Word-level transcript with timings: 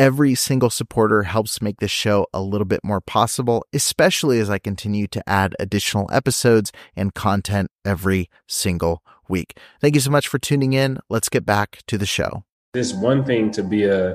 Every 0.00 0.34
single 0.34 0.70
supporter 0.70 1.24
helps 1.24 1.60
make 1.60 1.78
this 1.78 1.90
show 1.90 2.26
a 2.32 2.40
little 2.40 2.64
bit 2.64 2.80
more 2.82 3.02
possible, 3.02 3.66
especially 3.74 4.40
as 4.40 4.48
I 4.48 4.58
continue 4.58 5.06
to 5.08 5.22
add 5.28 5.54
additional 5.60 6.08
episodes 6.10 6.72
and 6.96 7.12
content 7.12 7.70
every 7.84 8.30
single 8.46 9.02
week. 9.28 9.58
Thank 9.78 9.94
you 9.94 10.00
so 10.00 10.10
much 10.10 10.26
for 10.26 10.38
tuning 10.38 10.72
in. 10.72 11.00
Let's 11.10 11.28
get 11.28 11.44
back 11.44 11.82
to 11.86 11.98
the 11.98 12.06
show. 12.06 12.44
It's 12.72 12.94
one 12.94 13.26
thing 13.26 13.50
to 13.50 13.62
be 13.62 13.84
a 13.84 14.12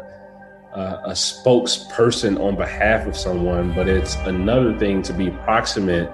a, 0.74 1.02
a 1.06 1.12
spokesperson 1.12 2.40
on 2.40 2.56
behalf 2.56 3.06
of 3.06 3.16
someone, 3.16 3.72
but 3.76 3.88
it's 3.88 4.16
another 4.26 4.76
thing 4.80 5.04
to 5.04 5.14
be 5.14 5.30
proximate 5.30 6.10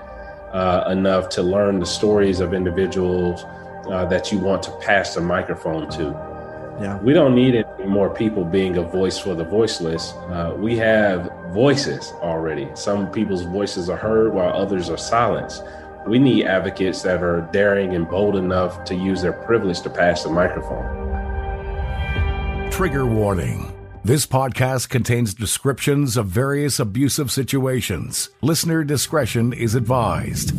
uh, 0.51 0.83
enough 0.89 1.29
to 1.29 1.43
learn 1.43 1.79
the 1.79 1.85
stories 1.85 2.41
of 2.41 2.53
individuals 2.53 3.45
uh, 3.89 4.03
that 4.09 4.33
you 4.33 4.37
want 4.37 4.63
to 4.63 4.71
pass 4.81 5.15
the 5.15 5.21
microphone 5.21 5.89
to. 5.91 6.30
Yeah. 6.79 6.97
We 6.99 7.13
don't 7.13 7.35
need 7.35 7.55
any 7.55 7.85
more 7.85 8.09
people 8.09 8.43
being 8.43 8.77
a 8.77 8.81
voice 8.81 9.17
for 9.17 9.35
the 9.35 9.43
voiceless. 9.43 10.13
Uh, 10.13 10.53
we 10.57 10.77
have 10.77 11.31
voices 11.49 12.11
already. 12.21 12.69
Some 12.75 13.11
people's 13.11 13.43
voices 13.43 13.89
are 13.89 13.97
heard 13.97 14.33
while 14.33 14.53
others 14.55 14.89
are 14.89 14.97
silenced. 14.97 15.63
We 16.07 16.17
need 16.17 16.45
advocates 16.45 17.01
that 17.03 17.21
are 17.21 17.41
daring 17.51 17.95
and 17.95 18.09
bold 18.09 18.35
enough 18.35 18.83
to 18.85 18.95
use 18.95 19.21
their 19.21 19.33
privilege 19.33 19.81
to 19.81 19.89
pass 19.89 20.23
the 20.23 20.29
microphone. 20.29 21.11
Trigger 22.71 23.05
warning. 23.05 23.71
This 24.03 24.25
podcast 24.25 24.89
contains 24.89 25.35
descriptions 25.35 26.17
of 26.17 26.25
various 26.25 26.79
abusive 26.79 27.31
situations. 27.31 28.31
Listener 28.41 28.83
discretion 28.83 29.53
is 29.53 29.75
advised. 29.75 30.55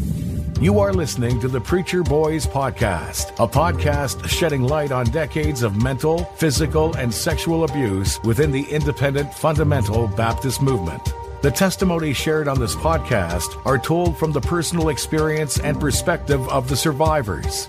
You 0.62 0.78
are 0.78 0.92
listening 0.92 1.40
to 1.40 1.48
the 1.48 1.60
Preacher 1.60 2.04
Boys 2.04 2.46
Podcast, 2.46 3.30
a 3.40 3.48
podcast 3.48 4.28
shedding 4.28 4.62
light 4.62 4.92
on 4.92 5.06
decades 5.06 5.64
of 5.64 5.82
mental, 5.82 6.22
physical, 6.36 6.94
and 6.94 7.12
sexual 7.12 7.64
abuse 7.64 8.22
within 8.22 8.52
the 8.52 8.62
independent 8.70 9.34
fundamental 9.34 10.06
Baptist 10.06 10.62
movement. 10.62 11.12
The 11.42 11.50
testimonies 11.50 12.16
shared 12.16 12.46
on 12.46 12.60
this 12.60 12.77
podcast 12.77 13.60
are 13.66 13.77
told 13.77 14.16
from 14.16 14.30
the 14.30 14.40
personal 14.40 14.88
experience 14.88 15.58
and 15.58 15.80
perspective 15.80 16.48
of 16.48 16.68
the 16.68 16.77
survivors. 16.77 17.68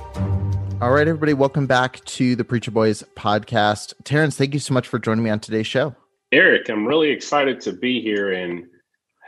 All 0.81 0.89
right, 0.89 1.07
everybody, 1.07 1.35
welcome 1.35 1.67
back 1.67 2.03
to 2.05 2.35
the 2.35 2.43
Preacher 2.43 2.71
Boys 2.71 3.03
podcast. 3.15 3.93
Terence, 4.03 4.35
thank 4.35 4.55
you 4.55 4.59
so 4.59 4.73
much 4.73 4.87
for 4.87 4.97
joining 4.97 5.23
me 5.23 5.29
on 5.29 5.39
today's 5.39 5.67
show. 5.67 5.95
Eric, 6.31 6.69
I'm 6.69 6.87
really 6.87 7.11
excited 7.11 7.61
to 7.61 7.71
be 7.71 8.01
here 8.01 8.33
and 8.33 8.63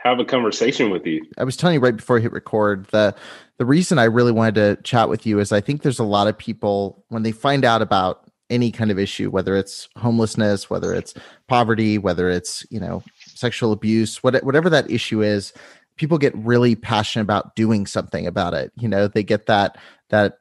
have 0.02 0.18
a 0.18 0.24
conversation 0.24 0.90
with 0.90 1.06
you. 1.06 1.24
I 1.38 1.44
was 1.44 1.56
telling 1.56 1.74
you 1.74 1.80
right 1.80 1.96
before 1.96 2.18
I 2.18 2.22
hit 2.22 2.32
record 2.32 2.86
the 2.86 3.14
the 3.58 3.64
reason 3.64 4.00
I 4.00 4.04
really 4.04 4.32
wanted 4.32 4.56
to 4.56 4.82
chat 4.82 5.08
with 5.08 5.26
you 5.26 5.38
is 5.38 5.52
I 5.52 5.60
think 5.60 5.82
there's 5.82 6.00
a 6.00 6.04
lot 6.04 6.26
of 6.26 6.36
people 6.36 7.04
when 7.10 7.22
they 7.22 7.30
find 7.30 7.64
out 7.64 7.82
about 7.82 8.28
any 8.50 8.72
kind 8.72 8.90
of 8.90 8.98
issue, 8.98 9.30
whether 9.30 9.54
it's 9.54 9.88
homelessness, 9.96 10.68
whether 10.68 10.92
it's 10.92 11.14
poverty, 11.46 11.98
whether 11.98 12.28
it's 12.30 12.66
you 12.68 12.80
know 12.80 13.04
sexual 13.26 13.70
abuse, 13.70 14.24
whatever 14.24 14.68
that 14.68 14.90
issue 14.90 15.22
is, 15.22 15.52
people 15.96 16.18
get 16.18 16.36
really 16.36 16.74
passionate 16.74 17.22
about 17.22 17.54
doing 17.54 17.86
something 17.86 18.26
about 18.26 18.54
it. 18.54 18.72
You 18.74 18.88
know, 18.88 19.06
they 19.06 19.22
get 19.22 19.46
that 19.46 19.78
that 20.10 20.38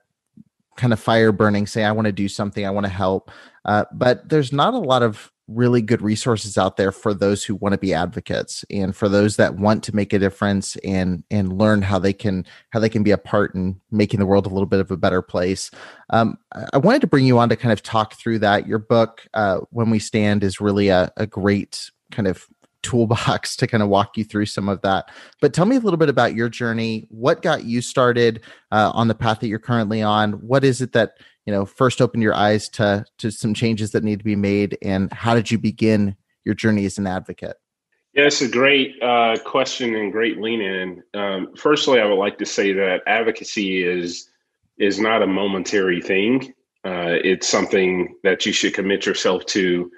kind 0.78 0.94
of 0.94 1.00
fire 1.00 1.31
burning, 1.31 1.67
say, 1.67 1.84
I 1.84 1.91
want 1.91 2.06
to 2.06 2.11
do 2.11 2.28
something, 2.28 2.66
I 2.66 2.72
want 2.72 2.85
to 2.85 2.91
help. 2.91 3.31
Uh, 3.66 3.85
but 3.94 4.28
there's 4.29 4.51
not 4.51 4.73
a 4.73 4.79
lot 4.79 5.03
of 5.03 5.31
really 5.47 5.81
good 5.81 6.01
resources 6.01 6.57
out 6.57 6.78
there 6.78 6.91
for 6.91 7.13
those 7.13 7.44
who 7.44 7.56
want 7.56 7.73
to 7.73 7.78
be 7.78 7.94
advocates 7.94 8.63
and 8.69 8.95
for 8.95 9.09
those 9.09 9.35
that 9.35 9.57
want 9.57 9.84
to 9.84 9.95
make 9.95 10.13
a 10.13 10.19
difference 10.19 10.78
and 10.78 11.22
and 11.29 11.57
learn 11.57 11.81
how 11.81 12.00
they 12.00 12.13
can 12.13 12.45
how 12.69 12.79
they 12.79 12.88
can 12.88 13.03
be 13.03 13.11
a 13.11 13.17
part 13.17 13.53
in 13.53 13.79
making 13.91 14.22
the 14.22 14.25
world 14.25 14.45
a 14.45 14.50
little 14.50 14.66
bit 14.66 14.79
of 14.79 14.89
a 14.89 14.95
better 14.95 15.22
place 15.22 15.69
um, 16.11 16.38
i 16.72 16.78
wanted 16.78 17.01
to 17.01 17.07
bring 17.07 17.25
you 17.25 17.38
on 17.38 17.50
to 17.50 17.57
kind 17.57 17.73
of 17.73 17.84
talk 17.84 18.13
through 18.13 18.40
that 18.40 18.67
your 18.67 18.79
book 18.79 19.28
uh, 19.34 19.59
when 19.72 19.90
we 19.90 20.00
stand 20.00 20.45
is 20.45 20.61
really 20.61 20.88
a, 20.88 21.11
a 21.17 21.28
great 21.28 21.91
kind 22.09 22.28
of 22.28 22.47
toolbox 22.84 23.56
to 23.58 23.68
kind 23.68 23.82
of 23.82 23.90
walk 23.90 24.18
you 24.18 24.24
through 24.24 24.46
some 24.46 24.70
of 24.70 24.82
that. 24.82 25.10
But 25.42 25.54
tell 25.54 25.66
me 25.66 25.76
a 25.76 25.80
little 25.80 25.98
bit 25.98 26.10
about 26.10 26.36
your 26.36 26.50
journey. 26.50 27.08
What 27.10 27.42
got 27.42 27.64
you 27.64 27.82
started 27.82 28.42
uh, 28.72 28.92
on 28.94 29.08
the 29.08 29.16
path 29.16 29.40
that 29.40 29.48
you're 29.48 29.60
currently 29.60 30.02
on? 30.02 30.34
What 30.34 30.64
is 30.64 30.82
it 30.82 30.92
that 30.94 31.18
you 31.46 31.54
know 31.54 31.66
first 31.66 32.02
opened 32.02 32.24
your 32.24 32.36
eyes 32.36 32.70
to 32.70 33.06
to 33.18 33.32
some 33.32 33.54
changes 33.54 33.92
that 33.92 34.04
need 34.04 34.20
to 34.20 34.26
be 34.26 34.36
made, 34.36 34.78
and 34.82 35.12
how 35.12 35.34
did 35.34 35.50
you 35.50 35.58
begin 35.58 36.16
your 36.46 36.56
journey 36.56 36.86
as 36.86 36.98
an 36.98 37.08
advocate? 37.08 37.58
Yeah, 38.14 38.26
it's 38.26 38.42
a 38.42 38.48
great 38.48 39.02
uh, 39.02 39.38
question 39.44 39.96
and 39.96 40.12
great 40.12 40.40
lean 40.40 40.62
in. 40.62 41.04
Um, 41.16 41.56
firstly, 41.56 42.00
I 42.00 42.06
would 42.06 42.20
like 42.20 42.38
to 42.38 42.46
say 42.46 42.72
that 42.74 43.02
advocacy 43.08 43.84
is 43.84 44.30
is 44.78 45.00
not 45.00 45.24
a 45.24 45.28
momentary 45.28 46.02
thing. 46.02 46.54
Uh, 46.86 47.18
it's 47.24 47.48
something 47.48 48.16
that 48.24 48.46
you 48.46 48.52
should 48.52 48.74
commit 48.74 49.06
yourself 49.06 49.46
to 49.46 49.90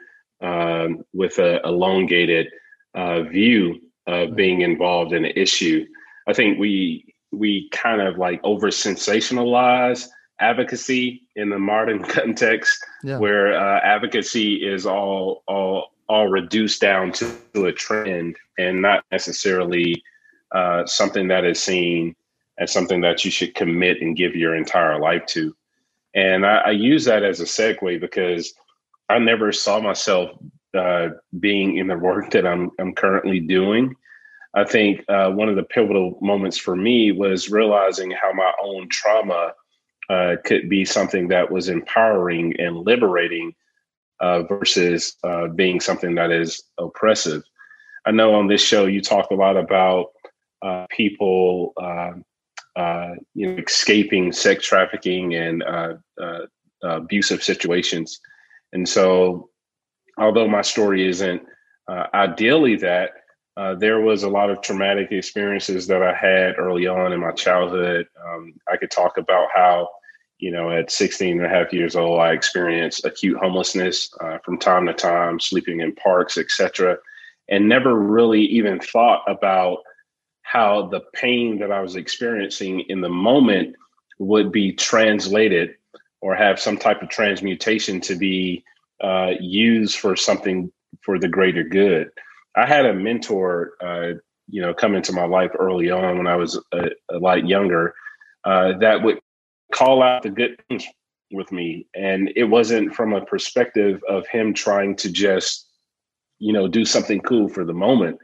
um, 0.42 1.04
with 1.14 1.40
a 1.40 1.60
elongated 1.66 2.48
uh, 2.96 3.24
view 3.24 3.80
of 4.08 4.36
being 4.36 4.62
involved 4.62 5.14
in 5.14 5.26
an 5.26 5.32
issue. 5.36 5.86
I 6.28 6.34
think 6.34 6.60
we 6.60 7.14
we 7.32 7.70
kind 7.70 8.02
of 8.02 8.18
like 8.18 8.40
over 8.44 8.68
sensationalize 8.68 10.08
advocacy 10.40 11.24
in 11.36 11.50
the 11.50 11.60
modern 11.60 12.04
context, 12.18 12.84
yeah. 13.04 13.18
where 13.18 13.58
uh, 13.58 13.80
advocacy 13.82 14.68
is 14.68 14.86
all 14.86 15.44
all 15.48 15.92
all 16.08 16.28
reduced 16.28 16.82
down 16.82 17.12
to, 17.12 17.36
to 17.54 17.66
a 17.66 17.74
trend 17.74 18.36
and 18.60 18.82
not 18.82 19.04
necessarily 19.12 20.04
uh, 20.52 20.86
something 20.86 21.28
that 21.28 21.44
is 21.44 21.62
seen 21.62 22.16
as 22.60 22.72
something 22.72 23.02
that 23.02 23.26
you 23.26 23.32
should 23.32 23.56
commit 23.56 24.02
and 24.02 24.16
give 24.16 24.36
your 24.36 24.56
entire 24.56 25.00
life 25.00 25.26
to. 25.26 25.56
And 26.14 26.46
I, 26.46 26.58
I 26.58 26.72
use 26.72 27.06
that 27.06 27.24
as 27.24 27.42
a 27.42 27.46
segue 27.46 28.00
because 28.00 28.54
I 29.10 29.20
never 29.20 29.52
saw 29.52 29.80
myself 29.80 30.32
uh, 30.76 31.10
being 31.40 31.78
in 31.78 31.88
the 31.88 31.98
work 31.98 32.32
that 32.32 32.46
I'm 32.46 32.72
I'm 32.80 32.94
currently 32.94 33.40
doing. 33.40 33.96
I 34.54 34.64
think 34.64 35.04
uh, 35.10 35.32
one 35.32 35.50
of 35.50 35.56
the 35.56 35.64
pivotal 35.64 36.18
moments 36.22 36.58
for 36.58 36.76
me 36.76 37.12
was 37.12 37.50
realizing 37.50 38.12
how 38.12 38.32
my 38.34 38.54
own 38.64 38.88
trauma 38.90 39.52
uh, 40.10 40.36
could 40.46 40.70
be 40.70 40.86
something 40.86 41.28
that 41.28 41.52
was 41.52 41.68
empowering 41.68 42.56
and 42.60 42.78
liberating 42.78 43.54
uh, 44.22 44.44
versus 44.44 45.18
uh, 45.24 45.48
being 45.48 45.80
something 45.80 46.16
that 46.16 46.32
is 46.32 46.64
oppressive. 46.78 47.44
I 48.06 48.12
know 48.12 48.34
on 48.36 48.48
this 48.48 48.62
show 48.62 48.86
you 48.86 49.02
talk 49.02 49.30
a 49.32 49.36
lot 49.36 49.58
about 49.58 50.08
people, 50.90 51.74
you 53.34 53.48
know, 53.48 53.64
escaping 53.68 54.32
sex 54.32 54.66
trafficking 54.66 55.36
and 55.36 55.64
abusive 56.82 57.44
situations, 57.44 58.20
and 58.72 58.88
so 58.88 59.50
although 60.18 60.48
my 60.48 60.62
story 60.62 61.08
isn't 61.08 61.42
uh, 61.88 62.08
ideally 62.14 62.76
that, 62.78 63.12
uh, 63.58 63.74
there 63.76 64.02
was 64.02 64.24
a 64.24 64.30
lot 64.30 64.50
of 64.50 64.62
traumatic 64.62 65.12
experiences 65.12 65.88
that 65.88 66.04
I 66.04 66.14
had 66.14 66.56
early 66.58 66.88
on 66.88 67.14
in 67.14 67.22
my 67.22 67.32
childhood. 67.32 68.08
Um, 68.28 68.54
I 68.70 68.76
could 68.76 68.92
talk 68.92 69.18
about 69.18 69.48
how, 69.54 69.90
you 70.40 70.52
know, 70.52 70.72
at 70.72 70.92
16 70.92 71.38
and 71.38 71.46
a 71.46 71.50
half 71.50 71.72
years 71.72 71.96
old, 71.96 72.20
I 72.20 72.34
experienced 72.34 73.06
acute 73.06 73.38
homelessness 73.38 74.10
uh, 74.20 74.40
from 74.44 74.58
time 74.58 74.86
to 74.88 74.94
time, 74.94 75.40
sleeping 75.40 75.80
in 75.80 75.96
parks, 75.96 76.38
etc., 76.38 76.98
and 77.48 77.70
never 77.70 77.96
really 77.96 78.42
even 78.42 78.80
thought 78.80 79.22
about 79.28 79.78
how 80.42 80.88
the 80.88 81.02
pain 81.14 81.60
that 81.60 81.72
I 81.72 81.80
was 81.80 81.96
experiencing 81.96 82.82
in 82.82 83.02
the 83.02 83.10
moment 83.10 83.76
would 84.20 84.52
be 84.52 84.74
translated 84.74 85.76
or 86.22 86.36
have 86.36 86.60
some 86.60 86.78
type 86.78 87.02
of 87.02 87.10
transmutation 87.10 88.02
to 88.02 88.16
be 88.16 88.64
uh, 89.04 89.32
used 89.40 89.98
for 89.98 90.16
something 90.16 90.72
for 91.02 91.20
the 91.20 91.28
greater 91.28 91.64
good. 91.64 92.10
I 92.56 92.66
had 92.66 92.86
a 92.86 92.94
mentor, 92.94 93.74
uh, 93.84 94.14
you 94.48 94.62
know, 94.62 94.74
come 94.74 94.96
into 94.96 95.12
my 95.12 95.26
life 95.26 95.52
early 95.58 95.90
on 95.90 96.18
when 96.18 96.28
I 96.28 96.36
was 96.36 96.60
a, 96.72 96.90
a 97.12 97.18
lot 97.18 97.48
younger 97.48 97.94
uh, 98.46 98.78
that 98.80 99.02
would 99.04 99.20
call 99.74 100.02
out 100.02 100.24
the 100.24 100.30
good 100.30 100.62
things 100.70 100.86
with 101.32 101.52
me. 101.52 101.88
And 101.96 102.32
it 102.36 102.46
wasn't 102.46 102.96
from 102.96 103.14
a 103.14 103.26
perspective 103.26 104.02
of 104.08 104.28
him 104.28 104.54
trying 104.54 104.96
to 104.98 105.12
just, 105.12 105.68
you 106.40 106.54
know, 106.54 106.68
do 106.68 106.86
something 106.86 107.20
cool 107.22 107.50
for 107.50 107.66
the 107.66 107.74
moment. 107.74 108.20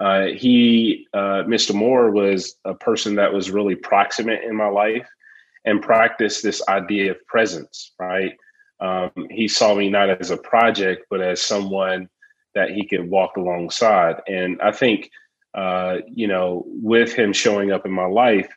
Uh, 0.00 0.26
he, 0.26 1.06
uh, 1.14 1.44
Mr. 1.44 1.74
Moore, 1.74 2.10
was 2.10 2.56
a 2.64 2.74
person 2.74 3.14
that 3.14 3.32
was 3.32 3.50
really 3.50 3.74
proximate 3.74 4.42
in 4.44 4.54
my 4.54 4.68
life 4.68 5.08
and 5.64 5.82
practiced 5.82 6.42
this 6.42 6.62
idea 6.68 7.12
of 7.12 7.26
presence, 7.26 7.92
right? 7.98 8.32
Um, 8.80 9.10
he 9.30 9.48
saw 9.48 9.74
me 9.74 9.88
not 9.88 10.10
as 10.10 10.30
a 10.30 10.36
project, 10.36 11.06
but 11.10 11.20
as 11.20 11.40
someone 11.40 12.08
that 12.54 12.70
he 12.70 12.86
could 12.86 13.08
walk 13.08 13.36
alongside. 13.36 14.20
And 14.26 14.60
I 14.60 14.72
think, 14.72 15.10
uh, 15.54 15.98
you 16.08 16.26
know, 16.26 16.64
with 16.66 17.12
him 17.12 17.32
showing 17.32 17.70
up 17.70 17.86
in 17.86 17.92
my 17.92 18.06
life 18.06 18.48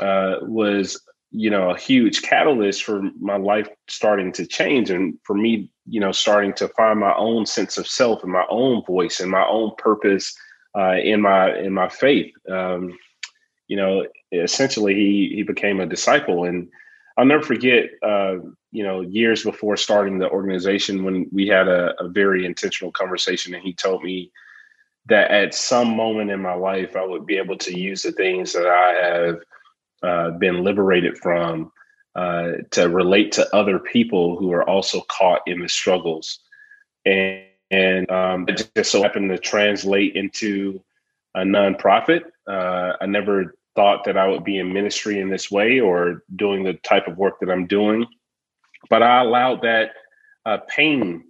uh, 0.00 0.36
was, 0.42 1.00
you 1.30 1.50
know, 1.50 1.70
a 1.70 1.78
huge 1.78 2.22
catalyst 2.22 2.84
for 2.84 3.02
my 3.20 3.36
life 3.36 3.68
starting 3.88 4.32
to 4.32 4.46
change 4.46 4.90
and 4.90 5.18
for 5.24 5.34
me, 5.34 5.70
you 5.86 6.00
know, 6.00 6.12
starting 6.12 6.52
to 6.54 6.68
find 6.68 7.00
my 7.00 7.14
own 7.16 7.44
sense 7.46 7.76
of 7.76 7.86
self 7.86 8.22
and 8.22 8.32
my 8.32 8.44
own 8.50 8.82
voice 8.84 9.20
and 9.20 9.30
my 9.30 9.44
own 9.46 9.72
purpose 9.78 10.34
uh, 10.76 10.96
in 11.02 11.20
my 11.20 11.56
in 11.56 11.72
my 11.72 11.88
faith. 11.88 12.32
Um, 12.50 12.96
you 13.68 13.76
know, 13.76 14.06
essentially 14.32 14.94
he 14.94 15.32
he 15.34 15.42
became 15.42 15.80
a 15.80 15.86
disciple, 15.86 16.44
and 16.44 16.68
I'll 17.16 17.24
never 17.24 17.42
forget. 17.42 17.90
Uh, 18.02 18.36
you 18.72 18.82
know, 18.82 19.02
years 19.02 19.44
before 19.44 19.76
starting 19.76 20.18
the 20.18 20.28
organization, 20.28 21.04
when 21.04 21.28
we 21.32 21.46
had 21.46 21.68
a, 21.68 21.94
a 22.02 22.08
very 22.08 22.44
intentional 22.44 22.90
conversation, 22.90 23.54
and 23.54 23.62
he 23.62 23.72
told 23.72 24.02
me 24.02 24.32
that 25.06 25.30
at 25.30 25.54
some 25.54 25.96
moment 25.96 26.30
in 26.30 26.40
my 26.40 26.54
life, 26.54 26.96
I 26.96 27.04
would 27.04 27.24
be 27.24 27.36
able 27.36 27.58
to 27.58 27.78
use 27.78 28.02
the 28.02 28.12
things 28.12 28.52
that 28.52 28.66
I 28.66 28.92
have 29.06 29.38
uh, 30.02 30.30
been 30.38 30.64
liberated 30.64 31.18
from 31.18 31.70
uh, 32.16 32.52
to 32.72 32.88
relate 32.88 33.32
to 33.32 33.54
other 33.54 33.78
people 33.78 34.36
who 34.36 34.52
are 34.52 34.68
also 34.68 35.02
caught 35.02 35.42
in 35.46 35.60
the 35.60 35.68
struggles. 35.68 36.40
And, 37.04 37.44
and 37.70 38.10
um, 38.10 38.46
it 38.48 38.68
just 38.74 38.90
so 38.90 39.02
happened 39.02 39.30
to 39.30 39.38
translate 39.38 40.16
into 40.16 40.82
a 41.34 41.40
nonprofit. 41.40 42.22
Uh, 42.48 42.94
I 43.00 43.06
never 43.06 43.56
thought 43.74 44.04
that 44.04 44.16
I 44.16 44.26
would 44.26 44.44
be 44.44 44.58
in 44.58 44.72
ministry 44.72 45.20
in 45.20 45.28
this 45.28 45.50
way 45.50 45.80
or 45.80 46.22
doing 46.36 46.64
the 46.64 46.74
type 46.74 47.08
of 47.08 47.18
work 47.18 47.40
that 47.40 47.50
I'm 47.50 47.66
doing, 47.66 48.06
but 48.88 49.02
I 49.02 49.20
allowed 49.20 49.62
that 49.62 49.92
uh, 50.46 50.58
pain 50.68 51.24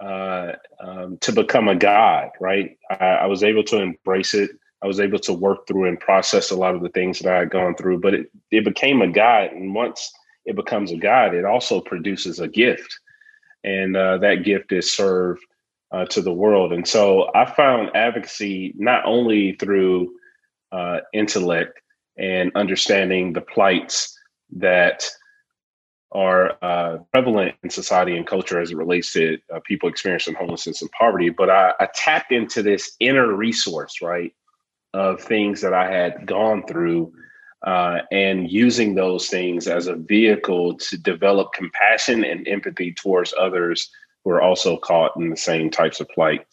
uh, 0.00 0.52
um, 0.80 1.18
to 1.18 1.32
become 1.32 1.68
a 1.68 1.76
God, 1.76 2.30
right? 2.40 2.76
I, 2.90 3.06
I, 3.06 3.26
was 3.26 3.44
able 3.44 3.62
to 3.64 3.80
embrace 3.80 4.34
it. 4.34 4.50
I 4.82 4.86
was 4.88 4.98
able 4.98 5.20
to 5.20 5.32
work 5.32 5.66
through 5.66 5.88
and 5.88 6.00
process 6.00 6.50
a 6.50 6.56
lot 6.56 6.74
of 6.74 6.82
the 6.82 6.88
things 6.88 7.20
that 7.20 7.32
I 7.32 7.38
had 7.40 7.50
gone 7.50 7.76
through, 7.76 8.00
but 8.00 8.14
it, 8.14 8.30
it 8.50 8.64
became 8.64 9.00
a 9.00 9.06
God. 9.06 9.52
And 9.52 9.74
once 9.74 10.12
it 10.44 10.56
becomes 10.56 10.90
a 10.90 10.96
God, 10.96 11.34
it 11.34 11.44
also 11.44 11.80
produces 11.80 12.40
a 12.40 12.48
gift. 12.48 12.98
And 13.62 13.96
uh, 13.96 14.18
that 14.18 14.44
gift 14.44 14.72
is 14.72 14.90
served 14.90 15.44
uh, 15.92 16.06
to 16.06 16.20
the 16.20 16.32
world. 16.32 16.72
And 16.72 16.86
so 16.86 17.30
I 17.34 17.44
found 17.44 17.94
advocacy 17.94 18.74
not 18.76 19.04
only 19.04 19.52
through 19.52 20.12
uh, 20.72 21.00
intellect 21.12 21.80
and 22.18 22.50
understanding 22.54 23.32
the 23.32 23.40
plights 23.40 24.16
that 24.56 25.08
are 26.12 26.58
uh, 26.62 26.98
prevalent 27.12 27.54
in 27.62 27.70
society 27.70 28.16
and 28.16 28.26
culture 28.26 28.60
as 28.60 28.70
it 28.70 28.76
relates 28.76 29.12
to 29.12 29.38
uh, 29.54 29.60
people 29.64 29.88
experiencing 29.88 30.34
homelessness 30.34 30.82
and 30.82 30.90
poverty. 30.92 31.30
But 31.30 31.48
I, 31.48 31.72
I, 31.80 31.88
tapped 31.94 32.32
into 32.32 32.62
this 32.62 32.94
inner 33.00 33.34
resource, 33.34 34.02
right, 34.02 34.32
of 34.92 35.20
things 35.20 35.62
that 35.62 35.72
I 35.72 35.90
had 35.90 36.26
gone 36.26 36.66
through 36.66 37.12
uh, 37.66 38.00
and 38.10 38.50
using 38.50 38.94
those 38.94 39.28
things 39.28 39.66
as 39.66 39.86
a 39.86 39.94
vehicle 39.94 40.76
to 40.76 40.98
develop 40.98 41.54
compassion 41.54 42.24
and 42.24 42.46
empathy 42.46 42.92
towards 42.92 43.32
others 43.38 43.90
who 44.24 44.30
are 44.30 44.42
also 44.42 44.76
caught 44.76 45.16
in 45.16 45.30
the 45.30 45.36
same 45.36 45.70
types 45.70 46.00
of 46.00 46.08
plight. 46.10 46.46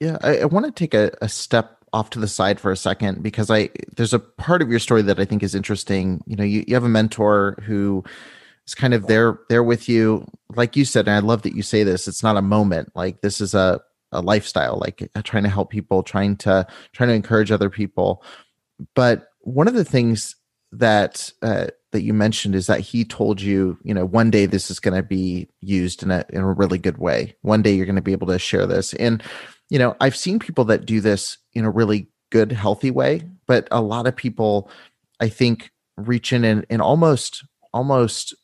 Yeah, 0.00 0.18
I, 0.22 0.38
I 0.40 0.44
want 0.44 0.66
to 0.66 0.72
take 0.72 0.92
a, 0.92 1.16
a 1.22 1.28
step 1.28 1.75
off 1.92 2.10
to 2.10 2.18
the 2.18 2.28
side 2.28 2.60
for 2.60 2.70
a 2.70 2.76
second 2.76 3.22
because 3.22 3.50
I 3.50 3.70
there's 3.96 4.12
a 4.12 4.18
part 4.18 4.62
of 4.62 4.70
your 4.70 4.78
story 4.78 5.02
that 5.02 5.20
I 5.20 5.24
think 5.24 5.42
is 5.42 5.54
interesting. 5.54 6.22
You 6.26 6.36
know, 6.36 6.44
you, 6.44 6.64
you 6.66 6.74
have 6.74 6.84
a 6.84 6.88
mentor 6.88 7.58
who 7.62 8.04
is 8.66 8.74
kind 8.74 8.94
of 8.94 9.06
there 9.06 9.38
there 9.48 9.62
with 9.62 9.88
you, 9.88 10.26
like 10.54 10.76
you 10.76 10.84
said, 10.84 11.08
and 11.08 11.16
I 11.16 11.20
love 11.20 11.42
that 11.42 11.54
you 11.54 11.62
say 11.62 11.84
this. 11.84 12.08
It's 12.08 12.22
not 12.22 12.36
a 12.36 12.42
moment. 12.42 12.92
Like 12.94 13.20
this 13.20 13.40
is 13.40 13.54
a 13.54 13.80
a 14.12 14.20
lifestyle. 14.20 14.78
Like 14.78 15.08
uh, 15.14 15.22
trying 15.22 15.44
to 15.44 15.50
help 15.50 15.70
people, 15.70 16.02
trying 16.02 16.36
to 16.38 16.66
trying 16.92 17.08
to 17.08 17.14
encourage 17.14 17.50
other 17.50 17.70
people. 17.70 18.22
But 18.94 19.28
one 19.40 19.68
of 19.68 19.74
the 19.74 19.84
things 19.84 20.36
that 20.72 21.32
uh, 21.42 21.68
that 21.92 22.02
you 22.02 22.12
mentioned 22.12 22.54
is 22.54 22.66
that 22.66 22.80
he 22.80 23.04
told 23.04 23.40
you, 23.40 23.78
you 23.82 23.94
know, 23.94 24.04
one 24.04 24.30
day 24.30 24.46
this 24.46 24.70
is 24.70 24.80
going 24.80 24.94
to 24.94 25.02
be 25.02 25.48
used 25.60 26.02
in 26.02 26.10
a 26.10 26.24
in 26.30 26.40
a 26.40 26.52
really 26.52 26.78
good 26.78 26.98
way. 26.98 27.36
One 27.42 27.62
day 27.62 27.72
you're 27.74 27.86
going 27.86 27.96
to 27.96 28.02
be 28.02 28.12
able 28.12 28.26
to 28.28 28.38
share 28.38 28.66
this. 28.66 28.92
And 28.94 29.22
you 29.70 29.78
know, 29.78 29.96
I've 30.00 30.16
seen 30.16 30.38
people 30.38 30.64
that 30.66 30.86
do 30.86 31.00
this 31.00 31.38
in 31.54 31.64
a 31.64 31.70
really 31.70 32.08
good, 32.30 32.52
healthy 32.52 32.90
way, 32.90 33.22
but 33.46 33.68
a 33.70 33.80
lot 33.80 34.06
of 34.06 34.16
people, 34.16 34.70
I 35.20 35.28
think, 35.28 35.70
reach 35.96 36.32
in 36.32 36.44
and, 36.44 36.66
and 36.68 36.82
almost 36.82 37.44
almost 37.72 38.34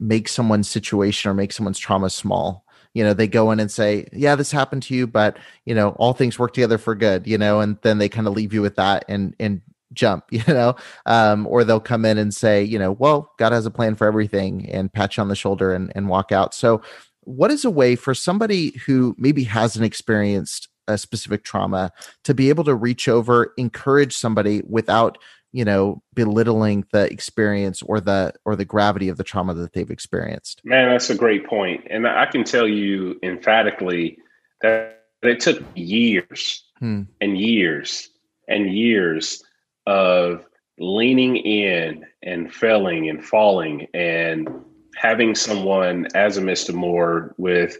make 0.00 0.28
someone's 0.28 0.68
situation 0.68 1.30
or 1.30 1.34
make 1.34 1.52
someone's 1.52 1.78
trauma 1.78 2.10
small 2.10 2.64
you 2.92 3.02
know 3.02 3.14
they 3.14 3.26
go 3.26 3.50
in 3.50 3.60
and 3.60 3.70
say 3.70 4.06
yeah 4.12 4.34
this 4.34 4.50
happened 4.50 4.82
to 4.82 4.94
you 4.94 5.06
but 5.06 5.36
you 5.64 5.74
know 5.74 5.90
all 5.90 6.12
things 6.12 6.38
work 6.38 6.52
together 6.52 6.78
for 6.78 6.94
good 6.94 7.26
you 7.26 7.38
know 7.38 7.60
and 7.60 7.78
then 7.82 7.98
they 7.98 8.08
kind 8.08 8.26
of 8.26 8.32
leave 8.32 8.52
you 8.52 8.60
with 8.62 8.74
that 8.76 9.04
and 9.08 9.34
and 9.38 9.60
jump, 9.94 10.24
you 10.30 10.42
know, 10.48 10.76
um, 11.06 11.46
or 11.46 11.64
they'll 11.64 11.80
come 11.80 12.04
in 12.04 12.18
and 12.18 12.34
say, 12.34 12.62
you 12.62 12.78
know, 12.78 12.92
well, 12.92 13.32
God 13.38 13.52
has 13.52 13.66
a 13.66 13.70
plan 13.70 13.94
for 13.94 14.06
everything 14.06 14.68
and 14.70 14.92
pat 14.92 15.16
you 15.16 15.22
on 15.22 15.28
the 15.28 15.36
shoulder 15.36 15.72
and, 15.72 15.92
and 15.94 16.08
walk 16.08 16.32
out. 16.32 16.54
So, 16.54 16.82
what 17.24 17.50
is 17.50 17.64
a 17.64 17.70
way 17.70 17.96
for 17.96 18.14
somebody 18.14 18.78
who 18.86 19.14
maybe 19.18 19.44
hasn't 19.44 19.84
experienced 19.84 20.68
a 20.86 20.98
specific 20.98 21.44
trauma 21.44 21.92
to 22.24 22.34
be 22.34 22.48
able 22.48 22.64
to 22.64 22.74
reach 22.74 23.08
over, 23.08 23.52
encourage 23.56 24.16
somebody 24.16 24.62
without, 24.68 25.18
you 25.52 25.64
know, 25.64 26.02
belittling 26.14 26.84
the 26.92 27.10
experience 27.10 27.82
or 27.82 28.00
the 28.00 28.32
or 28.44 28.56
the 28.56 28.64
gravity 28.64 29.08
of 29.08 29.16
the 29.16 29.24
trauma 29.24 29.54
that 29.54 29.72
they've 29.72 29.90
experienced? 29.90 30.60
Man, 30.64 30.90
that's 30.90 31.10
a 31.10 31.14
great 31.14 31.46
point, 31.46 31.86
and 31.90 32.06
I 32.06 32.26
can 32.26 32.44
tell 32.44 32.68
you 32.68 33.18
emphatically 33.22 34.18
that 34.60 35.00
it 35.22 35.40
took 35.40 35.62
years 35.74 36.64
hmm. 36.78 37.02
and 37.20 37.38
years 37.38 38.10
and 38.48 38.72
years 38.74 39.42
of 39.86 40.44
leaning 40.78 41.36
in 41.36 42.04
and 42.22 42.52
failing 42.52 43.08
and 43.08 43.24
falling 43.24 43.86
and 43.94 44.48
having 44.96 45.34
someone 45.34 46.08
as 46.14 46.36
a 46.36 46.42
Mr. 46.42 46.74
Moore 46.74 47.34
with, 47.38 47.78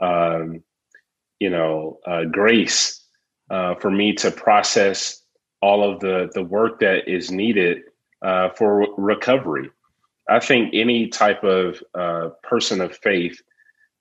um, 0.00 0.62
you 1.38 1.50
know, 1.50 1.98
uh, 2.06 2.24
grace 2.24 3.04
uh, 3.50 3.74
for 3.76 3.90
me 3.90 4.12
to 4.14 4.30
process 4.30 5.22
all 5.62 5.88
of 5.88 6.00
the 6.00 6.30
the 6.34 6.42
work 6.42 6.80
that 6.80 7.08
is 7.08 7.30
needed 7.30 7.82
uh, 8.22 8.50
for 8.50 8.86
recovery. 8.96 9.70
I 10.28 10.40
think 10.40 10.70
any 10.72 11.08
type 11.08 11.42
of 11.42 11.82
uh, 11.94 12.30
person 12.42 12.80
of 12.80 12.96
faith 12.96 13.40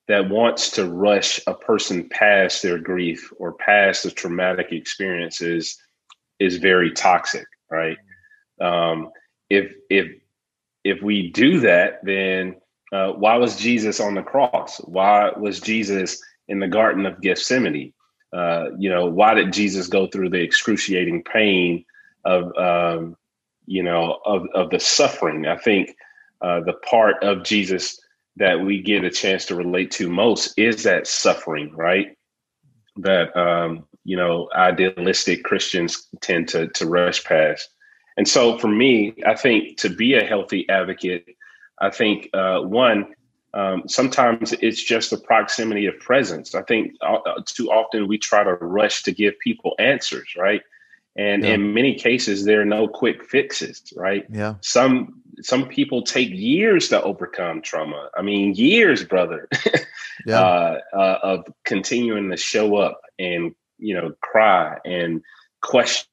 that 0.07 0.29
wants 0.29 0.71
to 0.71 0.85
rush 0.85 1.39
a 1.47 1.53
person 1.53 2.07
past 2.09 2.61
their 2.61 2.77
grief 2.77 3.31
or 3.37 3.53
past 3.53 4.03
the 4.03 4.11
traumatic 4.11 4.71
experiences 4.71 5.77
is 6.39 6.57
very 6.57 6.91
toxic, 6.91 7.45
right? 7.69 7.97
Um, 8.61 9.11
if 9.49 9.73
if 9.89 10.07
if 10.83 11.01
we 11.01 11.29
do 11.31 11.59
that, 11.61 11.99
then 12.03 12.55
uh, 12.91 13.11
why 13.11 13.37
was 13.37 13.55
Jesus 13.55 13.99
on 13.99 14.15
the 14.15 14.23
cross? 14.23 14.77
Why 14.79 15.31
was 15.37 15.59
Jesus 15.59 16.21
in 16.47 16.59
the 16.59 16.67
Garden 16.67 17.05
of 17.05 17.21
Gethsemane? 17.21 17.93
Uh, 18.33 18.69
you 18.77 18.89
know, 18.89 19.05
why 19.05 19.33
did 19.33 19.53
Jesus 19.53 19.87
go 19.87 20.07
through 20.07 20.29
the 20.29 20.41
excruciating 20.41 21.23
pain 21.23 21.85
of 22.25 22.55
um, 22.57 23.15
you 23.65 23.83
know 23.83 24.19
of 24.25 24.47
of 24.53 24.69
the 24.69 24.79
suffering? 24.79 25.47
I 25.47 25.57
think 25.57 25.95
uh, 26.41 26.61
the 26.61 26.73
part 26.73 27.23
of 27.23 27.43
Jesus 27.43 27.99
that 28.37 28.61
we 28.61 28.81
get 28.81 29.03
a 29.03 29.09
chance 29.09 29.45
to 29.45 29.55
relate 29.55 29.91
to 29.91 30.09
most 30.09 30.57
is 30.57 30.83
that 30.83 31.07
suffering, 31.07 31.75
right? 31.75 32.15
That 32.97 33.35
um, 33.35 33.85
you 34.03 34.15
know 34.15 34.49
idealistic 34.55 35.43
Christians 35.43 36.07
tend 36.21 36.47
to 36.49 36.67
to 36.67 36.85
rush 36.85 37.23
past. 37.23 37.67
And 38.19 38.27
so 38.27 38.57
for 38.57 38.67
me, 38.67 39.15
I 39.25 39.33
think 39.33 39.77
to 39.77 39.89
be 39.89 40.13
a 40.13 40.25
healthy 40.25 40.67
advocate, 40.67 41.25
I 41.79 41.89
think 41.89 42.29
uh, 42.33 42.59
one 42.59 43.15
um, 43.55 43.83
sometimes 43.87 44.51
it's 44.51 44.83
just 44.83 45.09
the 45.09 45.17
proximity 45.17 45.87
of 45.87 45.97
presence. 45.99 46.53
I 46.53 46.61
think 46.61 46.93
uh, 47.01 47.15
uh, 47.25 47.41
too 47.45 47.71
often 47.71 48.07
we 48.07 48.19
try 48.19 48.43
to 48.43 48.53
rush 48.53 49.01
to 49.03 49.11
give 49.11 49.39
people 49.39 49.73
answers, 49.79 50.35
right? 50.37 50.61
and 51.15 51.43
yeah. 51.43 51.51
in 51.51 51.73
many 51.73 51.95
cases 51.95 52.45
there 52.45 52.61
are 52.61 52.65
no 52.65 52.87
quick 52.87 53.23
fixes 53.23 53.93
right 53.95 54.25
yeah 54.29 54.55
some 54.61 55.21
some 55.41 55.67
people 55.67 56.01
take 56.01 56.29
years 56.29 56.89
to 56.89 57.01
overcome 57.01 57.61
trauma 57.61 58.09
i 58.17 58.21
mean 58.21 58.53
years 58.53 59.03
brother 59.03 59.47
yeah. 60.25 60.39
uh, 60.39 60.79
uh, 60.93 61.19
of 61.23 61.45
continuing 61.65 62.29
to 62.29 62.37
show 62.37 62.75
up 62.77 63.01
and 63.17 63.53
you 63.77 63.93
know 63.93 64.13
cry 64.21 64.77
and 64.85 65.21
question 65.61 66.07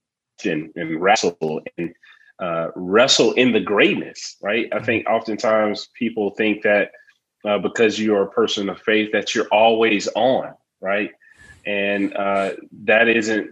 and 0.44 0.70
wrestle 1.00 1.60
and 1.78 1.94
uh, 2.38 2.68
wrestle 2.76 3.32
in 3.32 3.52
the 3.52 3.60
greatness 3.60 4.36
right 4.42 4.68
i 4.72 4.76
mm-hmm. 4.76 4.84
think 4.84 5.08
oftentimes 5.08 5.88
people 5.98 6.30
think 6.30 6.62
that 6.62 6.90
uh, 7.46 7.58
because 7.58 7.98
you 7.98 8.14
are 8.14 8.24
a 8.24 8.30
person 8.30 8.68
of 8.68 8.80
faith 8.82 9.10
that 9.12 9.34
you're 9.34 9.48
always 9.48 10.06
on 10.08 10.52
right 10.80 11.10
and 11.64 12.14
uh, 12.16 12.52
that 12.84 13.08
isn't 13.08 13.50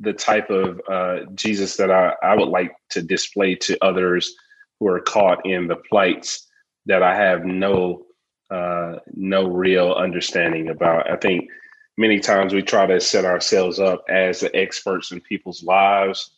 the 0.00 0.12
type 0.12 0.50
of 0.50 0.80
uh, 0.88 1.20
Jesus 1.34 1.76
that 1.76 1.90
I, 1.90 2.14
I 2.22 2.34
would 2.34 2.48
like 2.48 2.72
to 2.90 3.02
display 3.02 3.54
to 3.56 3.82
others 3.82 4.34
who 4.78 4.88
are 4.88 5.00
caught 5.00 5.46
in 5.46 5.68
the 5.68 5.76
plights 5.76 6.46
that 6.86 7.02
I 7.02 7.16
have 7.16 7.44
no 7.44 8.02
uh, 8.50 8.96
no 9.14 9.46
real 9.48 9.92
understanding 9.92 10.68
about. 10.68 11.10
I 11.10 11.16
think 11.16 11.48
many 11.96 12.18
times 12.20 12.52
we 12.52 12.62
try 12.62 12.86
to 12.86 13.00
set 13.00 13.24
ourselves 13.24 13.78
up 13.78 14.04
as 14.08 14.40
the 14.40 14.54
experts 14.56 15.12
in 15.12 15.20
people's 15.20 15.62
lives 15.62 16.30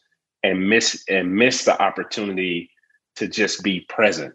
and 0.43 0.69
miss 0.69 1.05
and 1.09 1.35
miss 1.35 1.65
the 1.65 1.81
opportunity 1.81 2.71
to 3.17 3.27
just 3.27 3.63
be 3.63 3.81
present. 3.89 4.35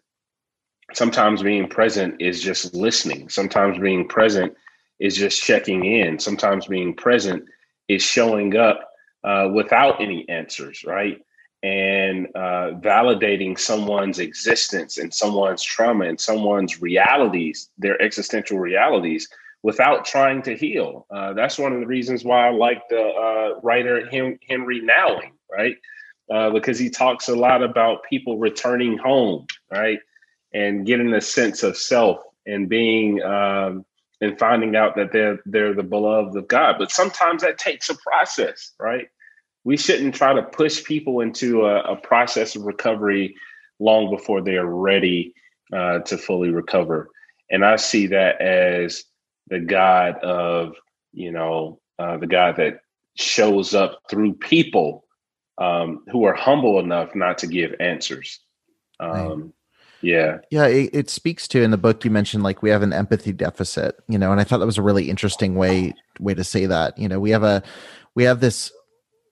Sometimes 0.94 1.42
being 1.42 1.68
present 1.68 2.22
is 2.22 2.42
just 2.42 2.74
listening. 2.76 3.30
Sometimes 3.30 3.80
being 3.80 4.08
present 4.08 4.54
is 5.00 5.16
just 5.16 5.42
checking 5.42 5.86
in. 5.86 6.20
Sometimes 6.20 6.68
being 6.68 6.94
present 6.94 7.44
is 7.88 8.02
showing 8.02 8.56
up 8.58 8.90
uh, 9.24 9.50
without 9.54 10.02
any 10.02 10.28
answers, 10.28 10.84
right? 10.84 11.22
And 11.64 12.28
uh, 12.36 12.72
validating 12.82 13.58
someone's 13.58 14.20
existence 14.20 14.98
and 14.98 15.14
someone's 15.14 15.64
trauma 15.64 16.06
and 16.06 16.20
someone's 16.20 16.82
realities, 16.82 17.70
their 17.78 18.02
existential 18.02 18.60
realities, 18.60 19.30
without 19.64 20.06
trying 20.06 20.42
to 20.44 20.56
heal. 20.56 21.06
Uh, 21.12 21.34
that's 21.34 21.58
one 21.60 21.74
of 21.74 21.80
the 21.80 21.88
reasons 21.88 22.24
why 22.24 22.48
I 22.48 22.52
like 22.52 22.82
the 22.90 23.02
uh, 23.02 23.60
writer 23.62 24.10
Henry 24.10 24.82
Nouwen, 24.82 25.32
right? 25.52 25.76
Uh, 26.32 26.50
because 26.50 26.80
he 26.80 26.90
talks 26.90 27.28
a 27.28 27.36
lot 27.36 27.62
about 27.62 28.04
people 28.10 28.38
returning 28.38 28.98
home, 28.98 29.46
right? 29.72 30.00
And 30.54 30.86
getting 30.86 31.14
a 31.14 31.22
sense 31.22 31.64
of 31.64 31.78
self 31.78 32.20
and 32.46 32.68
being 32.70 33.22
um, 33.22 33.86
and 34.22 34.38
finding 34.38 34.76
out 34.76 34.96
that 34.96 35.12
they're 35.12 35.40
they're 35.46 35.74
the 35.74 35.84
beloved 35.84 36.36
of 36.36 36.48
God. 36.48 36.76
But 36.78 36.92
sometimes 36.92 37.42
that 37.42 37.58
takes 37.58 37.90
a 37.90 37.96
process, 37.96 38.74
right? 38.80 39.08
We 39.64 39.78
shouldn't 39.78 40.16
try 40.16 40.34
to 40.34 40.44
push 40.44 40.84
people 40.84 41.22
into 41.22 41.66
a, 41.66 41.94
a 41.94 41.96
process 41.98 42.56
of 42.56 42.64
recovery 42.64 43.36
long 43.80 44.10
before 44.10 44.42
they 44.42 44.56
are 44.56 44.66
ready 44.66 45.34
uh, 45.74 46.00
to 46.00 46.18
fully 46.18 46.50
recover. 46.50 47.10
And 47.50 47.66
I 47.66 47.76
see 47.76 48.08
that 48.08 48.42
as 48.42 49.04
the 49.52 49.60
God 49.60 50.16
of, 50.24 50.74
you 51.12 51.32
know, 51.32 51.80
uh, 52.00 52.18
the 52.18 52.26
God 52.26 52.56
that 52.58 52.80
shows 53.16 53.76
up 53.76 54.02
through 54.10 54.34
people 54.34 55.06
um, 55.60 56.04
who 56.12 56.24
are 56.24 56.34
humble 56.34 56.80
enough 56.80 57.14
not 57.14 57.38
to 57.40 57.48
give 57.48 57.76
answers. 57.80 58.40
Um, 59.00 59.54
yeah. 60.02 60.38
Yeah. 60.50 60.66
It, 60.66 60.90
it, 60.94 61.10
speaks 61.10 61.48
to 61.50 61.62
in 61.62 61.70
the 61.70 61.78
book 61.78 62.04
you 62.04 62.10
mentioned 62.10 62.44
like 62.44 62.64
we 62.64 62.70
have 62.70 62.82
an 62.82 62.94
empathy 62.94 63.34
deficit, 63.34 63.96
you 64.08 64.18
know, 64.18 64.32
and 64.32 64.40
I 64.40 64.44
thought 64.44 64.60
that 64.60 64.66
was 64.66 64.78
a 64.78 64.84
really 64.84 65.10
interesting 65.10 65.56
way 65.56 65.94
way 66.20 66.34
to 66.34 66.44
say 66.44 66.66
that. 66.66 66.98
You 66.98 67.08
know, 67.08 67.20
we 67.20 67.32
have 67.32 67.44
a 67.44 67.62
we 68.16 68.24
have 68.24 68.40
this 68.40 68.72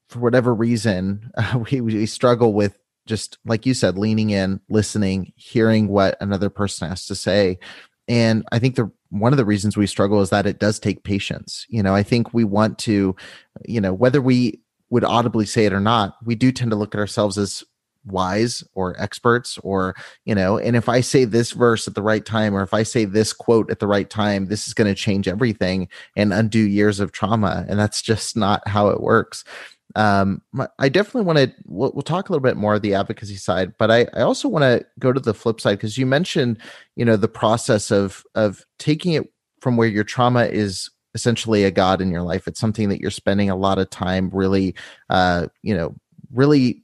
for 0.09 0.19
whatever 0.19 0.53
reason 0.53 1.31
uh, 1.37 1.59
we 1.71 1.81
we 1.81 2.05
struggle 2.05 2.53
with 2.53 2.77
just 3.07 3.39
like 3.45 3.65
you 3.65 3.73
said, 3.73 3.97
leaning 3.97 4.29
in, 4.29 4.59
listening, 4.69 5.33
hearing 5.35 5.87
what 5.87 6.15
another 6.21 6.49
person 6.51 6.89
has 6.89 7.07
to 7.07 7.15
say. 7.15 7.57
And 8.07 8.43
I 8.51 8.59
think 8.59 8.75
the 8.75 8.91
one 9.09 9.33
of 9.33 9.37
the 9.37 9.45
reasons 9.45 9.75
we 9.75 9.87
struggle 9.87 10.21
is 10.21 10.29
that 10.29 10.45
it 10.45 10.59
does 10.59 10.79
take 10.79 11.03
patience. 11.03 11.65
You 11.69 11.83
know, 11.83 11.95
I 11.95 12.03
think 12.03 12.33
we 12.33 12.43
want 12.43 12.77
to, 12.79 13.15
you 13.65 13.81
know, 13.81 13.93
whether 13.93 14.21
we 14.21 14.61
would 14.89 15.03
audibly 15.03 15.45
say 15.45 15.65
it 15.65 15.73
or 15.73 15.79
not, 15.79 16.15
we 16.23 16.35
do 16.35 16.51
tend 16.51 16.71
to 16.71 16.77
look 16.77 16.95
at 16.95 16.99
ourselves 16.99 17.37
as 17.37 17.63
wise 18.05 18.63
or 18.73 18.99
experts 18.99 19.57
or 19.59 19.93
you 20.23 20.33
know 20.33 20.57
and 20.57 20.77
if 20.77 20.87
i 20.87 21.01
say 21.01 21.25
this 21.25 21.51
verse 21.51 21.85
at 21.85 21.95
the 21.95 22.01
right 22.01 22.25
time 22.25 22.55
or 22.55 22.61
if 22.61 22.73
i 22.73 22.81
say 22.81 23.03
this 23.03 23.33
quote 23.33 23.69
at 23.69 23.79
the 23.79 23.87
right 23.87 24.09
time 24.09 24.45
this 24.45 24.67
is 24.67 24.73
going 24.73 24.87
to 24.87 24.99
change 24.99 25.27
everything 25.27 25.87
and 26.15 26.33
undo 26.33 26.59
years 26.59 27.01
of 27.01 27.11
trauma 27.11 27.65
and 27.67 27.77
that's 27.77 28.01
just 28.01 28.37
not 28.37 28.65
how 28.67 28.87
it 28.87 29.01
works 29.01 29.43
um 29.95 30.41
i 30.77 30.87
definitely 30.87 31.23
want 31.23 31.37
to 31.37 31.51
we'll, 31.65 31.91
we'll, 31.93 32.03
talk 32.03 32.29
a 32.29 32.31
little 32.31 32.43
bit 32.43 32.55
more 32.55 32.75
of 32.75 32.81
the 32.83 32.93
advocacy 32.93 33.35
side 33.35 33.73
but 33.79 33.89
i 33.89 34.05
i 34.13 34.21
also 34.21 34.47
want 34.47 34.61
to 34.61 34.85
go 34.99 35.11
to 35.11 35.19
the 35.19 35.33
flip 35.33 35.59
side 35.59 35.75
because 35.75 35.97
you 35.97 36.05
mentioned 36.05 36.59
you 36.95 37.03
know 37.03 37.15
the 37.15 37.27
process 37.27 37.89
of 37.89 38.23
of 38.35 38.63
taking 38.77 39.13
it 39.13 39.27
from 39.61 39.77
where 39.77 39.87
your 39.87 40.03
trauma 40.03 40.45
is 40.45 40.89
essentially 41.13 41.63
a 41.63 41.71
god 41.71 42.01
in 42.01 42.11
your 42.11 42.21
life. 42.21 42.47
It's 42.47 42.59
something 42.59 42.89
that 42.89 43.01
you're 43.01 43.11
spending 43.11 43.49
a 43.49 43.55
lot 43.55 43.79
of 43.79 43.89
time 43.89 44.29
really 44.31 44.75
uh 45.09 45.47
you 45.63 45.75
know 45.75 45.95
really 46.31 46.83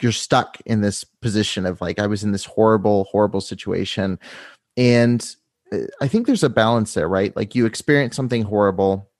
you're 0.00 0.12
stuck 0.12 0.60
in 0.66 0.82
this 0.82 1.02
position 1.02 1.66
of 1.66 1.80
like 1.80 1.98
I 1.98 2.06
was 2.06 2.22
in 2.22 2.32
this 2.32 2.44
horrible 2.44 3.04
horrible 3.04 3.40
situation. 3.40 4.18
And 4.76 5.26
uh, 5.72 5.78
I 6.00 6.06
think 6.06 6.26
there's 6.26 6.44
a 6.44 6.50
balance 6.50 6.94
there 6.94 7.08
right? 7.08 7.34
Like 7.34 7.54
you 7.54 7.66
experience 7.66 8.14
something 8.14 8.42
horrible 8.42 9.10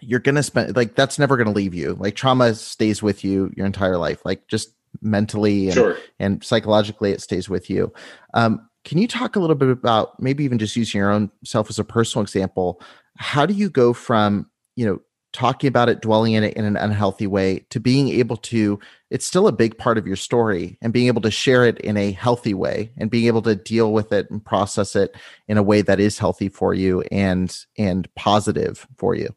you're 0.00 0.20
going 0.20 0.34
to 0.34 0.42
spend 0.42 0.74
like 0.76 0.94
that's 0.94 1.18
never 1.18 1.36
going 1.36 1.46
to 1.46 1.52
leave 1.52 1.74
you 1.74 1.94
like 1.94 2.14
trauma 2.14 2.54
stays 2.54 3.02
with 3.02 3.24
you 3.24 3.52
your 3.56 3.66
entire 3.66 3.96
life 3.96 4.24
like 4.24 4.46
just 4.48 4.74
mentally 5.00 5.66
and, 5.66 5.74
sure. 5.74 5.98
and 6.18 6.42
psychologically 6.42 7.12
it 7.12 7.20
stays 7.20 7.48
with 7.48 7.68
you 7.68 7.92
um, 8.34 8.68
can 8.84 8.98
you 8.98 9.06
talk 9.06 9.36
a 9.36 9.40
little 9.40 9.56
bit 9.56 9.68
about 9.68 10.20
maybe 10.20 10.44
even 10.44 10.58
just 10.58 10.76
using 10.76 10.98
your 10.98 11.10
own 11.10 11.30
self 11.44 11.68
as 11.68 11.78
a 11.78 11.84
personal 11.84 12.22
example 12.22 12.80
how 13.16 13.44
do 13.44 13.54
you 13.54 13.68
go 13.68 13.92
from 13.92 14.50
you 14.76 14.86
know 14.86 15.00
talking 15.32 15.68
about 15.68 15.88
it, 15.88 16.00
dwelling 16.00 16.32
in 16.32 16.44
it 16.44 16.54
in 16.54 16.64
an 16.64 16.76
unhealthy 16.76 17.26
way, 17.26 17.64
to 17.70 17.80
being 17.80 18.08
able 18.08 18.36
to, 18.36 18.78
it's 19.10 19.26
still 19.26 19.46
a 19.46 19.52
big 19.52 19.76
part 19.76 19.98
of 19.98 20.06
your 20.06 20.16
story, 20.16 20.78
and 20.80 20.92
being 20.92 21.06
able 21.06 21.20
to 21.20 21.30
share 21.30 21.66
it 21.66 21.78
in 21.80 21.96
a 21.96 22.12
healthy 22.12 22.54
way 22.54 22.90
and 22.96 23.10
being 23.10 23.26
able 23.26 23.42
to 23.42 23.54
deal 23.54 23.92
with 23.92 24.12
it 24.12 24.30
and 24.30 24.44
process 24.44 24.96
it 24.96 25.14
in 25.46 25.58
a 25.58 25.62
way 25.62 25.82
that 25.82 26.00
is 26.00 26.18
healthy 26.18 26.48
for 26.48 26.74
you 26.74 27.02
and 27.12 27.64
and 27.76 28.12
positive 28.14 28.86
for 28.96 29.14
you. 29.14 29.34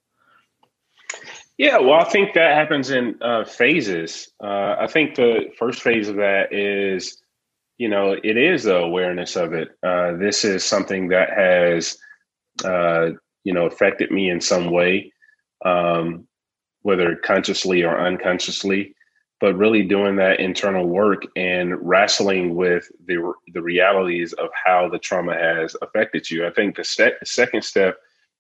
Yeah, 1.61 1.77
well, 1.77 1.99
I 1.99 2.05
think 2.05 2.33
that 2.33 2.55
happens 2.55 2.89
in 2.89 3.19
uh, 3.21 3.45
phases. 3.45 4.31
Uh, 4.43 4.77
I 4.79 4.87
think 4.87 5.13
the 5.13 5.41
first 5.59 5.83
phase 5.83 6.09
of 6.09 6.15
that 6.15 6.51
is, 6.51 7.21
you 7.77 7.87
know, 7.87 8.13
it 8.13 8.35
is 8.35 8.63
the 8.63 8.77
awareness 8.77 9.35
of 9.35 9.53
it. 9.53 9.69
Uh, 9.83 10.13
this 10.13 10.43
is 10.43 10.63
something 10.63 11.09
that 11.09 11.29
has, 11.29 11.99
uh, 12.65 13.11
you 13.43 13.53
know, 13.53 13.67
affected 13.67 14.09
me 14.09 14.31
in 14.31 14.41
some 14.41 14.71
way 14.71 15.13
um, 15.63 16.27
whether 16.81 17.15
consciously 17.15 17.83
or 17.83 18.07
unconsciously, 18.07 18.95
but 19.39 19.55
really 19.55 19.83
doing 19.83 20.15
that 20.15 20.39
internal 20.39 20.87
work 20.87 21.27
and 21.35 21.75
wrestling 21.87 22.55
with 22.55 22.89
the 23.05 23.33
the 23.53 23.61
realities 23.61 24.33
of 24.33 24.49
how 24.65 24.89
the 24.89 24.97
trauma 24.97 25.35
has 25.35 25.75
affected 25.83 26.27
you. 26.27 26.47
I 26.47 26.49
think 26.49 26.75
the, 26.75 26.83
ste- 26.83 27.19
the 27.19 27.25
second 27.25 27.63
step 27.63 27.97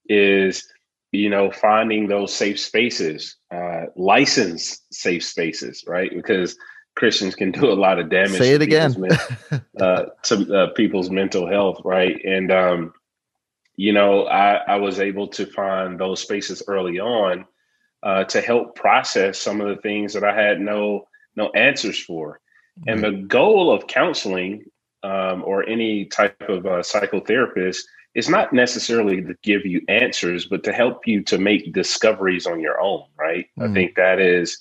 is 0.09 0.67
you 1.11 1.29
know 1.29 1.51
finding 1.51 2.07
those 2.07 2.33
safe 2.33 2.59
spaces, 2.59 3.35
uh, 3.53 3.85
licensed 3.95 4.93
safe 4.93 5.23
spaces, 5.23 5.83
right? 5.87 6.11
Because 6.13 6.57
Christians 6.95 7.35
can 7.35 7.51
do 7.51 7.71
a 7.71 7.73
lot 7.73 7.99
of 7.99 8.09
damage. 8.09 8.37
Say 8.37 8.51
it 8.53 8.61
again 8.61 8.95
uh, 9.79 10.03
to 10.23 10.55
uh, 10.55 10.67
people's 10.73 11.09
mental 11.09 11.47
health, 11.47 11.81
right? 11.83 12.19
And 12.23 12.51
um, 12.51 12.93
you 13.75 13.93
know, 13.93 14.25
I, 14.25 14.55
I 14.55 14.75
was 14.75 14.99
able 14.99 15.27
to 15.29 15.45
find 15.45 15.99
those 15.99 16.21
spaces 16.21 16.61
early 16.67 16.99
on 16.99 17.45
uh, 18.03 18.23
to 18.25 18.41
help 18.41 18.75
process 18.75 19.37
some 19.39 19.61
of 19.61 19.67
the 19.67 19.81
things 19.81 20.13
that 20.13 20.23
I 20.23 20.35
had 20.35 20.59
no 20.59 21.07
no 21.35 21.49
answers 21.51 21.99
for. 21.99 22.39
Mm-hmm. 22.79 22.89
And 22.89 23.03
the 23.03 23.27
goal 23.27 23.71
of 23.71 23.87
counseling 23.87 24.65
um, 25.03 25.43
or 25.45 25.67
any 25.67 26.05
type 26.05 26.41
of 26.47 26.65
uh, 26.65 26.79
psychotherapist 26.79 27.79
is 28.13 28.29
not 28.29 28.53
necessarily 28.53 29.21
to 29.21 29.35
give 29.41 29.65
you 29.65 29.81
answers, 29.87 30.45
but 30.45 30.63
to 30.63 30.73
help 30.73 31.07
you 31.07 31.23
to 31.23 31.37
make 31.37 31.73
discoveries 31.73 32.45
on 32.45 32.59
your 32.59 32.79
own. 32.81 33.05
Right? 33.17 33.47
Mm-hmm. 33.57 33.71
I 33.71 33.73
think 33.73 33.95
that 33.95 34.19
is 34.19 34.57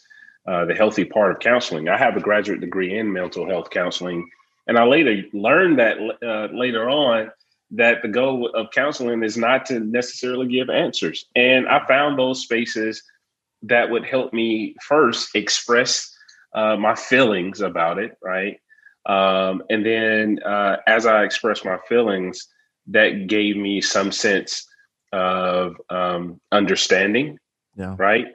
uh, 0.47 0.65
the 0.65 0.75
healthy 0.75 1.05
part 1.05 1.33
of 1.33 1.41
counseling. 1.41 1.89
I 1.89 1.99
have 1.99 2.17
a 2.17 2.21
graduate 2.21 2.61
degree 2.61 2.97
in 2.97 3.13
mental 3.13 3.47
health 3.49 3.71
counseling, 3.71 4.29
and 4.67 4.79
I 4.79 4.85
later 4.85 5.23
learned 5.33 5.79
that 5.79 5.99
uh, 6.23 6.55
later 6.55 6.89
on 6.89 7.31
that 7.73 8.03
the 8.03 8.09
goal 8.09 8.51
of 8.55 8.71
counseling 8.73 9.23
is 9.23 9.37
not 9.37 9.67
to 9.67 9.81
necessarily 9.81 10.49
give 10.49 10.69
answers. 10.71 11.27
And 11.37 11.69
I 11.69 11.87
found 11.87 12.19
those 12.19 12.43
spaces 12.43 13.03
that 13.63 13.91
would 13.91 14.05
help 14.05 14.33
me 14.33 14.75
first 14.83 15.35
express 15.35 16.13
uh, 16.55 16.77
my 16.77 16.95
feelings 16.95 17.61
about 17.61 17.99
it, 17.99 18.17
right? 18.23 18.61
Um, 19.07 19.63
and 19.71 19.85
then 19.85 20.41
uh, 20.45 20.77
as 20.87 21.07
I 21.07 21.23
express 21.25 21.65
my 21.65 21.79
feelings, 21.89 22.49
that 22.91 23.27
gave 23.27 23.57
me 23.57 23.81
some 23.81 24.13
sense 24.13 24.67
of 25.13 25.77
um, 25.91 26.41
understanding, 26.53 27.39
yeah. 27.77 27.95
right? 27.99 28.27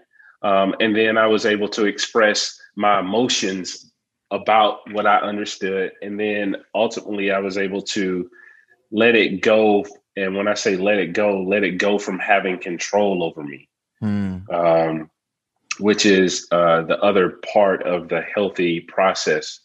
Um, 0.42 0.76
and 0.80 0.96
then 0.96 1.18
I 1.18 1.28
was 1.28 1.46
able 1.46 1.70
to 1.70 1.86
express 1.86 2.60
my 2.76 3.00
emotions 3.00 3.92
about 4.32 4.80
what 4.92 5.06
I 5.06 5.18
understood. 5.18 5.92
And 6.02 6.20
then 6.20 6.58
ultimately, 6.74 7.32
I 7.32 7.40
was 7.40 7.58
able 7.58 7.82
to 7.82 8.30
let 8.92 9.16
it 9.16 9.42
go. 9.42 9.86
And 10.16 10.36
when 10.36 10.48
I 10.48 10.54
say 10.54 10.78
let 10.78 11.00
it 11.00 11.14
go, 11.14 11.42
let 11.42 11.64
it 11.64 11.78
go 11.78 11.98
from 11.98 12.20
having 12.20 12.60
control 12.60 13.24
over 13.24 13.44
me, 13.44 13.68
hmm. 14.00 14.38
um, 14.52 15.10
which 15.80 16.06
is 16.06 16.48
uh, 16.52 16.84
the 16.84 17.00
other 17.00 17.40
part 17.54 17.84
of 17.84 18.10
the 18.10 18.22
healthy 18.22 18.82
process. 18.82 19.60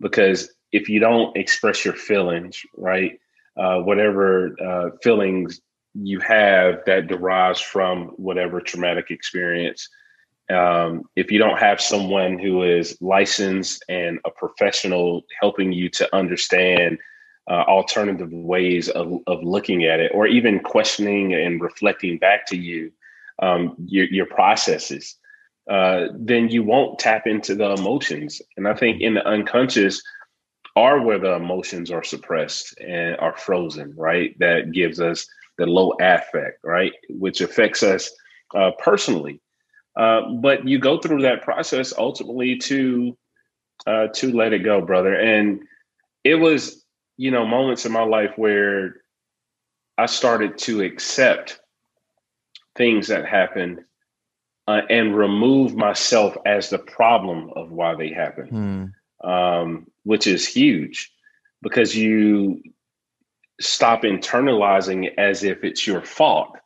Because 0.00 0.52
if 0.72 0.88
you 0.88 0.98
don't 0.98 1.36
express 1.36 1.84
your 1.84 1.94
feelings, 1.94 2.60
right, 2.76 3.20
uh, 3.56 3.78
whatever 3.80 4.56
uh, 4.60 4.90
feelings 5.02 5.60
you 5.94 6.20
have 6.20 6.80
that 6.86 7.06
derives 7.06 7.60
from 7.60 8.06
whatever 8.16 8.60
traumatic 8.60 9.10
experience, 9.10 9.88
um, 10.50 11.04
if 11.16 11.30
you 11.30 11.38
don't 11.38 11.58
have 11.58 11.80
someone 11.80 12.38
who 12.38 12.62
is 12.62 12.96
licensed 13.00 13.84
and 13.88 14.18
a 14.24 14.30
professional 14.30 15.22
helping 15.40 15.72
you 15.72 15.88
to 15.90 16.14
understand 16.14 16.98
uh, 17.50 17.64
alternative 17.66 18.30
ways 18.32 18.88
of, 18.88 19.18
of 19.26 19.42
looking 19.42 19.84
at 19.84 20.00
it 20.00 20.12
or 20.14 20.26
even 20.26 20.60
questioning 20.60 21.34
and 21.34 21.60
reflecting 21.60 22.18
back 22.18 22.46
to 22.46 22.56
you 22.56 22.92
um, 23.40 23.74
your, 23.86 24.06
your 24.06 24.26
processes 24.26 25.16
uh, 25.70 26.08
then 26.18 26.48
you 26.48 26.62
won't 26.62 26.98
tap 26.98 27.26
into 27.26 27.54
the 27.54 27.70
emotions. 27.72 28.42
And 28.56 28.68
i 28.68 28.74
think 28.74 29.00
in 29.00 29.14
the 29.14 29.26
unconscious 29.26 30.02
are 30.76 31.00
where 31.00 31.18
the 31.18 31.34
emotions 31.34 31.90
are 31.90 32.04
suppressed 32.04 32.74
and 32.80 33.16
are 33.18 33.36
frozen 33.36 33.94
right 33.96 34.38
that 34.38 34.72
gives 34.72 35.00
us 35.00 35.26
the 35.58 35.66
low 35.66 35.92
affect 36.00 36.58
right 36.64 36.92
which 37.10 37.40
affects 37.40 37.82
us 37.82 38.10
uh, 38.54 38.70
personally 38.78 39.40
uh, 39.96 40.22
but 40.40 40.66
you 40.66 40.78
go 40.78 40.98
through 40.98 41.22
that 41.22 41.42
process 41.42 41.92
ultimately 41.96 42.56
to 42.56 43.16
uh, 43.86 44.08
to 44.08 44.32
let 44.32 44.52
it 44.52 44.60
go, 44.60 44.80
brother. 44.80 45.14
And 45.14 45.62
it 46.24 46.36
was, 46.36 46.84
you 47.16 47.30
know, 47.30 47.46
moments 47.46 47.84
in 47.84 47.92
my 47.92 48.04
life 48.04 48.32
where 48.36 49.02
I 49.98 50.06
started 50.06 50.58
to 50.58 50.82
accept 50.82 51.60
things 52.76 53.08
that 53.08 53.26
happened 53.26 53.80
uh, 54.68 54.82
and 54.88 55.16
remove 55.16 55.74
myself 55.74 56.36
as 56.46 56.70
the 56.70 56.78
problem 56.78 57.50
of 57.56 57.70
why 57.70 57.94
they 57.96 58.10
happened, 58.10 58.48
hmm. 58.50 59.28
um, 59.28 59.86
which 60.04 60.26
is 60.26 60.46
huge 60.46 61.12
because 61.62 61.96
you 61.96 62.62
stop 63.60 64.02
internalizing 64.02 65.16
as 65.18 65.44
if 65.44 65.64
it's 65.64 65.86
your 65.86 66.02
fault. 66.02 66.56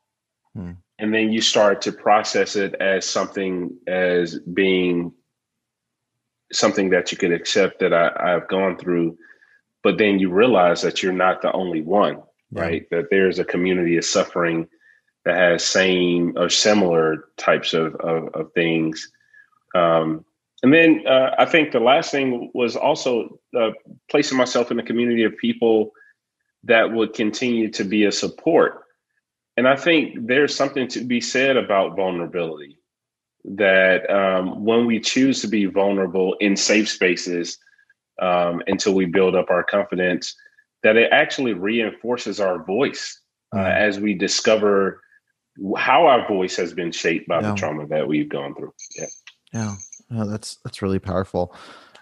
Hmm 0.55 0.73
and 0.99 1.13
then 1.13 1.33
you 1.33 1.41
start 1.41 1.83
to 1.83 1.93
process 1.93 2.57
it 2.57 2.75
as 2.81 3.09
something 3.09 3.77
as 3.87 4.39
being 4.39 5.13
something 6.53 6.91
that 6.91 7.11
you 7.11 7.19
could 7.19 7.33
accept 7.33 7.81
that 7.81 7.93
I, 7.93 8.31
have 8.31 8.49
gone 8.49 8.79
through 8.79 9.19
but 9.83 9.99
then 9.99 10.19
you 10.19 10.33
realize 10.33 10.83
that 10.83 11.03
you're 11.03 11.13
not 11.13 11.43
the 11.43 11.53
only 11.53 11.83
one 11.83 12.23
yeah. 12.51 12.63
right 12.63 12.91
that 12.91 13.07
there's 13.11 13.39
a 13.39 13.45
community 13.45 13.97
of 13.97 14.05
suffering 14.05 14.69
that 15.25 15.37
has 15.37 15.65
same 15.65 16.35
or 16.37 16.49
similar 16.49 17.29
types 17.37 17.75
of, 17.75 17.95
of, 17.97 18.29
of 18.35 18.53
things 18.53 19.11
um, 19.75 20.25
and 20.63 20.73
then 20.73 21.03
uh, 21.07 21.35
i 21.39 21.45
think 21.45 21.73
the 21.73 21.81
last 21.81 22.11
thing 22.11 22.51
was 22.55 22.77
also 22.77 23.39
uh, 23.59 23.71
placing 24.11 24.39
myself 24.39 24.71
in 24.71 24.79
a 24.79 24.83
community 24.83 25.25
of 25.25 25.37
people 25.39 25.91
that 26.65 26.93
would 26.93 27.15
continue 27.15 27.71
to 27.71 27.85
be 27.85 28.05
a 28.05 28.13
support 28.13 28.87
and 29.57 29.67
I 29.67 29.77
think 29.77 30.27
there's 30.27 30.55
something 30.55 30.87
to 30.89 31.03
be 31.03 31.21
said 31.21 31.57
about 31.57 31.97
vulnerability 31.97 32.79
that 33.45 34.09
um, 34.11 34.65
when 34.65 34.87
we 34.87 35.01
choose 35.01 35.41
to 35.41 35.49
be 35.49 35.67
vulnerable 35.67 36.35
in 36.41 36.57
safe 36.57 36.89
spaces 36.89 37.59
um, 38.21 38.63
until 38.67 38.95
we 38.95 39.07
build 39.07 39.35
up 39.35 39.51
our 39.51 39.63
confidence, 39.63 40.35
that 40.83 40.97
it 40.97 41.11
actually 41.11 41.55
reinforces 41.55 42.39
our 42.39 42.65
voice 42.65 43.21
uh, 43.55 43.59
mm. 43.59 43.77
as 43.77 43.99
we 43.99 44.15
discover 44.15 45.01
how 45.77 46.07
our 46.07 46.29
voice 46.29 46.57
has 46.57 46.75
been 46.75 46.93
shaped 46.93 47.27
by 47.27 47.41
yeah. 47.41 47.51
the 47.51 47.55
trauma 47.55 47.87
that 47.87 48.07
we've 48.07 48.29
gone 48.29 48.55
through. 48.55 48.75
Yeah. 48.97 49.07
Yeah. 49.55 49.75
Oh, 50.11 50.27
that's 50.27 50.57
that's 50.57 50.83
really 50.83 50.99
powerful. 50.99 51.55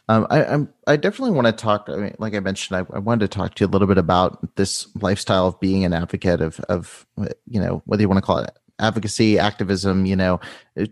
Um, 0.08 0.26
I, 0.28 0.44
I'm 0.44 0.68
I 0.86 0.96
definitely 0.96 1.34
want 1.34 1.46
to 1.46 1.52
talk. 1.52 1.88
I 1.88 1.96
mean, 1.96 2.14
like 2.18 2.34
I 2.34 2.40
mentioned, 2.40 2.76
I, 2.76 2.94
I, 2.94 2.98
wanted 2.98 3.30
to 3.30 3.36
talk 3.38 3.54
to 3.54 3.64
you 3.64 3.68
a 3.68 3.72
little 3.72 3.88
bit 3.88 3.96
about 3.96 4.56
this 4.56 4.86
lifestyle 4.96 5.46
of 5.46 5.58
being 5.60 5.84
an 5.84 5.94
advocate 5.94 6.42
of 6.42 6.60
of 6.68 7.06
you 7.48 7.60
know 7.60 7.82
whether 7.86 8.02
you 8.02 8.08
want 8.08 8.18
to 8.18 8.26
call 8.26 8.38
it 8.38 8.50
advocacy, 8.78 9.38
activism. 9.38 10.04
You 10.04 10.16
know, 10.16 10.40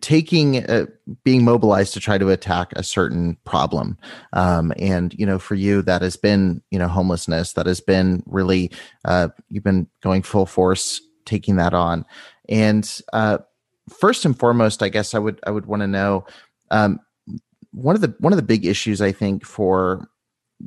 taking 0.01 0.65
uh, 0.65 0.87
being 1.25 1.45
mobilized 1.45 1.93
to 1.95 2.01
try 2.01 2.17
to 2.17 2.31
attack 2.31 2.73
a 2.75 2.83
certain 2.83 3.37
problem. 3.45 3.99
Um, 4.33 4.73
and 4.79 5.13
you 5.15 5.27
know, 5.27 5.39
for 5.39 5.57
you, 5.57 5.83
that 5.83 6.01
has 6.01 6.17
been 6.17 6.63
you 6.71 6.79
know 6.79 6.89
homelessness. 6.89 7.53
That 7.53 7.67
has 7.67 7.83
been 7.83 8.23
really 8.27 8.71
uh, 9.05 9.29
you've 9.51 9.65
been 9.65 9.89
going 10.01 10.23
full 10.23 10.47
force 10.47 11.03
taking 11.25 11.57
that 11.57 11.75
on. 11.75 12.05
And 12.49 12.91
uh, 13.13 13.39
first 13.91 14.25
and 14.25 14.39
foremost, 14.39 14.83
I 14.83 14.89
guess 14.89 15.15
I 15.15 15.19
would 15.19 15.41
I 15.47 15.51
would 15.51 15.67
want 15.67 15.83
to 15.83 15.87
know. 15.87 16.25
Um, 16.73 16.99
one 17.71 17.95
of 17.95 18.01
the 18.01 18.15
one 18.19 18.33
of 18.33 18.37
the 18.37 18.43
big 18.43 18.67
issues 18.67 19.01
I 19.01 19.13
think 19.13 19.47
for 19.47 20.09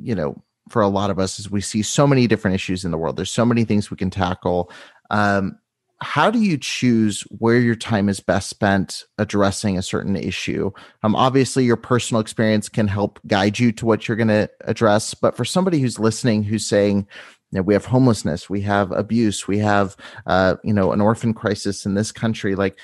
you 0.00 0.14
know 0.14 0.42
for 0.68 0.82
a 0.82 0.88
lot 0.88 1.10
of 1.10 1.18
us 1.18 1.38
is 1.38 1.50
we 1.50 1.60
see 1.60 1.82
so 1.82 2.06
many 2.06 2.26
different 2.26 2.54
issues 2.54 2.84
in 2.84 2.90
the 2.90 2.98
world. 2.98 3.16
There's 3.16 3.30
so 3.30 3.44
many 3.44 3.64
things 3.64 3.90
we 3.90 3.96
can 3.96 4.10
tackle. 4.10 4.70
Um, 5.10 5.58
how 6.02 6.30
do 6.30 6.40
you 6.40 6.58
choose 6.58 7.22
where 7.38 7.58
your 7.58 7.74
time 7.74 8.08
is 8.08 8.20
best 8.20 8.50
spent 8.50 9.04
addressing 9.18 9.78
a 9.78 9.82
certain 9.82 10.16
issue? 10.16 10.70
Um, 11.02 11.16
obviously, 11.16 11.64
your 11.64 11.76
personal 11.76 12.20
experience 12.20 12.68
can 12.68 12.86
help 12.86 13.18
guide 13.26 13.58
you 13.58 13.72
to 13.72 13.86
what 13.86 14.06
you're 14.06 14.16
going 14.16 14.28
to 14.28 14.50
address. 14.62 15.14
But 15.14 15.36
for 15.36 15.44
somebody 15.44 15.78
who's 15.78 15.98
listening, 15.98 16.42
who's 16.42 16.66
saying, 16.66 17.06
you 17.50 17.58
know, 17.58 17.62
we 17.62 17.72
have 17.72 17.86
homelessness, 17.86 18.50
we 18.50 18.60
have 18.62 18.92
abuse, 18.92 19.48
we 19.48 19.58
have, 19.58 19.96
uh, 20.26 20.56
you 20.64 20.74
know, 20.74 20.92
an 20.92 21.00
orphan 21.00 21.32
crisis 21.32 21.86
in 21.86 21.94
this 21.94 22.12
country. 22.12 22.54
Like, 22.56 22.76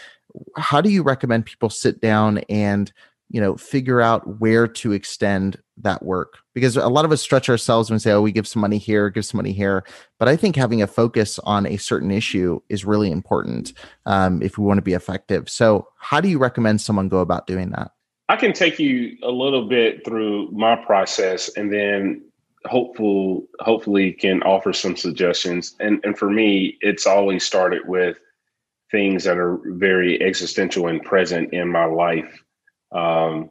how 0.56 0.80
do 0.80 0.88
you 0.88 1.02
recommend 1.02 1.44
people 1.44 1.68
sit 1.68 2.00
down 2.00 2.38
and 2.48 2.90
you 3.32 3.40
know 3.40 3.56
figure 3.56 4.00
out 4.00 4.38
where 4.38 4.68
to 4.68 4.92
extend 4.92 5.60
that 5.78 6.04
work. 6.04 6.38
Because 6.54 6.76
a 6.76 6.88
lot 6.88 7.06
of 7.06 7.10
us 7.12 7.22
stretch 7.22 7.48
ourselves 7.48 7.90
and 7.90 8.00
say 8.00 8.12
oh 8.12 8.20
we 8.20 8.30
give 8.30 8.46
some 8.46 8.60
money 8.60 8.78
here 8.78 9.10
give 9.10 9.24
some 9.24 9.38
money 9.38 9.52
here. 9.52 9.84
But 10.18 10.28
i 10.28 10.36
think 10.36 10.54
having 10.54 10.82
a 10.82 10.86
focus 10.86 11.40
on 11.40 11.66
a 11.66 11.78
certain 11.78 12.10
issue 12.12 12.60
is 12.68 12.84
really 12.84 13.10
important 13.10 13.72
um, 14.06 14.40
if 14.42 14.58
we 14.58 14.64
want 14.64 14.78
to 14.78 14.82
be 14.82 14.92
effective. 14.92 15.48
So 15.48 15.88
how 15.98 16.20
do 16.20 16.28
you 16.28 16.38
recommend 16.38 16.80
someone 16.80 17.08
go 17.08 17.18
about 17.18 17.46
doing 17.46 17.70
that? 17.70 17.90
I 18.28 18.36
can 18.36 18.52
take 18.52 18.78
you 18.78 19.16
a 19.22 19.30
little 19.30 19.66
bit 19.66 20.04
through 20.04 20.50
my 20.52 20.76
process 20.76 21.48
and 21.56 21.72
then 21.72 22.22
hopeful 22.66 23.46
hopefully 23.60 24.12
can 24.12 24.42
offer 24.42 24.72
some 24.74 24.94
suggestions. 24.94 25.74
And 25.80 26.00
and 26.04 26.18
for 26.18 26.30
me 26.30 26.76
it's 26.82 27.06
always 27.06 27.44
started 27.44 27.88
with 27.88 28.18
things 28.90 29.24
that 29.24 29.38
are 29.38 29.58
very 29.64 30.22
existential 30.22 30.86
and 30.86 31.02
present 31.02 31.50
in 31.54 31.66
my 31.66 31.86
life 31.86 32.41
um, 32.92 33.50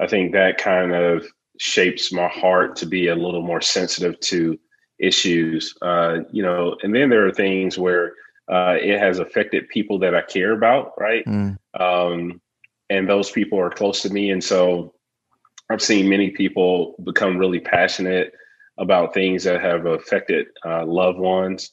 I 0.00 0.06
think 0.06 0.32
that 0.32 0.58
kind 0.58 0.92
of 0.94 1.26
shapes 1.58 2.12
my 2.12 2.28
heart 2.28 2.76
to 2.76 2.86
be 2.86 3.08
a 3.08 3.14
little 3.14 3.42
more 3.42 3.60
sensitive 3.60 4.18
to 4.20 4.58
issues. 4.98 5.74
Uh, 5.82 6.18
you 6.32 6.42
know, 6.42 6.76
and 6.82 6.94
then 6.94 7.10
there 7.10 7.26
are 7.26 7.32
things 7.32 7.78
where 7.78 8.14
uh, 8.50 8.76
it 8.80 8.98
has 8.98 9.18
affected 9.18 9.68
people 9.68 9.98
that 9.98 10.14
I 10.14 10.22
care 10.22 10.52
about, 10.52 10.92
right? 10.98 11.24
Mm. 11.26 11.56
Um, 11.78 12.40
and 12.88 13.08
those 13.08 13.30
people 13.30 13.60
are 13.60 13.70
close 13.70 14.02
to 14.02 14.10
me, 14.10 14.30
and 14.30 14.42
so 14.42 14.94
I've 15.70 15.82
seen 15.82 16.08
many 16.08 16.30
people 16.30 16.96
become 17.04 17.38
really 17.38 17.60
passionate 17.60 18.32
about 18.78 19.14
things 19.14 19.44
that 19.44 19.60
have 19.60 19.86
affected 19.86 20.46
uh, 20.66 20.84
loved 20.84 21.18
ones. 21.18 21.70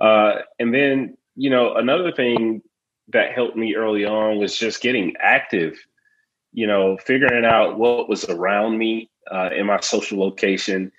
Uh, 0.00 0.36
and 0.58 0.72
then, 0.72 1.16
you 1.34 1.50
know, 1.50 1.74
another 1.74 2.12
thing 2.12 2.62
that 3.08 3.32
helped 3.32 3.56
me 3.56 3.74
early 3.74 4.04
on 4.04 4.38
was 4.38 4.56
just 4.56 4.82
getting 4.82 5.14
active 5.18 5.76
you 6.52 6.66
know, 6.66 6.96
figuring 6.98 7.44
out 7.44 7.78
what 7.78 8.08
was 8.08 8.24
around 8.24 8.78
me 8.78 9.10
uh, 9.30 9.50
in 9.56 9.66
my 9.66 9.80
social 9.80 10.18
location, 10.18 10.90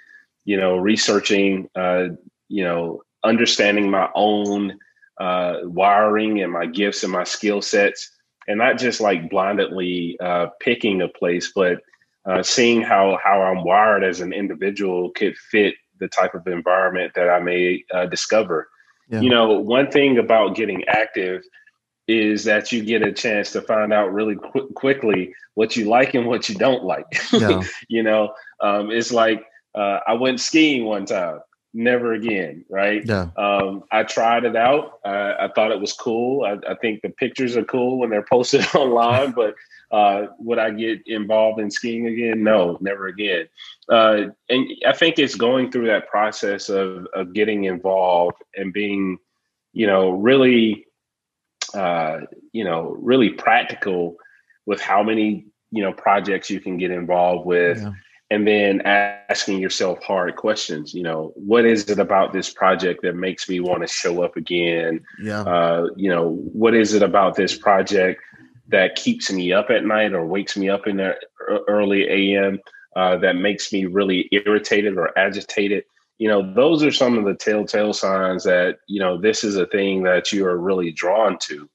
you 0.46 0.58
know, 0.58 0.78
researching, 0.78 1.70
uh, 1.76 2.08
you 2.48 2.64
know, 2.64 3.02
understanding 3.24 3.90
my 3.90 4.10
own 4.16 4.78
uh, 5.20 5.58
wiring 5.64 6.42
and 6.42 6.52
my 6.52 6.66
gifts 6.66 7.04
and 7.04 7.12
my 7.12 7.24
skill 7.24 7.62
sets, 7.62 8.10
and 8.48 8.58
not 8.58 8.78
just 8.78 9.02
like 9.02 9.30
blindly 9.30 10.18
uh, 10.20 10.48
picking 10.60 11.02
a 11.02 11.08
place, 11.08 11.52
but 11.54 11.80
uh, 12.26 12.42
seeing 12.42 12.82
how 12.82 13.20
how 13.24 13.42
I'm 13.42 13.64
wired 13.64 14.04
as 14.04 14.22
an 14.22 14.34
individual 14.34 15.12
could 15.12 15.38
fit 15.38 15.76
the 16.00 16.08
type 16.08 16.34
of 16.34 16.48
environment 16.48 17.14
that 17.16 17.30
I 17.30 17.40
may 17.40 17.84
uh, 17.94 18.08
discover. 18.08 18.70
Yeah. 19.10 19.22
You 19.22 19.30
know, 19.30 19.60
one 19.60 19.92
thing 19.92 20.18
about 20.18 20.56
getting 20.56 20.84
active 20.88 21.44
is 22.12 22.43
that 22.43 22.71
you 22.71 22.84
get 22.84 23.02
a 23.02 23.12
chance 23.12 23.52
to 23.52 23.62
find 23.62 23.93
out 23.93 24.13
really 24.13 24.36
qu- 24.36 24.69
quickly 24.76 25.34
what 25.54 25.76
you 25.76 25.86
like 25.86 26.13
and 26.13 26.28
what 26.28 26.50
you 26.50 26.56
don't 26.56 26.84
like. 26.84 27.06
Yeah. 27.34 27.63
you 27.88 28.04
know, 28.04 28.34
um, 28.60 28.91
it's 28.91 29.12
like 29.12 29.43
uh, 29.74 30.00
I 30.06 30.13
went 30.13 30.39
skiing 30.39 30.86
one 30.86 31.06
time 31.06 31.39
never 31.74 32.13
again, 32.13 32.65
right? 32.69 33.06
Yeah. 33.06 33.30
Um, 33.38 33.84
I 33.91 34.04
tried 34.04 34.43
it 34.43 34.56
out. 34.56 35.00
I, 35.06 35.45
I 35.45 35.50
thought 35.54 35.71
it 35.71 35.80
was 35.80 35.93
cool. 35.93 36.43
I, 36.43 36.58
I, 36.69 36.76
think 36.76 37.02
the 37.02 37.10
pictures 37.10 37.56
are 37.56 37.63
cool 37.63 38.00
when 38.00 38.10
they're 38.10 38.26
posted 38.32 38.65
online, 38.76 39.32
but 39.36 39.56
uh, 39.91 40.28
would 40.39 40.60
I 40.60 40.71
get 40.71 41.06
involved 41.08 41.60
in 41.60 41.71
skiing 41.71 42.08
again? 42.08 42.43
No, 42.43 42.78
never 42.82 43.08
again. 43.08 43.47
Uh, 43.89 44.26
and 44.50 44.67
I 44.86 44.93
think 44.93 45.19
it's 45.19 45.36
going 45.36 45.71
through 45.71 45.88
that 45.88 46.10
process 46.10 46.69
of, 46.69 47.08
of 47.13 47.34
getting 47.34 47.65
involved 47.65 48.38
and 48.56 48.74
being, 48.74 49.17
you 49.74 49.88
know, 49.88 50.12
really, 50.12 50.86
uh, 51.75 52.19
you 52.51 52.63
know, 52.63 52.95
really 52.99 53.29
practical 53.29 54.17
with 54.65 54.81
how 54.81 55.03
many, 55.03 55.45
you 55.71 55.84
know, 55.84 55.93
projects 55.93 56.49
you 56.49 56.60
can 56.60 56.77
get 56.77 56.91
involved 56.91 57.45
with. 57.45 57.81
Yeah. 57.81 57.93
And 58.29 58.47
then 58.47 58.81
asking 58.86 59.60
yourself 59.60 60.01
hard 60.01 60.38
questions 60.38 60.93
you 60.93 61.03
know 61.03 61.34
what 61.36 61.65
is 61.65 61.89
it 61.89 61.99
about 61.99 62.31
this 62.31 62.49
project 62.49 63.01
that 63.01 63.13
makes 63.13 63.49
me 63.49 63.60
want 63.60 63.81
to 63.81 63.88
show 63.88 64.23
up 64.23 64.38
again? 64.38 65.01
Yeah. 65.21 65.41
Uh, 65.41 65.88
you 65.97 66.10
know 66.10 66.29
what 66.53 66.73
is 66.73 66.93
it 66.93 67.03
about 67.03 67.36
this 67.36 67.57
project 67.57 68.21
that 68.69 68.95
keeps 68.95 69.29
me 69.29 69.51
up 69.51 69.69
at 69.69 69.84
night 69.84 70.13
or 70.13 70.25
wakes 70.25 70.55
me 70.55 70.69
up 70.69 70.88
in 70.88 70.95
the 70.95 71.13
early 71.67 72.38
am 72.38 72.60
uh, 72.95 73.17
that 73.17 73.36
makes 73.36 73.71
me 73.71 73.86
really 73.86 74.27
irritated 74.31 74.97
or 74.97 75.17
agitated 75.17 75.84
you 76.21 76.27
know 76.27 76.53
those 76.53 76.84
are 76.84 76.91
some 76.91 77.17
of 77.17 77.25
the 77.25 77.34
telltale 77.34 77.93
signs 77.93 78.43
that 78.43 78.77
you 78.88 78.99
know 78.99 79.19
this 79.19 79.43
is 79.43 79.55
a 79.55 79.65
thing 79.67 80.03
that 80.03 80.31
you 80.31 80.45
are 80.45 80.57
really 80.57 80.91
drawn 80.91 81.38
to 81.39 81.69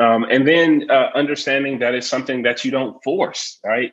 um, 0.00 0.24
and 0.24 0.46
then 0.46 0.90
uh, 0.90 1.10
understanding 1.14 1.78
that 1.78 1.94
it's 1.94 2.08
something 2.08 2.42
that 2.42 2.64
you 2.64 2.70
don't 2.70 3.02
force 3.04 3.58
right 3.64 3.92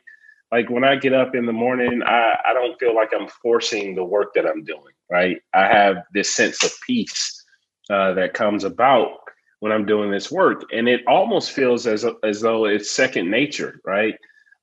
like 0.52 0.68
when 0.68 0.84
I 0.84 0.96
get 0.96 1.14
up 1.14 1.34
in 1.34 1.46
the 1.46 1.52
morning, 1.52 2.02
I, 2.04 2.34
I 2.46 2.52
don't 2.52 2.78
feel 2.78 2.94
like 2.94 3.08
I'm 3.18 3.26
forcing 3.26 3.94
the 3.94 4.04
work 4.04 4.34
that 4.34 4.46
I'm 4.46 4.62
doing, 4.62 4.92
right? 5.10 5.38
I 5.54 5.66
have 5.66 5.96
this 6.12 6.32
sense 6.36 6.62
of 6.62 6.70
peace 6.86 7.42
uh, 7.88 8.12
that 8.12 8.34
comes 8.34 8.62
about 8.62 9.16
when 9.60 9.72
I'm 9.72 9.86
doing 9.86 10.10
this 10.10 10.30
work. 10.30 10.64
And 10.70 10.88
it 10.88 11.00
almost 11.08 11.52
feels 11.52 11.86
as, 11.86 12.04
as 12.22 12.42
though 12.42 12.66
it's 12.66 12.90
second 12.90 13.30
nature, 13.30 13.80
right? 13.86 14.14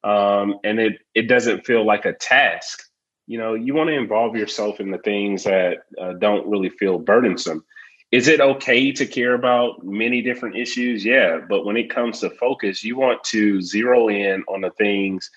Um, 0.04 0.60
and 0.64 0.80
it, 0.80 1.00
it 1.16 1.24
doesn't 1.24 1.66
feel 1.66 1.84
like 1.84 2.06
a 2.06 2.14
task. 2.14 2.84
You 3.30 3.38
know, 3.38 3.54
you 3.54 3.76
want 3.76 3.90
to 3.90 3.94
involve 3.94 4.36
yourself 4.36 4.80
in 4.80 4.90
the 4.90 4.98
things 4.98 5.44
that 5.44 5.84
uh, 6.02 6.14
don't 6.14 6.48
really 6.48 6.70
feel 6.70 6.98
burdensome. 6.98 7.64
Is 8.12 8.28
it 8.28 8.42
okay 8.42 8.92
to 8.92 9.06
care 9.06 9.36
about 9.36 9.86
many 9.86 10.24
different 10.24 10.58
issues? 10.58 11.06
Yeah. 11.06 11.42
But 11.48 11.64
when 11.64 11.78
it 11.78 11.92
comes 11.92 12.22
to 12.22 12.32
focus, 12.32 12.84
you 12.84 12.98
want 12.98 13.24
to 13.26 13.62
zero 13.62 14.10
in 14.10 14.44
on 14.48 14.62
the 14.62 14.72
things 14.72 15.30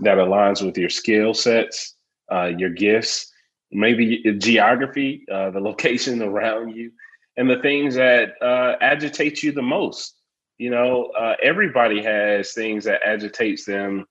that 0.00 0.18
aligns 0.18 0.66
with 0.66 0.76
your 0.76 0.90
skill 0.90 1.32
sets, 1.32 1.94
uh, 2.32 2.50
your 2.58 2.70
gifts, 2.70 3.32
maybe 3.70 4.20
geography, 4.38 5.24
uh, 5.30 5.50
the 5.50 5.60
location 5.70 6.20
around 6.20 6.74
you, 6.74 6.90
and 7.36 7.48
the 7.48 7.62
things 7.62 7.94
that 7.94 8.30
uh, 8.42 8.74
agitate 8.80 9.44
you 9.44 9.52
the 9.52 9.62
most. 9.62 10.16
You 10.58 10.70
know, 10.70 11.12
uh, 11.16 11.36
everybody 11.40 12.02
has 12.02 12.52
things 12.52 12.82
that 12.86 13.00
agitates 13.06 13.64
them 13.64 14.06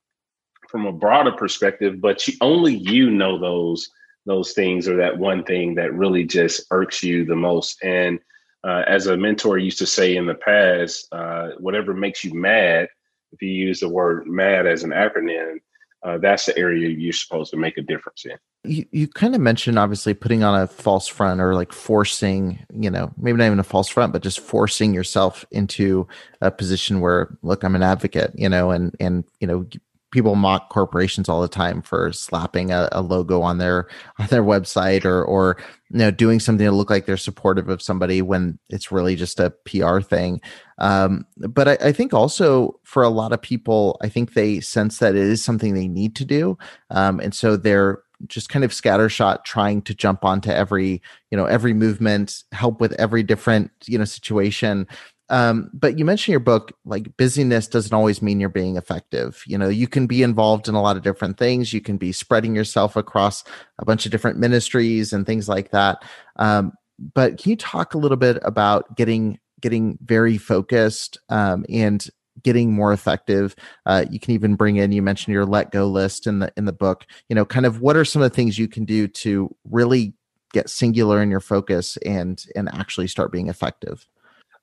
from 0.68 0.86
a 0.86 0.92
broader 0.92 1.32
perspective, 1.32 2.00
but 2.00 2.26
you, 2.28 2.34
only 2.40 2.76
you 2.76 3.10
know 3.10 3.38
those 3.38 3.90
those 4.26 4.52
things 4.52 4.86
or 4.86 4.96
that 4.96 5.18
one 5.18 5.42
thing 5.42 5.74
that 5.74 5.94
really 5.94 6.24
just 6.24 6.66
irks 6.70 7.02
you 7.02 7.24
the 7.24 7.34
most. 7.34 7.82
And 7.82 8.20
uh, 8.62 8.82
as 8.86 9.06
a 9.06 9.16
mentor 9.16 9.56
used 9.56 9.78
to 9.78 9.86
say 9.86 10.16
in 10.16 10.26
the 10.26 10.34
past, 10.34 11.08
uh, 11.12 11.50
whatever 11.58 11.94
makes 11.94 12.22
you 12.24 12.34
mad, 12.34 12.88
if 13.32 13.40
you 13.40 13.48
use 13.48 13.80
the 13.80 13.88
word 13.88 14.26
mad 14.26 14.66
as 14.66 14.82
an 14.84 14.90
acronym, 14.90 15.56
uh, 16.04 16.18
that's 16.18 16.46
the 16.46 16.56
area 16.58 16.88
you're 16.88 17.12
supposed 17.12 17.50
to 17.50 17.56
make 17.56 17.76
a 17.78 17.82
difference 17.82 18.24
in. 18.24 18.36
You, 18.64 18.84
you 18.92 19.08
kind 19.08 19.34
of 19.34 19.40
mentioned 19.40 19.78
obviously 19.78 20.14
putting 20.14 20.44
on 20.44 20.60
a 20.60 20.66
false 20.66 21.08
front 21.08 21.40
or 21.40 21.54
like 21.54 21.72
forcing, 21.72 22.64
you 22.72 22.90
know, 22.90 23.12
maybe 23.16 23.38
not 23.38 23.46
even 23.46 23.58
a 23.58 23.64
false 23.64 23.88
front, 23.88 24.12
but 24.12 24.22
just 24.22 24.40
forcing 24.40 24.94
yourself 24.94 25.44
into 25.50 26.06
a 26.40 26.50
position 26.50 27.00
where, 27.00 27.36
look, 27.42 27.64
I'm 27.64 27.74
an 27.74 27.82
advocate, 27.82 28.32
you 28.34 28.48
know, 28.48 28.70
and, 28.70 28.94
and, 29.00 29.24
you 29.40 29.46
know, 29.46 29.66
people 30.10 30.34
mock 30.34 30.70
corporations 30.70 31.28
all 31.28 31.42
the 31.42 31.48
time 31.48 31.82
for 31.82 32.12
slapping 32.12 32.70
a, 32.70 32.88
a, 32.92 33.02
logo 33.02 33.42
on 33.42 33.58
their 33.58 33.88
on 34.18 34.26
their 34.28 34.42
website 34.42 35.04
or 35.04 35.24
or 35.24 35.56
you 35.90 35.98
know 35.98 36.10
doing 36.10 36.40
something 36.40 36.66
to 36.66 36.72
look 36.72 36.90
like 36.90 37.06
they're 37.06 37.16
supportive 37.16 37.68
of 37.68 37.82
somebody 37.82 38.22
when 38.22 38.58
it's 38.68 38.90
really 38.90 39.16
just 39.16 39.40
a 39.40 39.50
PR 39.64 40.00
thing. 40.00 40.40
Um, 40.78 41.26
but 41.36 41.68
I, 41.68 41.72
I, 41.88 41.92
think 41.92 42.14
also 42.14 42.78
for 42.84 43.02
a 43.02 43.08
lot 43.08 43.32
of 43.32 43.42
people, 43.42 43.98
I 44.00 44.08
think 44.08 44.32
they 44.32 44.60
sense 44.60 44.98
that 44.98 45.16
it 45.16 45.22
is 45.22 45.42
something 45.42 45.74
they 45.74 45.88
need 45.88 46.14
to 46.16 46.24
do, 46.24 46.56
um, 46.90 47.20
and 47.20 47.34
so 47.34 47.56
they're 47.56 48.02
just 48.26 48.48
kind 48.48 48.64
of 48.64 48.72
scattershot 48.72 49.44
trying 49.44 49.80
to 49.82 49.94
jump 49.94 50.24
onto 50.24 50.50
every 50.50 51.00
you 51.30 51.36
know 51.36 51.44
every 51.44 51.72
movement 51.72 52.42
help 52.52 52.80
with 52.80 52.92
every 52.94 53.22
different 53.22 53.70
you 53.86 53.98
know 53.98 54.04
situation 54.04 54.86
um, 55.30 55.70
but 55.74 55.98
you 55.98 56.04
mentioned 56.04 56.32
your 56.32 56.40
book, 56.40 56.72
like 56.84 57.16
busyness 57.16 57.68
doesn't 57.68 57.94
always 57.94 58.22
mean 58.22 58.40
you're 58.40 58.48
being 58.48 58.76
effective. 58.76 59.42
You 59.46 59.58
know, 59.58 59.68
you 59.68 59.86
can 59.86 60.06
be 60.06 60.22
involved 60.22 60.68
in 60.68 60.74
a 60.74 60.82
lot 60.82 60.96
of 60.96 61.02
different 61.02 61.36
things. 61.36 61.72
You 61.72 61.80
can 61.80 61.98
be 61.98 62.12
spreading 62.12 62.54
yourself 62.54 62.96
across 62.96 63.44
a 63.78 63.84
bunch 63.84 64.06
of 64.06 64.12
different 64.12 64.38
ministries 64.38 65.12
and 65.12 65.26
things 65.26 65.48
like 65.48 65.70
that. 65.70 66.02
Um, 66.36 66.72
but 66.98 67.38
can 67.38 67.50
you 67.50 67.56
talk 67.56 67.94
a 67.94 67.98
little 67.98 68.16
bit 68.16 68.38
about 68.42 68.96
getting 68.96 69.38
getting 69.60 69.98
very 70.02 70.38
focused 70.38 71.18
um, 71.28 71.64
and 71.68 72.08
getting 72.44 72.72
more 72.72 72.92
effective 72.92 73.56
uh, 73.86 74.04
you 74.10 74.20
can 74.20 74.32
even 74.32 74.54
bring 74.54 74.76
in 74.76 74.92
you 74.92 75.02
mentioned 75.02 75.32
your 75.32 75.44
let 75.44 75.72
go 75.72 75.88
list 75.88 76.26
in 76.26 76.38
the 76.38 76.52
in 76.56 76.64
the 76.66 76.72
book 76.72 77.04
you 77.28 77.34
know 77.34 77.44
kind 77.44 77.66
of 77.66 77.80
what 77.80 77.96
are 77.96 78.04
some 78.04 78.22
of 78.22 78.30
the 78.30 78.34
things 78.34 78.58
you 78.58 78.68
can 78.68 78.84
do 78.84 79.08
to 79.08 79.52
really 79.64 80.14
get 80.52 80.70
singular 80.70 81.20
in 81.20 81.30
your 81.30 81.40
focus 81.40 81.96
and 81.98 82.46
and 82.54 82.68
actually 82.72 83.08
start 83.08 83.32
being 83.32 83.48
effective 83.48 84.06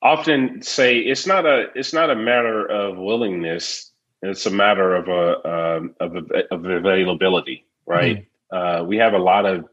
often 0.06 0.62
say 0.62 1.00
it's 1.00 1.26
not 1.26 1.46
a 1.46 1.68
it's 1.76 1.94
not 1.94 2.10
a 2.10 2.16
matter 2.16 2.66
of 2.66 2.98
willingness. 2.98 3.92
It's 4.22 4.46
a 4.46 4.52
matter 4.52 4.96
of 4.96 5.08
a 5.08 5.50
um, 5.50 5.96
of, 6.00 6.16
of 6.52 6.66
availability 6.66 7.66
right? 7.86 8.28
Mm. 8.52 8.82
uh, 8.82 8.84
we 8.84 8.98
have 8.98 9.14
a 9.14 9.20
lot 9.20 9.46
of 9.46 9.66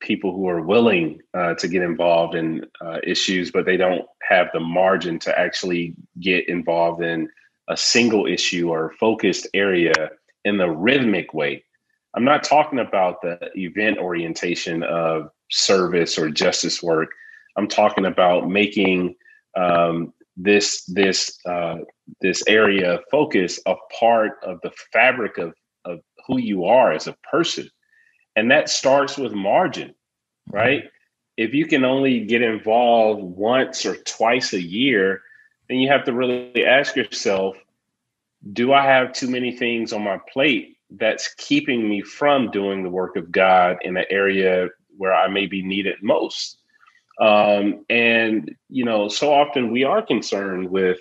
people 0.00 0.34
who 0.34 0.48
are 0.48 0.60
willing 0.60 1.20
uh, 1.32 1.54
to 1.54 1.68
get 1.68 1.82
involved 1.82 2.34
in 2.34 2.66
uh, 2.84 2.98
issues 3.02 3.50
but 3.50 3.64
they 3.64 3.76
don't 3.76 4.06
have 4.28 4.48
the 4.52 4.60
margin 4.60 5.18
to 5.18 5.38
actually 5.38 5.94
get 6.20 6.48
involved 6.48 7.02
in 7.02 7.28
a 7.68 7.76
single 7.76 8.26
issue 8.26 8.68
or 8.68 8.92
focused 9.00 9.46
area 9.54 9.92
in 10.44 10.58
the 10.58 10.68
rhythmic 10.68 11.32
way. 11.32 11.64
I'm 12.14 12.24
not 12.24 12.44
talking 12.44 12.78
about 12.78 13.22
the 13.22 13.38
event 13.54 13.98
orientation 13.98 14.82
of 14.82 15.30
service 15.50 16.18
or 16.18 16.28
justice 16.28 16.82
work. 16.82 17.08
I'm 17.56 17.68
talking 17.68 18.04
about 18.04 18.48
making 18.48 19.16
um, 19.56 20.12
this 20.36 20.84
this 20.86 21.38
uh, 21.46 21.76
this 22.20 22.42
area 22.48 22.94
of 22.94 23.04
focus 23.10 23.60
a 23.66 23.74
part 23.98 24.32
of 24.42 24.60
the 24.62 24.72
fabric 24.92 25.38
of 25.38 25.54
of 25.84 26.00
who 26.26 26.38
you 26.38 26.64
are 26.64 26.92
as 26.92 27.06
a 27.06 27.16
person, 27.30 27.68
and 28.36 28.50
that 28.50 28.68
starts 28.68 29.16
with 29.16 29.32
margin, 29.32 29.94
right? 30.50 30.84
If 31.36 31.52
you 31.52 31.66
can 31.66 31.84
only 31.84 32.20
get 32.20 32.42
involved 32.42 33.22
once 33.22 33.84
or 33.84 33.96
twice 33.96 34.52
a 34.52 34.62
year, 34.62 35.22
then 35.68 35.78
you 35.78 35.88
have 35.88 36.04
to 36.04 36.12
really 36.12 36.64
ask 36.64 36.94
yourself, 36.96 37.56
do 38.52 38.72
I 38.72 38.84
have 38.84 39.12
too 39.12 39.28
many 39.28 39.56
things 39.56 39.92
on 39.92 40.02
my 40.02 40.18
plate 40.32 40.78
that's 40.90 41.34
keeping 41.34 41.88
me 41.88 42.02
from 42.02 42.50
doing 42.50 42.82
the 42.82 42.90
work 42.90 43.16
of 43.16 43.32
God 43.32 43.78
in 43.82 43.96
an 43.96 44.04
area 44.10 44.68
where 44.96 45.14
I 45.14 45.28
may 45.28 45.46
be 45.46 45.62
needed 45.62 45.96
most? 46.02 46.58
Um, 47.20 47.84
and, 47.88 48.54
you 48.68 48.84
know, 48.84 49.08
so 49.08 49.32
often 49.32 49.72
we 49.72 49.84
are 49.84 50.02
concerned 50.02 50.70
with, 50.70 50.98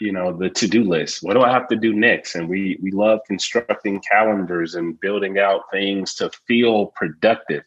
you 0.00 0.12
know, 0.12 0.36
the 0.36 0.50
to-do 0.50 0.84
list. 0.84 1.22
What 1.22 1.34
do 1.34 1.42
I 1.42 1.50
have 1.50 1.68
to 1.68 1.76
do 1.76 1.94
next? 1.94 2.34
And 2.34 2.48
we 2.48 2.78
we 2.82 2.90
love 2.90 3.20
constructing 3.26 4.00
calendars 4.00 4.74
and 4.74 5.00
building 5.00 5.38
out 5.38 5.70
things 5.70 6.14
to 6.16 6.30
feel 6.46 6.86
productive. 6.96 7.62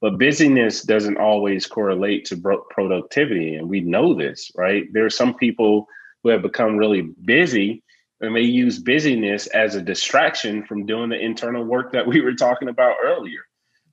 But 0.00 0.18
busyness 0.18 0.82
doesn't 0.82 1.16
always 1.16 1.66
correlate 1.66 2.24
to 2.26 2.62
productivity. 2.70 3.56
And 3.56 3.68
we 3.68 3.80
know 3.80 4.14
this, 4.14 4.52
right? 4.54 4.84
There 4.92 5.04
are 5.04 5.10
some 5.10 5.34
people 5.34 5.88
who 6.22 6.28
have 6.28 6.42
become 6.42 6.76
really 6.76 7.02
busy 7.24 7.82
and 8.20 8.34
they 8.34 8.42
use 8.42 8.78
busyness 8.78 9.46
as 9.48 9.74
a 9.74 9.82
distraction 9.82 10.64
from 10.64 10.86
doing 10.86 11.08
the 11.08 11.18
internal 11.18 11.64
work 11.64 11.92
that 11.92 12.06
we 12.06 12.20
were 12.20 12.34
talking 12.34 12.68
about 12.68 12.96
earlier 13.02 13.47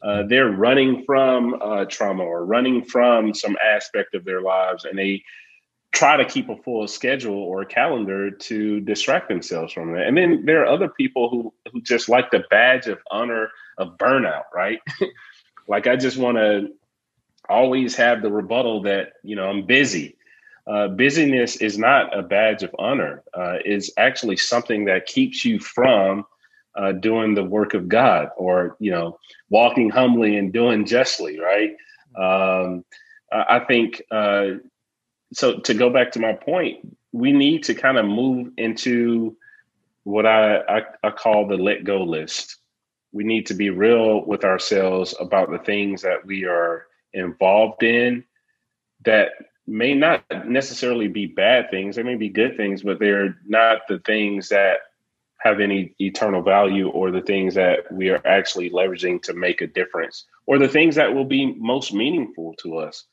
uh, 0.06 0.24
they're 0.28 0.52
running 0.52 1.04
from 1.04 1.56
uh, 1.62 1.84
trauma 1.86 2.24
or 2.24 2.46
running 2.46 2.84
from 2.86 3.34
some 3.34 3.58
aspect 3.65 4.13
of 4.13 4.24
their 4.24 4.41
lives 4.41 4.86
and 4.86 4.98
they 4.98 5.24
try 5.91 6.15
to 6.15 6.26
keep 6.26 6.48
a 6.50 6.58
full 6.58 6.88
schedule 6.88 7.38
or 7.38 7.62
a 7.62 7.65
calendar 7.65 8.30
to 8.30 8.80
distract 8.82 9.28
themselves 9.30 9.74
from 9.74 9.94
that 9.94 10.08
and 10.08 10.15
then 10.15 10.46
there 10.46 10.62
are 10.62 10.68
other 10.68 10.89
people 10.89 11.30
who 11.30 11.54
who 11.72 11.82
just 11.82 12.08
like 12.08 12.30
the 12.30 12.44
badge 12.52 12.86
of 12.88 13.00
honor 13.10 13.50
of 13.78 13.98
burnout 13.98 14.44
right? 14.54 14.80
Like 15.68 15.88
i 15.88 15.96
just 15.96 16.18
want 16.18 16.38
to 16.38 16.68
always 17.50 17.96
have 17.96 18.22
the 18.22 18.32
rebuttal 18.32 18.84
that 18.84 19.13
you 19.24 19.36
know 19.36 19.50
i'm 19.50 19.65
busy. 19.65 20.15
Uh, 20.68 20.88
busyness 20.88 21.56
is 21.58 21.78
not 21.78 22.15
a 22.18 22.24
badge 22.24 22.63
of 22.63 22.76
honor. 22.80 23.24
Uh, 23.36 23.58
it's 23.63 23.91
actually 23.98 24.38
something 24.38 24.86
that 24.86 25.06
keeps 25.06 25.46
you 25.46 25.60
from 25.60 26.26
uh, 26.78 26.92
doing 26.92 27.36
the 27.36 27.44
work 27.44 27.74
of 27.74 27.88
God 27.88 28.30
or, 28.38 28.76
you 28.80 28.92
know, 28.92 29.18
walking 29.50 29.90
humbly 29.90 30.38
and 30.38 30.52
doing 30.52 30.86
justly, 30.86 31.40
right? 31.40 31.76
Um, 32.18 32.84
I 33.32 33.60
think 33.60 34.02
uh, 34.12 34.60
so. 35.34 35.60
To 35.60 35.74
go 35.74 35.90
back 35.90 36.12
to 36.12 36.20
my 36.20 36.34
point, 36.34 36.80
we 37.12 37.32
need 37.32 37.64
to 37.64 37.74
kind 37.74 37.98
of 37.98 38.06
move 38.06 38.52
into 38.58 39.36
what 40.04 40.26
I, 40.26 40.58
I, 40.60 40.82
I 41.04 41.12
call 41.12 41.48
the 41.48 41.58
let 41.58 41.84
go 41.84 42.04
list. 42.04 42.58
We 43.12 43.24
need 43.24 43.48
to 43.48 43.54
be 43.54 43.70
real 43.70 44.26
with 44.26 44.44
ourselves 44.44 45.16
about 45.20 45.50
the 45.50 45.58
things 45.60 46.02
that 46.04 46.26
we 46.26 46.46
are 46.46 46.86
involved 47.14 47.84
in 47.84 48.24
that 49.04 49.30
may 49.68 49.94
not 49.94 50.24
necessarily 50.48 51.08
be 51.08 51.26
bad 51.26 51.72
things. 51.72 51.96
They 51.96 52.04
may 52.04 52.16
be 52.16 52.30
good 52.30 52.56
things, 52.56 52.84
but 52.84 53.00
they're 53.00 53.38
not 53.48 53.80
the 53.88 54.00
things 54.00 54.50
that 54.50 54.78
have 55.46 55.60
any 55.60 55.94
eternal 56.00 56.42
value 56.42 56.90
or 56.90 57.12
the 57.12 57.22
things 57.22 57.54
that 57.54 57.92
we 57.92 58.10
are 58.10 58.20
actually 58.26 58.72
leveraging 58.72 59.22
to 59.22 59.34
make 59.34 59.62
a 59.62 59.68
difference 59.68 60.26
or 60.48 60.58
the 60.58 60.68
things 60.68 60.96
that 60.96 61.14
will 61.14 61.26
be 61.26 61.54
most 61.60 61.94
meaningful 61.94 62.56
to 62.56 62.78
us. 62.78 63.06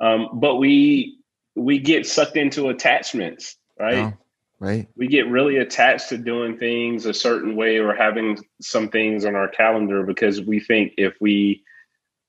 Um, 0.00 0.28
but 0.34 0.56
we 0.56 1.18
we 1.54 1.78
get 1.78 2.06
sucked 2.06 2.38
into 2.38 2.68
attachments, 2.70 3.56
right? 3.78 4.14
Oh, 4.14 4.18
right. 4.60 4.88
We 4.96 5.08
get 5.08 5.28
really 5.28 5.58
attached 5.58 6.08
to 6.08 6.16
doing 6.16 6.56
things 6.56 7.04
a 7.04 7.12
certain 7.12 7.54
way 7.54 7.78
or 7.78 7.94
having 7.94 8.38
some 8.62 8.88
things 8.88 9.26
on 9.26 9.34
our 9.34 9.48
calendar 9.48 10.04
because 10.04 10.40
we 10.40 10.60
think 10.60 10.94
if 10.96 11.14
we 11.20 11.64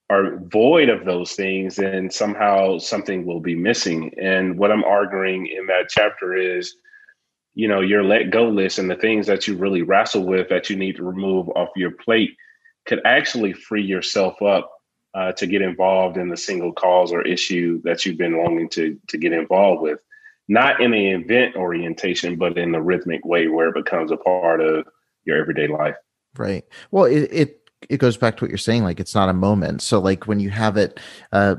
are 0.09 0.37
void 0.37 0.89
of 0.89 1.05
those 1.05 1.33
things, 1.33 1.77
then 1.77 2.09
somehow 2.09 2.77
something 2.79 3.25
will 3.25 3.39
be 3.39 3.55
missing. 3.55 4.11
And 4.19 4.57
what 4.57 4.71
I'm 4.71 4.83
arguing 4.83 5.47
in 5.47 5.67
that 5.67 5.87
chapter 5.89 6.35
is, 6.35 6.75
you 7.55 7.67
know, 7.67 7.81
your 7.81 8.03
let 8.03 8.29
go 8.29 8.49
list 8.49 8.79
and 8.79 8.89
the 8.89 8.95
things 8.95 9.27
that 9.27 9.47
you 9.47 9.57
really 9.57 9.81
wrestle 9.81 10.25
with 10.25 10.49
that 10.49 10.69
you 10.69 10.75
need 10.75 10.95
to 10.97 11.03
remove 11.03 11.49
off 11.49 11.69
your 11.75 11.91
plate 11.91 12.35
could 12.85 13.01
actually 13.05 13.53
free 13.53 13.83
yourself 13.83 14.41
up 14.41 14.71
uh, 15.13 15.31
to 15.33 15.47
get 15.47 15.61
involved 15.61 16.17
in 16.17 16.29
the 16.29 16.37
single 16.37 16.71
cause 16.71 17.11
or 17.11 17.21
issue 17.21 17.81
that 17.83 18.05
you've 18.05 18.17
been 18.17 18.37
longing 18.37 18.69
to 18.69 18.99
to 19.07 19.17
get 19.17 19.33
involved 19.33 19.81
with, 19.81 19.99
not 20.47 20.81
in 20.81 20.91
the 20.91 21.11
event 21.11 21.55
orientation, 21.55 22.35
but 22.35 22.57
in 22.57 22.71
the 22.71 22.81
rhythmic 22.81 23.25
way 23.25 23.47
where 23.47 23.69
it 23.69 23.75
becomes 23.75 24.11
a 24.11 24.17
part 24.17 24.61
of 24.61 24.87
your 25.25 25.37
everyday 25.37 25.67
life. 25.67 25.95
Right. 26.37 26.63
Well, 26.91 27.05
it, 27.05 27.29
it 27.31 27.69
it 27.89 27.97
goes 27.97 28.17
back 28.17 28.37
to 28.37 28.43
what 28.43 28.49
you're 28.49 28.57
saying 28.57 28.83
like 28.83 28.99
it's 28.99 29.15
not 29.15 29.29
a 29.29 29.33
moment 29.33 29.81
so 29.81 29.99
like 29.99 30.27
when 30.27 30.39
you 30.39 30.49
have 30.49 30.75
it 30.75 30.99
uh 31.31 31.55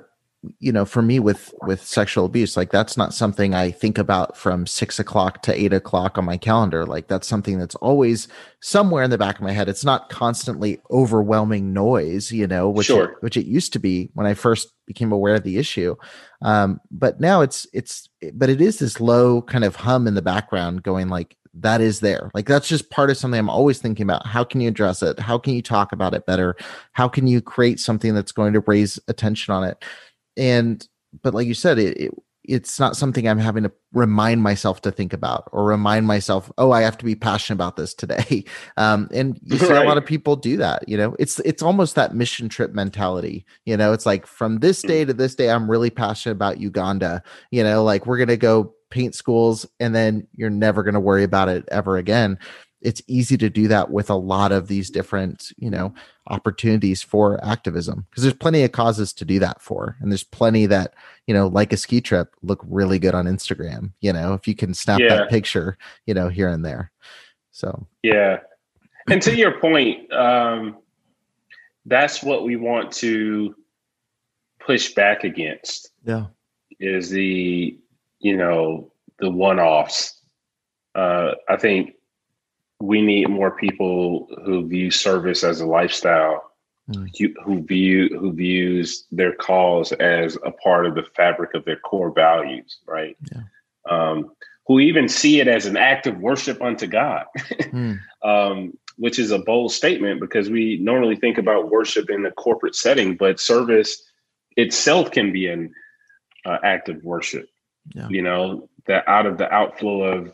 you 0.58 0.72
know 0.72 0.86
for 0.86 1.02
me 1.02 1.18
with 1.18 1.52
with 1.66 1.82
sexual 1.82 2.24
abuse 2.24 2.56
like 2.56 2.70
that's 2.70 2.96
not 2.96 3.12
something 3.12 3.54
i 3.54 3.70
think 3.70 3.98
about 3.98 4.36
from 4.36 4.66
six 4.66 4.98
o'clock 4.98 5.42
to 5.42 5.54
eight 5.54 5.72
o'clock 5.72 6.16
on 6.16 6.24
my 6.24 6.38
calendar 6.38 6.86
like 6.86 7.08
that's 7.08 7.28
something 7.28 7.58
that's 7.58 7.74
always 7.76 8.26
somewhere 8.60 9.02
in 9.02 9.10
the 9.10 9.18
back 9.18 9.36
of 9.36 9.42
my 9.42 9.52
head 9.52 9.68
it's 9.68 9.84
not 9.84 10.08
constantly 10.08 10.80
overwhelming 10.90 11.74
noise 11.74 12.32
you 12.32 12.46
know 12.46 12.70
which 12.70 12.86
sure. 12.86 13.04
it, 13.04 13.16
which 13.20 13.36
it 13.36 13.44
used 13.44 13.72
to 13.72 13.78
be 13.78 14.10
when 14.14 14.26
i 14.26 14.32
first 14.32 14.72
became 14.86 15.12
aware 15.12 15.34
of 15.34 15.42
the 15.42 15.58
issue 15.58 15.94
um 16.40 16.80
but 16.90 17.20
now 17.20 17.42
it's 17.42 17.66
it's 17.74 18.08
but 18.32 18.48
it 18.48 18.62
is 18.62 18.78
this 18.78 18.98
low 18.98 19.42
kind 19.42 19.64
of 19.64 19.76
hum 19.76 20.06
in 20.06 20.14
the 20.14 20.22
background 20.22 20.82
going 20.82 21.08
like 21.08 21.36
that 21.54 21.80
is 21.80 22.00
there. 22.00 22.30
Like 22.32 22.46
that's 22.46 22.68
just 22.68 22.90
part 22.90 23.10
of 23.10 23.16
something 23.16 23.38
I'm 23.38 23.50
always 23.50 23.78
thinking 23.78 24.04
about. 24.04 24.26
How 24.26 24.44
can 24.44 24.60
you 24.60 24.68
address 24.68 25.02
it? 25.02 25.18
How 25.18 25.38
can 25.38 25.54
you 25.54 25.62
talk 25.62 25.92
about 25.92 26.14
it 26.14 26.26
better? 26.26 26.56
How 26.92 27.08
can 27.08 27.26
you 27.26 27.40
create 27.40 27.80
something 27.80 28.14
that's 28.14 28.32
going 28.32 28.52
to 28.52 28.60
raise 28.60 28.98
attention 29.08 29.52
on 29.52 29.64
it? 29.64 29.84
And 30.36 30.86
but 31.22 31.34
like 31.34 31.46
you 31.46 31.54
said, 31.54 31.78
it, 31.78 31.96
it 31.96 32.14
it's 32.44 32.80
not 32.80 32.96
something 32.96 33.28
I'm 33.28 33.38
having 33.38 33.62
to 33.64 33.72
remind 33.92 34.42
myself 34.42 34.80
to 34.82 34.90
think 34.90 35.12
about 35.12 35.48
or 35.52 35.64
remind 35.64 36.06
myself, 36.06 36.50
oh, 36.58 36.72
I 36.72 36.80
have 36.80 36.96
to 36.98 37.04
be 37.04 37.14
passionate 37.14 37.56
about 37.56 37.76
this 37.76 37.94
today. 37.94 38.44
Um, 38.76 39.08
and 39.12 39.38
you 39.42 39.58
see 39.58 39.66
right. 39.66 39.84
a 39.84 39.88
lot 39.88 39.98
of 39.98 40.06
people 40.06 40.36
do 40.36 40.56
that. 40.56 40.88
You 40.88 40.96
know, 40.96 41.14
it's 41.18 41.38
it's 41.40 41.62
almost 41.62 41.96
that 41.96 42.14
mission 42.14 42.48
trip 42.48 42.72
mentality. 42.72 43.44
You 43.66 43.76
know, 43.76 43.92
it's 43.92 44.06
like 44.06 44.26
from 44.26 44.58
this 44.58 44.80
day 44.80 45.04
to 45.04 45.12
this 45.12 45.34
day, 45.34 45.50
I'm 45.50 45.70
really 45.70 45.90
passionate 45.90 46.32
about 46.32 46.60
Uganda. 46.60 47.22
You 47.50 47.62
know, 47.62 47.84
like 47.84 48.06
we're 48.06 48.16
gonna 48.16 48.38
go 48.38 48.74
paint 48.90 49.14
schools 49.14 49.66
and 49.78 49.94
then 49.94 50.26
you're 50.34 50.50
never 50.50 50.82
going 50.82 50.94
to 50.94 51.00
worry 51.00 51.22
about 51.22 51.48
it 51.48 51.64
ever 51.70 51.96
again 51.96 52.38
it's 52.82 53.02
easy 53.06 53.36
to 53.36 53.50
do 53.50 53.68
that 53.68 53.90
with 53.90 54.08
a 54.10 54.14
lot 54.14 54.52
of 54.52 54.68
these 54.68 54.90
different 54.90 55.52
you 55.56 55.70
know 55.70 55.92
opportunities 56.28 57.02
for 57.02 57.42
activism 57.44 58.06
because 58.10 58.22
there's 58.22 58.34
plenty 58.34 58.62
of 58.62 58.72
causes 58.72 59.12
to 59.12 59.24
do 59.24 59.38
that 59.38 59.60
for 59.60 59.96
and 60.00 60.10
there's 60.10 60.24
plenty 60.24 60.66
that 60.66 60.94
you 61.26 61.34
know 61.34 61.46
like 61.46 61.72
a 61.72 61.76
ski 61.76 62.00
trip 62.00 62.34
look 62.42 62.60
really 62.68 62.98
good 62.98 63.14
on 63.14 63.26
instagram 63.26 63.92
you 64.00 64.12
know 64.12 64.34
if 64.34 64.46
you 64.46 64.54
can 64.54 64.74
snap 64.74 65.00
yeah. 65.00 65.08
that 65.08 65.30
picture 65.30 65.76
you 66.06 66.14
know 66.14 66.28
here 66.28 66.48
and 66.48 66.64
there 66.64 66.90
so 67.50 67.86
yeah 68.02 68.38
and 69.08 69.20
to 69.20 69.34
your 69.34 69.58
point 69.60 70.10
um 70.12 70.76
that's 71.86 72.22
what 72.22 72.44
we 72.44 72.56
want 72.56 72.92
to 72.92 73.54
push 74.58 74.94
back 74.94 75.24
against 75.24 75.90
yeah 76.04 76.26
is 76.78 77.10
the 77.10 77.78
you 78.20 78.36
know, 78.36 78.92
the 79.18 79.30
one 79.30 79.58
offs. 79.58 80.20
Uh, 80.94 81.32
I 81.48 81.56
think 81.56 81.94
we 82.80 83.02
need 83.02 83.28
more 83.28 83.50
people 83.50 84.26
who 84.44 84.66
view 84.66 84.90
service 84.90 85.44
as 85.44 85.60
a 85.60 85.66
lifestyle, 85.66 86.50
mm. 86.90 87.08
who 87.44 87.62
view 87.62 88.08
who 88.18 88.32
views 88.32 89.04
their 89.12 89.34
cause 89.34 89.92
as 89.92 90.36
a 90.44 90.50
part 90.50 90.86
of 90.86 90.94
the 90.94 91.04
fabric 91.14 91.54
of 91.54 91.64
their 91.64 91.76
core 91.76 92.10
values, 92.10 92.78
right? 92.86 93.16
Yeah. 93.32 93.42
Um, 93.88 94.32
who 94.66 94.80
even 94.80 95.08
see 95.08 95.40
it 95.40 95.48
as 95.48 95.66
an 95.66 95.76
act 95.76 96.06
of 96.06 96.18
worship 96.18 96.62
unto 96.62 96.86
God, 96.86 97.26
mm. 97.38 97.98
um, 98.22 98.76
which 98.96 99.18
is 99.18 99.30
a 99.30 99.38
bold 99.38 99.72
statement 99.72 100.20
because 100.20 100.48
we 100.48 100.78
normally 100.78 101.16
think 101.16 101.38
about 101.38 101.70
worship 101.70 102.08
in 102.08 102.24
a 102.24 102.30
corporate 102.30 102.76
setting, 102.76 103.16
but 103.16 103.40
service 103.40 104.02
itself 104.56 105.10
can 105.10 105.32
be 105.32 105.48
an 105.48 105.72
uh, 106.44 106.58
act 106.62 106.88
of 106.88 107.02
worship. 107.02 107.48
Yeah. 107.94 108.08
You 108.08 108.22
know, 108.22 108.68
that 108.86 109.06
out 109.08 109.26
of 109.26 109.38
the 109.38 109.52
outflow 109.52 110.02
of 110.02 110.32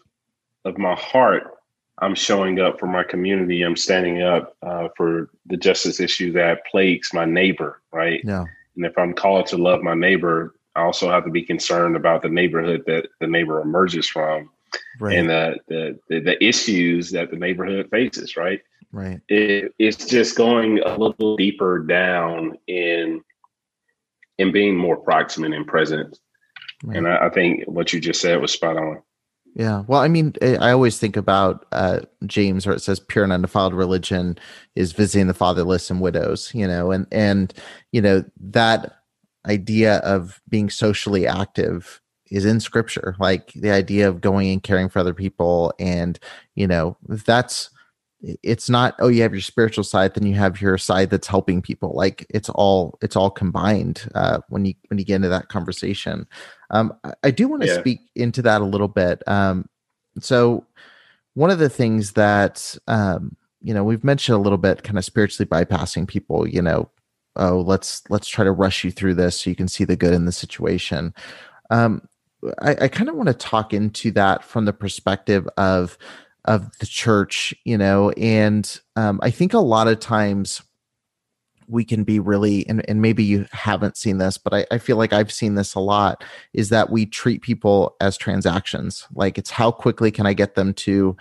of 0.65 0.79
my 0.79 0.95
heart, 0.95 1.56
I'm 1.99 2.15
showing 2.15 2.61
up 2.61 2.79
for 2.79 2.87
my 2.87 3.03
community. 3.03 3.63
I'm 3.63 3.77
standing 3.77 4.23
up 4.23 4.57
uh, 4.63 4.89
for 4.97 5.31
the 5.47 5.57
justice 5.57 5.99
issue 5.99 6.33
that 6.33 6.67
plagues 6.67 7.13
my 7.15 7.25
neighbor, 7.25 7.83
right? 7.93 8.21
Yeah. 8.25 8.45
And 8.77 8.85
if 8.85 8.97
I'm 8.99 9.15
called 9.15 9.47
to 9.47 9.57
love 9.57 9.83
my 9.83 9.95
neighbor, 9.95 10.55
I 10.75 10.83
also 10.83 11.11
have 11.11 11.25
to 11.25 11.31
be 11.31 11.43
concerned 11.43 11.97
about 11.97 12.23
the 12.23 12.29
neighborhood 12.29 12.85
that 12.87 13.09
the 13.21 13.27
neighbor 13.27 13.63
emerges 13.63 14.07
from, 14.07 14.51
right. 15.01 15.17
and 15.17 15.31
the, 15.31 15.57
the, 15.69 15.99
the 16.09 16.21
the 16.21 16.45
issues 16.45 17.11
that 17.13 17.31
the 17.31 17.37
neighborhood 17.37 17.89
faces. 17.91 18.37
Right. 18.37 18.61
Right. 18.93 19.21
It, 19.29 19.75
it's 19.79 20.05
just 20.05 20.37
going 20.37 20.81
a 20.81 20.97
little 20.97 21.37
deeper 21.37 21.79
down 21.79 22.59
in 22.67 23.23
in 24.39 24.53
being 24.53 24.77
more 24.77 24.99
proximate 24.99 25.55
and 25.55 25.67
present 25.67 26.19
Right. 26.85 26.99
And 26.99 27.09
I, 27.09 27.27
I, 27.27 27.31
think 27.31 27.65
what 27.67 27.93
you 27.93 28.01
just 28.01 28.21
said 28.21 28.41
was 28.41 28.53
spot 28.53 28.77
on. 28.77 29.03
Yeah. 29.57 29.85
Well, 29.87 30.03
I 30.03 30.09
mean, 30.09 30.35
I 30.43 30.71
always 30.71 30.99
think 30.99 31.17
about 31.17 31.65
uh, 31.73 32.01
James, 32.27 32.67
where 32.67 32.77
it 32.77 32.83
says 32.83 33.01
pure 33.01 33.25
and 33.25 33.33
undefiled 33.33 33.73
religion 33.73 34.39
is 34.75 34.93
visiting 34.93 35.29
the 35.29 35.35
fatherless 35.35 35.91
and 35.91 36.03
widows, 36.03 36.51
you 36.53 36.69
know, 36.69 36.91
and, 36.91 37.07
and, 37.11 37.55
you 37.91 38.03
know, 38.03 38.23
that 38.39 38.99
idea 39.47 39.97
of 40.01 40.43
being 40.51 40.69
socially 40.69 41.27
active 41.27 42.03
is 42.31 42.45
in 42.45 42.61
scripture, 42.61 43.17
like 43.19 43.55
the 43.55 43.71
idea 43.71 44.07
of 44.07 44.21
going 44.21 44.51
and 44.53 44.63
caring 44.63 44.91
for 44.91 44.99
other 44.99 45.15
people. 45.15 45.73
And, 45.79 46.19
you 46.55 46.67
know, 46.67 46.99
that's, 47.09 47.71
it's 48.43 48.69
not 48.69 48.95
oh 48.99 49.09
you 49.09 49.23
have 49.23 49.33
your 49.33 49.41
spiritual 49.41 49.85
side 49.85 50.15
then 50.15 50.27
you 50.27 50.35
have 50.35 50.61
your 50.61 50.79
side 50.79 51.11
that's 51.11 51.27
helping 51.27 51.63
people. 51.63 51.93
Like 51.95 52.27
it's 52.31 52.49
all 52.49 52.99
it's 53.03 53.17
all 53.17 53.31
combined 53.31 54.09
uh, 54.15 54.39
when 54.49 54.65
you 54.65 54.75
when 54.89 54.99
you 54.99 55.05
get 55.05 55.17
into 55.17 55.29
that 55.29 55.49
conversation. 55.49 56.27
Um, 56.71 56.93
I, 57.05 57.13
I, 57.25 57.31
do 57.31 57.47
want 57.49 57.63
to 57.63 57.69
yeah. 57.69 57.79
speak 57.79 58.01
into 58.17 58.43
that 58.43 58.61
a 58.61 58.65
little 58.65 58.89
bit. 58.89 59.23
Um, 59.29 59.69
so 60.21 60.67
one 61.35 61.51
of 61.51 61.59
the 61.59 61.69
things 61.69 62.13
that 62.13 62.77
um, 62.89 63.37
you 63.63 63.73
know 63.73 63.85
we've 63.85 64.05
mentioned 64.05 64.37
a 64.37 64.41
little 64.41 64.59
bit 64.59 64.83
kind 64.83 64.99
of 64.99 65.05
spiritually 65.05 65.49
bypassing 65.49 66.09
people 66.09 66.49
you 66.49 66.63
know 66.63 66.91
oh 67.37 67.61
let's 67.61 68.03
let's 68.09 68.29
try 68.29 68.45
to 68.45 68.53
rush 68.53 68.83
you 68.85 68.91
through 68.91 69.15
this 69.15 69.41
so 69.41 69.51
you 69.51 69.57
can 69.57 69.69
see 69.69 69.85
the 69.85 69.97
good 69.97 70.15
in 70.15 70.25
the 70.25 70.33
situation. 70.33 71.15
Um, 71.71 72.09
I, 72.61 72.77
I 72.83 72.89
kind 72.89 73.09
of 73.09 73.17
want 73.17 73.29
to 73.29 73.35
talk 73.35 73.73
into 73.73 74.11
that 74.13 74.45
from 74.45 74.67
the 74.67 74.73
perspective 74.73 75.49
of 75.57 75.99
of 76.47 76.77
the 76.79 76.87
church, 76.87 77.55
you 77.65 77.77
know, 77.77 78.11
and 78.13 78.81
um, 78.97 79.21
I 79.23 79.31
think 79.31 79.53
a 79.53 79.59
lot 79.59 79.89
of 79.89 80.01
times 80.01 80.63
we 81.69 81.85
can 81.85 82.05
be 82.05 82.19
really 82.19 82.67
and, 82.69 82.89
and 82.89 83.03
maybe 83.03 83.25
you 83.25 83.47
haven't 83.53 83.97
seen 83.97 84.19
this 84.19 84.39
but 84.39 84.55
I, 84.55 84.67
I 84.71 84.79
feel 84.79 84.97
like 84.97 85.13
i've 85.13 85.33
seen 85.33 85.55
this 85.55 85.75
a 85.75 85.81
lot 85.81 86.23
is 86.53 86.69
that 86.69 86.91
we 86.91 87.07
treat 87.07 87.43
people 87.43 87.97
as 88.01 88.17
transactions. 88.17 89.07
Like 89.15 89.39
it's 89.39 89.51
how 89.51 89.71
quickly 89.71 90.11
can 90.11 90.27
i 90.27 90.33
get 90.33 90.55
them 90.55 90.75
to 90.75 91.17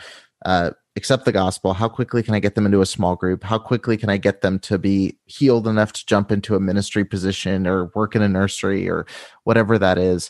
uh, 0.46 0.72
accept 0.96 1.26
the 1.26 1.32
gospel? 1.32 1.74
How 1.74 1.90
quickly 1.90 2.22
can 2.22 2.36
i 2.36 2.40
get 2.40 2.56
them 2.56 2.66
into 2.66 2.82
a 2.82 2.86
small 2.86 3.16
group? 3.16 3.44
How 3.44 3.58
quickly 3.58 3.98
can 3.98 4.10
i 4.10 4.18
get 4.18 4.42
them 4.42 4.60
to 4.60 4.78
be 4.78 5.18
healed 5.26 5.68
enough 5.68 5.94
to 5.94 6.06
jump 6.06 6.32
into 6.32 6.56
a 6.56 6.60
ministry 6.60 7.04
position 7.04 7.66
or 7.66 7.92
work 7.96 8.16
in 8.16 8.22
a 8.22 8.30
nursery 8.30 8.88
or 8.88 9.06
whatever 9.44 9.78
that 9.80 9.98
is? 9.98 10.30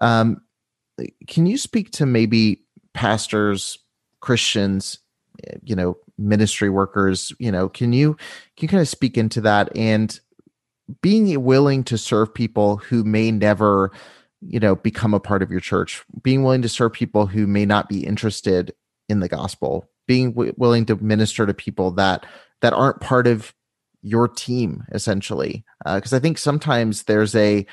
Um, 0.00 0.42
can 1.26 1.46
you 1.46 1.56
speak 1.58 1.90
to 1.92 2.06
maybe 2.06 2.62
pastors 2.92 3.78
Christians, 4.24 4.98
you 5.62 5.76
know, 5.76 5.98
ministry 6.16 6.70
workers, 6.70 7.32
you 7.38 7.52
know, 7.52 7.68
can 7.68 7.92
you 7.92 8.14
can 8.56 8.62
you 8.62 8.68
kind 8.68 8.80
of 8.80 8.88
speak 8.88 9.18
into 9.18 9.42
that? 9.42 9.74
And 9.76 10.18
being 11.02 11.44
willing 11.44 11.84
to 11.84 11.98
serve 11.98 12.34
people 12.34 12.78
who 12.78 13.04
may 13.04 13.30
never 13.30 13.90
you 14.40 14.60
know 14.60 14.76
become 14.76 15.14
a 15.14 15.20
part 15.20 15.42
of 15.42 15.50
your 15.50 15.60
church 15.60 16.04
being 16.22 16.42
willing 16.42 16.62
to 16.62 16.68
serve 16.68 16.92
people 16.92 17.26
who 17.26 17.46
may 17.46 17.64
not 17.64 17.88
be 17.88 18.04
interested 18.04 18.74
in 19.08 19.20
the 19.20 19.28
gospel 19.28 19.88
being 20.06 20.32
w- 20.32 20.52
willing 20.58 20.84
to 20.84 20.96
minister 20.96 21.46
to 21.46 21.54
people 21.54 21.90
that 21.90 22.26
that 22.60 22.74
aren't 22.74 23.00
part 23.00 23.26
of 23.26 23.54
your 24.02 24.28
team 24.28 24.84
essentially 24.92 25.64
because 25.86 26.12
uh, 26.12 26.16
i 26.16 26.18
think 26.18 26.36
sometimes 26.36 27.04
there's 27.04 27.34
a 27.34 27.64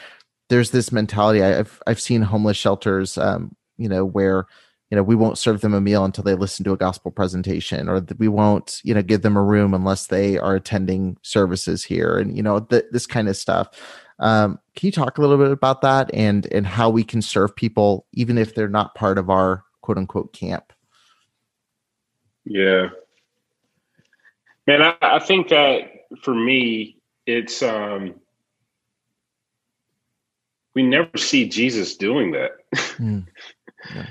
there's 0.50 0.72
this 0.72 0.92
mentality 0.92 1.44
i've 1.44 1.82
i've 1.88 2.00
seen 2.00 2.22
homeless 2.22 2.58
shelters 2.58 3.18
um, 3.18 3.54
you 3.78 3.90
know 3.90 4.06
where 4.06 4.46
you 4.92 4.98
know 4.98 5.04
we 5.04 5.16
won't 5.16 5.38
serve 5.38 5.62
them 5.62 5.74
a 5.74 5.82
meal 5.82 6.04
until 6.04 6.24
they 6.24 6.36
listen 6.36 6.66
to 6.66 6.74
a 6.74 6.78
gospel 6.78 7.10
presentation 7.10 7.90
or 7.90 8.06
we 8.20 8.28
won't 8.28 8.82
you 8.84 8.94
know 8.94 9.02
give 9.02 9.22
them 9.22 9.38
a 9.38 9.44
room 9.44 9.74
unless 9.74 10.08
they 10.08 10.38
are 10.38 10.56
attending 10.56 11.18
services 11.24 11.84
here 11.84 12.20
and 12.20 12.36
you 12.38 12.44
know 12.44 12.60
th- 12.60 12.86
this 12.92 13.08
kind 13.08 13.28
of 13.28 13.36
stuff 13.36 13.70
um, 14.20 14.60
can 14.76 14.86
you 14.86 14.92
talk 14.92 15.18
a 15.18 15.22
little 15.22 15.38
bit 15.38 15.52
about 15.52 15.82
that 15.82 16.14
and 16.14 16.46
and 16.52 16.68
how 16.68 16.90
we 16.90 17.04
can 17.04 17.22
serve 17.22 17.56
people 17.56 18.06
even 18.14 18.38
if 18.38 18.54
they're 18.54 18.68
not 18.68 18.94
part 18.94 19.18
of 19.18 19.30
our 19.30 19.64
quote 19.80 19.98
unquote 19.98 20.34
camp 20.34 20.74
yeah 22.46 22.90
man 24.68 24.82
i, 24.82 24.96
I 25.02 25.20
think 25.20 25.48
that 25.48 25.90
for 26.22 26.36
me 26.36 26.98
it's 27.26 27.64
um 27.64 28.14
we 30.76 30.84
never 30.84 31.18
see 31.18 31.48
jesus 31.48 31.96
doing 31.96 32.32
that 32.32 32.52
mm. 32.98 33.26
yeah. 33.96 34.08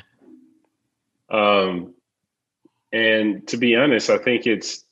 Um, 1.31 1.95
and 2.93 3.47
to 3.49 3.57
be 3.57 3.77
honest, 3.77 4.11
I 4.11 4.19
think 4.19 4.47
it's 4.47 4.85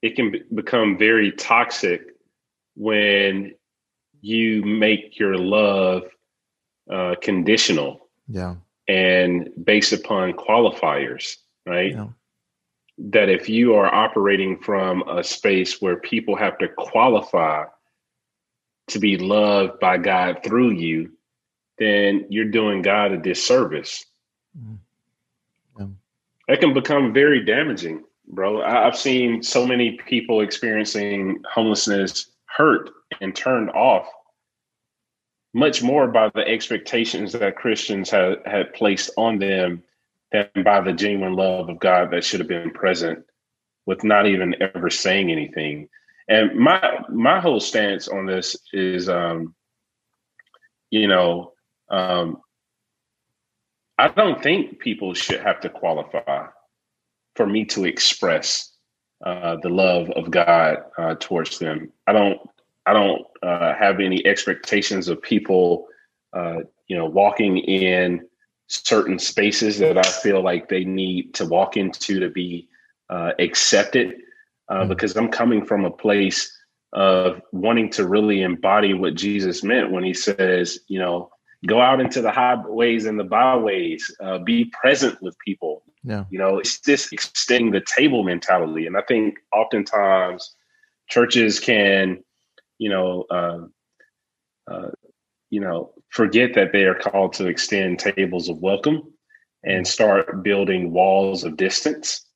it 0.00 0.16
can 0.16 0.34
become 0.54 0.98
very 0.98 1.32
toxic 1.32 2.02
when 2.74 3.54
you 4.20 4.62
make 4.64 5.18
your 5.18 5.36
love 5.36 6.04
uh, 6.90 7.14
conditional. 7.22 8.08
Yeah. 8.26 8.56
And 8.88 9.50
based 9.62 9.92
upon 9.92 10.32
qualifiers, 10.32 11.36
right? 11.66 11.92
Yeah. 11.92 12.08
That 12.98 13.28
if 13.28 13.48
you 13.48 13.74
are 13.74 13.92
operating 13.92 14.58
from 14.58 15.02
a 15.08 15.22
space 15.22 15.80
where 15.80 15.96
people 15.96 16.36
have 16.36 16.58
to 16.58 16.68
qualify 16.68 17.64
to 18.88 18.98
be 18.98 19.16
loved 19.16 19.78
by 19.80 19.98
God 19.98 20.40
through 20.44 20.72
you, 20.72 21.12
then 21.78 22.26
you're 22.28 22.50
doing 22.50 22.82
God 22.82 23.12
a 23.12 23.18
disservice. 23.18 24.04
Mm 24.58 24.78
that 26.52 26.60
can 26.60 26.74
become 26.74 27.14
very 27.14 27.42
damaging, 27.42 28.04
bro. 28.28 28.60
I've 28.60 28.94
seen 28.94 29.42
so 29.42 29.66
many 29.66 29.92
people 29.92 30.42
experiencing 30.42 31.40
homelessness 31.50 32.30
hurt 32.44 32.90
and 33.22 33.34
turned 33.34 33.70
off 33.70 34.06
much 35.54 35.82
more 35.82 36.08
by 36.08 36.28
the 36.34 36.46
expectations 36.46 37.32
that 37.32 37.56
Christians 37.56 38.10
had, 38.10 38.42
had 38.44 38.74
placed 38.74 39.08
on 39.16 39.38
them 39.38 39.82
than 40.30 40.46
by 40.62 40.82
the 40.82 40.92
genuine 40.92 41.36
love 41.36 41.70
of 41.70 41.80
God 41.80 42.10
that 42.10 42.22
should 42.22 42.40
have 42.40 42.50
been 42.50 42.70
present 42.70 43.24
with 43.86 44.04
not 44.04 44.26
even 44.26 44.54
ever 44.60 44.90
saying 44.90 45.32
anything. 45.32 45.88
And 46.28 46.54
my 46.54 46.98
my 47.08 47.40
whole 47.40 47.60
stance 47.60 48.08
on 48.08 48.26
this 48.26 48.58
is 48.74 49.08
um, 49.08 49.54
you 50.90 51.08
know, 51.08 51.54
um, 51.88 52.42
I 54.02 54.08
don't 54.08 54.42
think 54.42 54.80
people 54.80 55.14
should 55.14 55.40
have 55.42 55.60
to 55.60 55.68
qualify 55.68 56.46
for 57.36 57.46
me 57.46 57.64
to 57.66 57.84
express 57.84 58.72
uh, 59.24 59.58
the 59.62 59.68
love 59.68 60.10
of 60.10 60.28
God 60.28 60.78
uh, 60.98 61.14
towards 61.20 61.60
them. 61.60 61.92
I 62.08 62.12
don't. 62.12 62.40
I 62.84 62.94
don't 62.94 63.22
uh, 63.44 63.74
have 63.74 64.00
any 64.00 64.26
expectations 64.26 65.06
of 65.06 65.22
people, 65.22 65.86
uh, 66.32 66.62
you 66.88 66.96
know, 66.96 67.06
walking 67.06 67.58
in 67.58 68.26
certain 68.66 69.20
spaces 69.20 69.78
that 69.78 69.96
I 69.96 70.02
feel 70.02 70.42
like 70.42 70.68
they 70.68 70.84
need 70.84 71.34
to 71.34 71.46
walk 71.46 71.76
into 71.76 72.18
to 72.18 72.28
be 72.28 72.68
uh, 73.08 73.34
accepted, 73.38 74.16
mm-hmm. 74.68 74.88
because 74.88 75.16
I'm 75.16 75.28
coming 75.28 75.64
from 75.64 75.84
a 75.84 75.92
place 75.92 76.52
of 76.92 77.40
wanting 77.52 77.90
to 77.90 78.08
really 78.08 78.42
embody 78.42 78.94
what 78.94 79.14
Jesus 79.14 79.62
meant 79.62 79.92
when 79.92 80.02
he 80.02 80.12
says, 80.12 80.80
you 80.88 80.98
know, 80.98 81.30
go 81.66 81.80
out 81.80 82.00
into 82.00 82.20
the 82.20 82.30
highways 82.30 83.06
and 83.06 83.18
the 83.18 83.24
byways, 83.24 84.14
uh, 84.22 84.38
be 84.38 84.64
present 84.66 85.20
with 85.22 85.38
people. 85.38 85.84
Yeah. 86.02 86.24
You 86.30 86.38
know, 86.38 86.58
it's 86.58 86.80
this 86.80 87.12
extending 87.12 87.70
the 87.70 87.84
table 87.96 88.24
mentality. 88.24 88.86
And 88.86 88.96
I 88.96 89.02
think 89.02 89.38
oftentimes 89.52 90.54
churches 91.08 91.60
can, 91.60 92.22
you 92.78 92.88
know, 92.88 93.24
uh, 93.30 93.58
uh, 94.70 94.90
you 95.50 95.60
know, 95.60 95.92
forget 96.08 96.54
that 96.54 96.72
they 96.72 96.84
are 96.84 96.94
called 96.94 97.34
to 97.34 97.46
extend 97.46 97.98
tables 97.98 98.48
of 98.48 98.58
welcome 98.58 99.12
and 99.64 99.86
start 99.86 100.42
building 100.42 100.92
walls 100.92 101.44
of 101.44 101.56
distance 101.56 102.26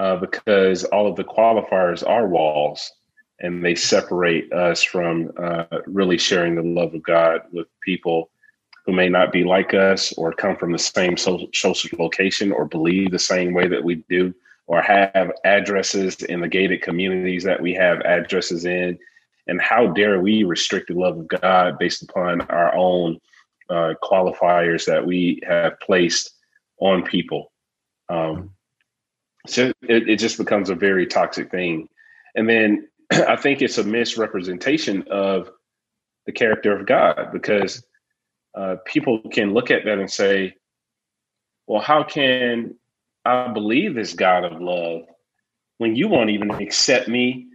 uh, 0.00 0.16
because 0.16 0.84
all 0.84 1.06
of 1.06 1.16
the 1.16 1.24
qualifiers 1.24 2.06
are 2.06 2.26
walls 2.26 2.90
and 3.40 3.64
they 3.64 3.74
separate 3.74 4.52
us 4.52 4.82
from 4.82 5.30
uh, 5.40 5.64
really 5.86 6.18
sharing 6.18 6.54
the 6.54 6.62
love 6.62 6.94
of 6.94 7.02
God 7.02 7.42
with 7.52 7.66
people 7.84 8.30
who 8.86 8.92
may 8.92 9.08
not 9.08 9.32
be 9.32 9.44
like 9.44 9.74
us 9.74 10.12
or 10.12 10.32
come 10.32 10.56
from 10.56 10.72
the 10.72 10.78
same 10.78 11.16
social 11.16 11.98
location 11.98 12.52
or 12.52 12.64
believe 12.64 13.10
the 13.10 13.18
same 13.18 13.52
way 13.52 13.66
that 13.66 13.82
we 13.82 13.96
do 14.08 14.32
or 14.68 14.80
have 14.80 15.32
addresses 15.44 16.22
in 16.22 16.40
the 16.40 16.48
gated 16.48 16.82
communities 16.82 17.44
that 17.44 17.60
we 17.60 17.74
have 17.74 18.00
addresses 18.00 18.64
in. 18.64 18.98
And 19.48 19.60
how 19.60 19.88
dare 19.88 20.20
we 20.20 20.44
restrict 20.44 20.88
the 20.88 20.94
love 20.94 21.18
of 21.18 21.28
god 21.28 21.78
based 21.78 22.02
upon 22.02 22.40
our 22.42 22.74
own 22.74 23.20
uh, 23.68 23.94
qualifiers 24.02 24.86
that 24.86 25.04
we 25.04 25.40
have 25.46 25.78
placed 25.80 26.32
on 26.78 27.02
people? 27.02 27.52
Um, 28.08 28.50
so 29.46 29.72
it, 29.82 30.08
it 30.08 30.18
just 30.18 30.38
becomes 30.38 30.70
a 30.70 30.74
very 30.74 31.06
toxic 31.06 31.50
thing. 31.50 31.88
And 32.34 32.48
then 32.48 32.88
i 33.12 33.36
think 33.36 33.62
it's 33.62 33.78
a 33.78 33.84
misrepresentation 33.84 35.04
of 35.10 35.50
the 36.26 36.32
character 36.32 36.76
of 36.76 36.86
god 36.86 37.30
because 37.32 37.84
uh, 38.56 38.76
people 38.86 39.20
can 39.30 39.52
look 39.52 39.70
at 39.70 39.84
that 39.84 39.98
and 39.98 40.10
say, 40.10 40.56
well, 41.66 41.82
how 41.82 42.02
can 42.02 42.74
I 43.24 43.48
believe 43.48 43.94
this 43.94 44.14
God 44.14 44.44
of 44.44 44.60
love 44.60 45.02
when 45.78 45.94
you 45.94 46.08
won't 46.08 46.30
even 46.30 46.50
accept 46.50 47.06
me 47.06 47.48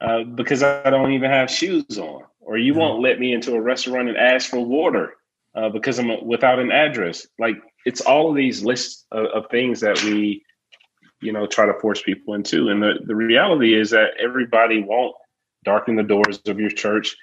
uh, 0.00 0.24
because 0.24 0.62
I 0.62 0.90
don't 0.90 1.12
even 1.12 1.30
have 1.30 1.50
shoes 1.50 1.98
on? 1.98 2.24
Or 2.40 2.58
you 2.58 2.72
mm-hmm. 2.72 2.80
won't 2.80 3.02
let 3.02 3.20
me 3.20 3.32
into 3.32 3.54
a 3.54 3.60
restaurant 3.60 4.08
and 4.08 4.18
ask 4.18 4.50
for 4.50 4.64
water 4.64 5.14
uh, 5.54 5.68
because 5.68 5.98
I'm 5.98 6.26
without 6.26 6.58
an 6.58 6.72
address. 6.72 7.26
Like 7.38 7.56
it's 7.84 8.00
all 8.00 8.30
of 8.30 8.36
these 8.36 8.64
lists 8.64 9.04
of, 9.12 9.26
of 9.26 9.50
things 9.50 9.80
that 9.80 10.02
we, 10.02 10.44
you 11.20 11.32
know, 11.32 11.46
try 11.46 11.66
to 11.66 11.78
force 11.80 12.02
people 12.02 12.34
into. 12.34 12.68
And 12.68 12.82
the, 12.82 12.94
the 13.04 13.14
reality 13.14 13.78
is 13.78 13.90
that 13.90 14.14
everybody 14.18 14.82
won't 14.82 15.14
darken 15.64 15.96
the 15.96 16.02
doors 16.02 16.40
of 16.46 16.58
your 16.58 16.70
church 16.70 17.16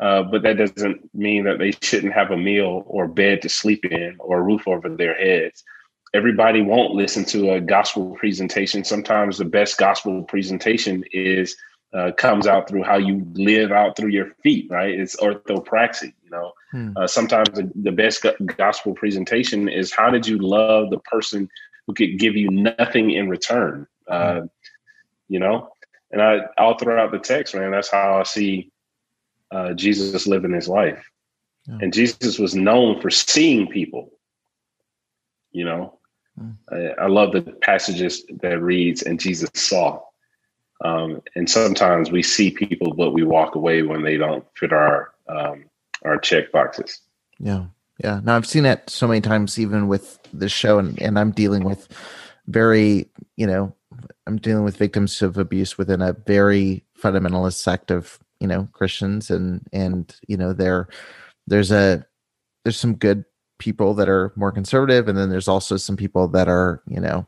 uh, 0.00 0.22
but 0.22 0.42
that 0.42 0.56
doesn't 0.56 1.14
mean 1.14 1.44
that 1.44 1.58
they 1.58 1.72
shouldn't 1.82 2.14
have 2.14 2.30
a 2.30 2.36
meal 2.36 2.84
or 2.86 3.06
bed 3.06 3.42
to 3.42 3.48
sleep 3.48 3.84
in 3.84 4.16
or 4.18 4.38
a 4.38 4.42
roof 4.42 4.66
over 4.66 4.88
their 4.88 5.14
heads. 5.14 5.62
Everybody 6.14 6.62
won't 6.62 6.94
listen 6.94 7.24
to 7.26 7.52
a 7.52 7.60
gospel 7.60 8.16
presentation. 8.16 8.82
Sometimes 8.82 9.36
the 9.36 9.44
best 9.44 9.76
gospel 9.78 10.22
presentation 10.24 11.04
is 11.12 11.54
uh, 11.92 12.12
comes 12.12 12.46
out 12.46 12.68
through 12.68 12.82
how 12.82 12.96
you 12.96 13.26
live 13.34 13.72
out 13.72 13.96
through 13.96 14.10
your 14.10 14.30
feet, 14.42 14.68
right? 14.70 14.98
It's 14.98 15.16
orthopraxy, 15.16 16.14
you 16.24 16.30
know. 16.30 16.52
Hmm. 16.70 16.92
Uh, 16.96 17.06
sometimes 17.06 17.48
the, 17.50 17.70
the 17.74 17.92
best 17.92 18.24
gospel 18.56 18.94
presentation 18.94 19.68
is 19.68 19.92
how 19.92 20.08
did 20.08 20.26
you 20.26 20.38
love 20.38 20.90
the 20.90 21.00
person 21.00 21.48
who 21.86 21.94
could 21.94 22.18
give 22.18 22.36
you 22.36 22.48
nothing 22.48 23.10
in 23.10 23.28
return, 23.28 23.86
uh, 24.08 24.40
hmm. 24.40 24.46
you 25.28 25.40
know. 25.40 25.72
And 26.10 26.22
I 26.22 26.40
all 26.58 26.78
throughout 26.78 27.12
the 27.12 27.18
text, 27.18 27.54
man, 27.54 27.70
that's 27.70 27.90
how 27.90 28.18
I 28.18 28.22
see 28.22 28.72
uh, 29.50 29.72
Jesus 29.74 30.26
living 30.26 30.52
his 30.52 30.68
life. 30.68 31.10
Yeah. 31.66 31.78
And 31.82 31.92
Jesus 31.92 32.38
was 32.38 32.54
known 32.54 33.00
for 33.00 33.10
seeing 33.10 33.66
people. 33.66 34.10
You 35.52 35.64
know, 35.64 35.98
mm. 36.40 36.56
I, 36.70 37.02
I, 37.02 37.06
love 37.08 37.32
the 37.32 37.42
passages 37.42 38.24
that 38.40 38.62
reads, 38.62 39.02
and 39.02 39.18
Jesus 39.18 39.50
saw. 39.54 40.00
Um, 40.84 41.22
and 41.34 41.50
sometimes 41.50 42.12
we 42.12 42.22
see 42.22 42.52
people, 42.52 42.94
but 42.94 43.10
we 43.10 43.24
walk 43.24 43.56
away 43.56 43.82
when 43.82 44.04
they 44.04 44.16
don't 44.16 44.44
fit 44.56 44.72
our 44.72 45.12
um, 45.28 45.64
our 46.04 46.18
check 46.18 46.52
boxes. 46.52 47.00
Yeah, 47.40 47.66
yeah. 48.02 48.20
Now 48.22 48.36
I've 48.36 48.46
seen 48.46 48.62
that 48.62 48.88
so 48.88 49.08
many 49.08 49.20
times, 49.20 49.58
even 49.58 49.88
with 49.88 50.20
this 50.32 50.52
show, 50.52 50.78
and, 50.78 51.00
and 51.02 51.18
I'm 51.18 51.32
dealing 51.32 51.64
with 51.64 51.88
very, 52.46 53.10
you 53.36 53.46
know, 53.46 53.74
I'm 54.26 54.38
dealing 54.38 54.64
with 54.64 54.76
victims 54.76 55.20
of 55.22 55.36
abuse 55.36 55.76
within 55.76 56.00
a 56.00 56.12
very 56.12 56.84
fundamentalist 56.96 57.54
sect 57.54 57.90
of 57.90 58.20
you 58.40 58.46
know 58.46 58.68
Christians 58.72 59.30
and 59.30 59.66
and 59.72 60.14
you 60.26 60.36
know 60.36 60.52
there 60.52 60.88
there's 61.46 61.70
a 61.70 62.04
there's 62.64 62.78
some 62.78 62.94
good 62.94 63.24
people 63.58 63.94
that 63.94 64.08
are 64.08 64.32
more 64.36 64.52
conservative 64.52 65.08
and 65.08 65.18
then 65.18 65.30
there's 65.30 65.48
also 65.48 65.76
some 65.76 65.96
people 65.96 66.28
that 66.28 66.48
are 66.48 66.82
you 66.86 67.00
know 67.00 67.26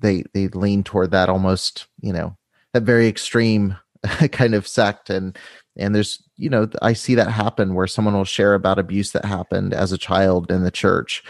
they 0.00 0.24
they 0.34 0.48
lean 0.48 0.82
toward 0.84 1.10
that 1.10 1.28
almost 1.28 1.86
you 2.00 2.12
know 2.12 2.36
that 2.72 2.82
very 2.82 3.08
extreme 3.08 3.76
kind 4.32 4.54
of 4.54 4.68
sect. 4.68 5.10
And 5.10 5.36
and 5.76 5.94
there's 5.94 6.22
you 6.36 6.48
know 6.48 6.68
i 6.82 6.92
see 6.92 7.14
that 7.14 7.30
happen 7.30 7.74
where 7.74 7.86
someone 7.86 8.14
will 8.14 8.24
share 8.24 8.54
about 8.54 8.78
abuse 8.78 9.12
that 9.12 9.24
happened 9.24 9.74
as 9.74 9.92
a 9.92 9.98
child 9.98 10.50
in 10.50 10.62
the 10.62 10.70
church 10.70 11.22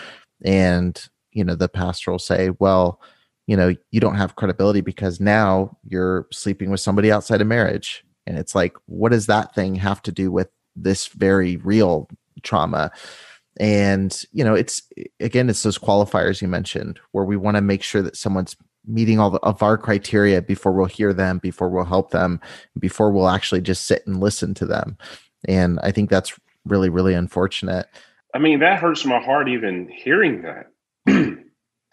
and 0.45 1.09
you 1.33 1.45
know 1.45 1.55
the 1.55 1.69
pastor 1.69 2.11
will 2.11 2.19
say 2.19 2.51
well 2.59 3.01
you 3.47 3.57
know 3.57 3.75
you 3.91 4.01
don't 4.01 4.17
have 4.17 4.37
credibility 4.37 4.81
because 4.81 5.21
now 5.21 5.77
you're 5.85 6.27
sleeping 6.33 6.71
with 6.71 6.81
somebody 6.81 7.11
outside 7.11 7.41
of 7.41 7.47
marriage 7.47 8.05
and 8.27 8.39
it's 8.39 8.55
like 8.55 8.77
what 8.87 9.13
does 9.13 9.27
that 9.27 9.55
thing 9.55 9.77
have 9.77 10.03
to 10.03 10.13
do 10.13 10.31
with 10.31 10.49
this 10.75 11.07
very 11.09 11.57
real 11.59 12.09
trauma? 12.43 12.91
And 13.59 14.23
you 14.33 14.45
know 14.45 14.55
it's 14.55 14.83
again 15.21 15.49
it's 15.49 15.63
those 15.63 15.79
qualifiers 15.79 16.43
you 16.43 16.49
mentioned 16.49 17.01
where 17.13 17.25
we 17.25 17.37
want 17.37 17.57
to 17.57 17.63
make 17.63 17.83
sure 17.83 18.03
that 18.03 18.17
someone's 18.17 18.57
meeting 18.89 19.19
all 19.19 19.31
the, 19.31 19.39
of 19.41 19.63
our 19.63 19.77
criteria 19.79 20.41
before 20.43 20.73
we'll 20.73 20.87
hear 20.87 21.13
them 21.13 21.39
before 21.39 21.69
we'll 21.69 21.85
help 21.85 22.11
them 22.11 22.41
before 22.79 23.11
we'll 23.11 23.29
actually 23.29 23.61
just 23.61 23.87
sit 23.87 24.07
and 24.07 24.21
listen 24.21 24.55
to 24.55 24.67
them. 24.67 24.99
And 25.49 25.79
i 25.83 25.91
think 25.91 26.11
that's 26.11 26.39
really 26.67 26.91
really 26.91 27.15
unfortunate. 27.15 27.87
I 28.35 28.39
mean 28.39 28.61
that 28.61 28.79
hurts 28.79 29.05
my 29.05 29.21
heart 29.21 29.49
even 29.49 29.89
hearing 29.89 30.43
that 30.43 30.71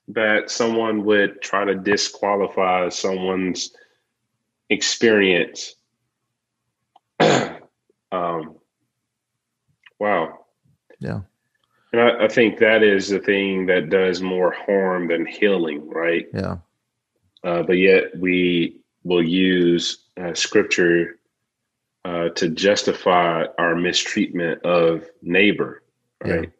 that 0.10 0.52
someone 0.52 1.06
would 1.06 1.42
try 1.42 1.64
to 1.64 1.76
disqualify 1.76 2.90
someone's 2.90 3.72
experience 4.70 5.76
um 8.12 8.56
wow 10.00 10.46
yeah 11.00 11.22
and 11.94 12.02
I, 12.02 12.26
I, 12.26 12.28
think 12.28 12.58
that 12.58 12.82
is 12.82 13.10
the 13.10 13.20
thing 13.20 13.68
that 13.68 13.92
does 13.92 14.20
more 14.20 14.52
harm 14.52 15.10
than 15.10 15.28
healing, 15.28 15.88
right? 15.88 16.26
Yeah. 16.34 16.58
Uh, 17.44 17.62
but 17.62 17.74
yet 17.74 18.18
we 18.18 18.82
will 19.04 19.24
use 19.24 20.00
uh, 20.20 20.34
scripture 20.34 21.20
uh, 22.04 22.30
to 22.30 22.50
justify 22.50 23.46
our 23.60 23.76
mistreatment 23.76 24.64
of 24.64 25.06
neighbor, 25.22 25.84
right? 26.24 26.52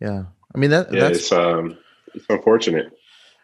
Yeah. 0.00 0.08
yeah. 0.08 0.22
I 0.54 0.58
mean 0.58 0.70
that 0.70 0.92
yeah, 0.92 1.00
that's 1.00 1.18
it's, 1.18 1.32
um, 1.32 1.76
it's 2.14 2.26
unfortunate. 2.28 2.92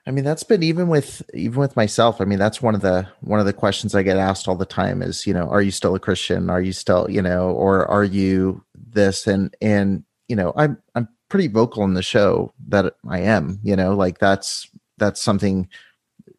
I 0.06 0.12
mean 0.12 0.24
that's 0.24 0.44
been 0.44 0.62
even 0.62 0.88
with 0.88 1.22
even 1.34 1.58
with 1.58 1.76
myself. 1.76 2.20
I 2.20 2.24
mean 2.24 2.38
that's 2.38 2.62
one 2.62 2.74
of 2.74 2.80
the 2.80 3.08
one 3.20 3.40
of 3.40 3.46
the 3.46 3.52
questions 3.52 3.94
I 3.94 4.02
get 4.02 4.16
asked 4.16 4.46
all 4.46 4.56
the 4.56 4.64
time 4.64 5.02
is 5.02 5.26
you 5.26 5.34
know 5.34 5.48
are 5.48 5.62
you 5.62 5.70
still 5.70 5.94
a 5.94 6.00
Christian? 6.00 6.48
Are 6.48 6.60
you 6.60 6.72
still 6.72 7.10
you 7.10 7.22
know 7.22 7.50
or 7.50 7.86
are 7.86 8.04
you 8.04 8.64
this 8.74 9.26
and 9.26 9.54
and 9.60 10.04
you 10.28 10.36
know, 10.36 10.52
I'm 10.56 10.78
I'm 10.94 11.08
pretty 11.28 11.48
vocal 11.48 11.84
in 11.84 11.94
the 11.94 12.02
show 12.02 12.52
that 12.68 12.94
I 13.08 13.20
am, 13.20 13.60
you 13.62 13.76
know, 13.76 13.94
like 13.94 14.18
that's 14.18 14.68
that's 14.98 15.22
something, 15.22 15.68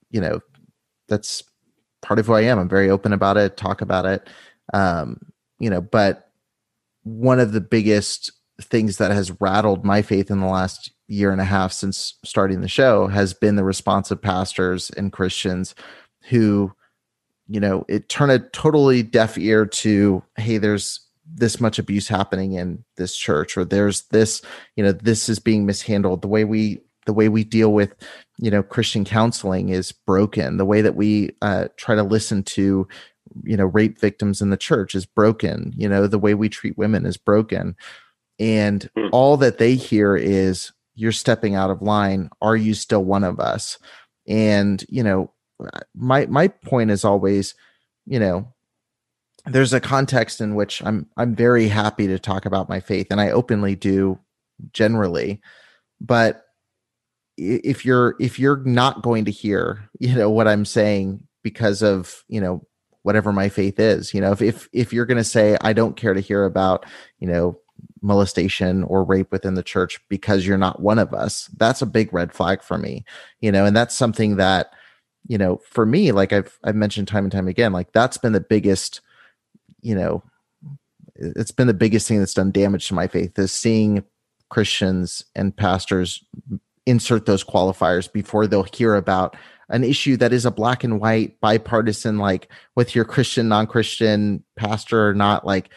you 0.10 0.22
know, 0.22 0.42
that's 1.08 1.44
part 2.02 2.20
of 2.20 2.28
who 2.28 2.34
I 2.34 2.42
am. 2.42 2.60
I'm 2.60 2.70
very 2.70 2.90
open 2.90 3.14
about 3.14 3.38
it, 3.38 3.58
talk 3.58 3.82
about 3.82 4.06
it. 4.06 4.28
Um, 4.74 5.20
you 5.60 5.70
know, 5.70 5.82
but 5.82 6.32
one 7.04 7.40
of 7.40 7.54
the 7.54 7.62
biggest 7.62 8.32
things 8.62 8.98
that 8.98 9.12
has 9.12 9.40
rattled 9.40 9.86
my 9.86 10.02
faith 10.02 10.32
in 10.32 10.40
the 10.40 10.48
last 10.48 10.92
year 11.08 11.32
and 11.32 11.42
a 11.42 11.46
half 11.46 11.72
since 11.72 12.16
starting 12.24 12.62
the 12.62 12.68
show 12.68 13.08
has 13.08 13.34
been 13.34 13.56
the 13.56 13.64
response 13.64 14.12
of 14.12 14.22
pastors 14.22 14.90
and 14.92 15.14
Christians 15.14 15.76
who, 16.30 16.74
you 17.48 17.60
know, 17.60 17.86
it 17.88 18.10
turned 18.10 18.32
a 18.32 18.40
totally 18.40 19.04
deaf 19.04 19.38
ear 19.38 19.66
to, 19.66 20.24
hey, 20.38 20.58
there's 20.58 21.08
this 21.34 21.60
much 21.60 21.78
abuse 21.78 22.08
happening 22.08 22.54
in 22.54 22.84
this 22.96 23.16
church 23.16 23.58
or 23.58 23.66
there's 23.66 24.04
this 24.04 24.42
you 24.76 24.84
know 24.84 24.94
this 24.94 25.28
is 25.28 25.40
being 25.40 25.66
mishandled. 25.66 26.22
The 26.22 26.28
way 26.28 26.46
we 26.46 26.80
the 27.06 27.14
way 27.14 27.30
we 27.30 27.44
deal 27.44 27.74
with 27.74 27.94
you 28.38 28.50
know 28.50 28.64
christian 28.64 29.04
counseling 29.04 29.70
is 29.70 29.92
broken. 29.92 30.56
The 30.56 30.66
way 30.66 30.82
that 30.82 30.96
we 30.96 31.32
uh, 31.42 31.68
try 31.76 31.96
to 31.96 32.04
listen 32.04 32.44
to 32.44 32.88
you 33.44 33.58
know 33.58 33.66
rape 33.66 34.00
victims 34.00 34.42
in 34.42 34.52
the 34.52 34.58
church 34.58 34.96
is 34.96 35.06
broken. 35.06 35.74
You 35.76 35.90
know 35.90 36.08
the 36.08 36.20
way 36.20 36.34
we 36.34 36.48
treat 36.48 36.78
women 36.78 37.06
is 37.06 37.18
broken 37.18 37.76
and 38.40 38.90
hmm. 38.96 39.08
all 39.12 39.38
that 39.38 39.58
they 39.58 39.76
hear 39.76 40.16
is 40.16 40.72
you're 40.96 41.12
stepping 41.12 41.56
out 41.56 41.70
of 41.70 41.82
line. 41.82 42.30
Are 42.42 42.56
you 42.56 42.74
still 42.74 43.04
one 43.04 43.24
of 43.24 43.40
us? 43.40 43.78
And 44.28 44.84
you 44.90 45.04
know 45.04 45.32
my 45.96 46.26
my 46.28 46.48
point 46.48 46.92
is 46.92 47.04
always 47.04 47.56
you 48.06 48.20
know 48.20 48.54
there's 49.46 49.74
a 49.74 49.80
context 49.80 50.42
in 50.42 50.56
which 50.56 50.84
I'm 50.84 51.08
I'm 51.18 51.36
very 51.36 51.68
happy 51.68 52.08
to 52.08 52.20
talk 52.20 52.46
about 52.46 52.70
my 52.70 52.80
faith 52.80 53.08
and 53.10 53.22
I 53.22 53.32
openly 53.32 53.76
do 53.76 54.20
generally. 54.74 55.42
But 56.02 56.44
if 57.38 57.86
you're 57.86 58.16
if 58.20 58.40
you're 58.40 58.58
not 58.58 59.02
going 59.02 59.26
to 59.26 59.32
hear 59.32 59.90
you 60.00 60.16
know 60.16 60.30
what 60.30 60.48
I'm 60.48 60.66
saying 60.66 61.26
because 61.44 61.82
of 61.82 62.24
you 62.28 62.42
know 62.42 62.66
whatever 63.04 63.32
my 63.32 63.48
faith 63.48 63.80
is 63.80 64.14
you 64.14 64.20
know 64.20 64.32
if 64.32 64.42
if, 64.42 64.68
if 64.74 64.92
you're 64.92 65.06
going 65.06 65.20
to 65.20 65.24
say 65.24 65.58
I 65.62 65.74
don't 65.74 65.96
care 65.96 66.14
to 66.14 66.20
hear 66.20 66.44
about 66.46 66.86
you 67.20 67.28
know 67.28 67.60
molestation 68.02 68.84
or 68.84 69.04
rape 69.04 69.32
within 69.32 69.56
the 69.56 69.64
church 69.64 70.00
because 70.10 70.46
you're 70.46 70.58
not 70.58 70.82
one 70.82 71.00
of 71.00 71.14
us 71.14 71.50
that's 71.58 71.82
a 71.82 71.86
big 71.86 72.14
red 72.14 72.32
flag 72.34 72.62
for 72.62 72.78
me 72.78 73.04
you 73.42 73.52
know 73.52 73.66
and 73.66 73.76
that's 73.76 73.96
something 73.96 74.36
that 74.38 74.72
you 75.28 75.38
know 75.38 75.62
for 75.70 75.86
me 75.86 76.12
like 76.12 76.34
I've 76.34 76.58
I've 76.64 76.76
mentioned 76.76 77.08
time 77.08 77.26
and 77.26 77.32
time 77.32 77.48
again 77.48 77.74
like 77.74 77.92
that's 77.92 78.18
been 78.18 78.34
the 78.34 78.40
biggest 78.40 79.02
you 79.82 79.96
know, 79.96 80.24
it's 81.16 81.52
been 81.52 81.68
the 81.68 81.74
biggest 81.74 82.08
thing 82.08 82.20
that's 82.20 82.34
done 82.34 82.52
damage 82.52 82.88
to 82.88 82.94
my 82.94 83.08
faith 83.08 83.38
is 83.40 83.52
seeing 83.52 84.04
Christians 84.50 85.26
and 85.36 85.56
pastors 85.56 86.24
insert 86.86 87.26
those 87.26 87.44
qualifiers 87.44 88.12
before 88.12 88.48
they'll 88.48 88.64
hear 88.64 88.96
about 88.96 89.36
an 89.70 89.84
issue 89.84 90.16
that 90.16 90.32
is 90.32 90.46
a 90.46 90.52
black 90.52 90.84
and 90.84 91.02
white 91.02 91.40
bipartisan 91.42 92.18
like 92.18 92.50
with 92.76 92.96
your 92.96 93.04
christian 93.04 93.50
non-christian 93.50 94.42
pastor 94.56 95.10
or 95.10 95.14
not 95.14 95.46
like 95.46 95.70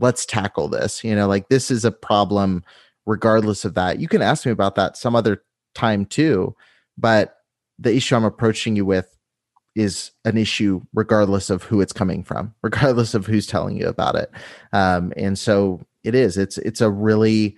let's 0.00 0.26
tackle 0.26 0.68
this 0.68 1.02
you 1.04 1.14
know 1.14 1.26
like 1.26 1.48
this 1.48 1.70
is 1.70 1.84
a 1.84 1.92
problem 1.92 2.62
regardless 3.06 3.64
of 3.64 3.72
that. 3.72 4.00
You 4.00 4.08
can 4.08 4.20
ask 4.20 4.44
me 4.44 4.52
about 4.52 4.74
that 4.74 4.96
some 4.96 5.16
other 5.16 5.42
time 5.74 6.04
too 6.04 6.54
but 6.96 7.36
the 7.78 7.94
issue 7.94 8.16
i'm 8.16 8.24
approaching 8.24 8.74
you 8.74 8.84
with 8.84 9.18
is 9.78 10.10
an 10.24 10.36
issue 10.36 10.80
regardless 10.92 11.50
of 11.50 11.62
who 11.62 11.80
it's 11.80 11.92
coming 11.92 12.24
from 12.24 12.52
regardless 12.62 13.14
of 13.14 13.26
who's 13.26 13.46
telling 13.46 13.76
you 13.76 13.86
about 13.86 14.16
it. 14.16 14.30
Um, 14.72 15.12
and 15.16 15.38
so 15.38 15.80
it 16.04 16.14
is 16.14 16.36
it's 16.36 16.58
it's 16.58 16.80
a 16.80 16.90
really 16.90 17.56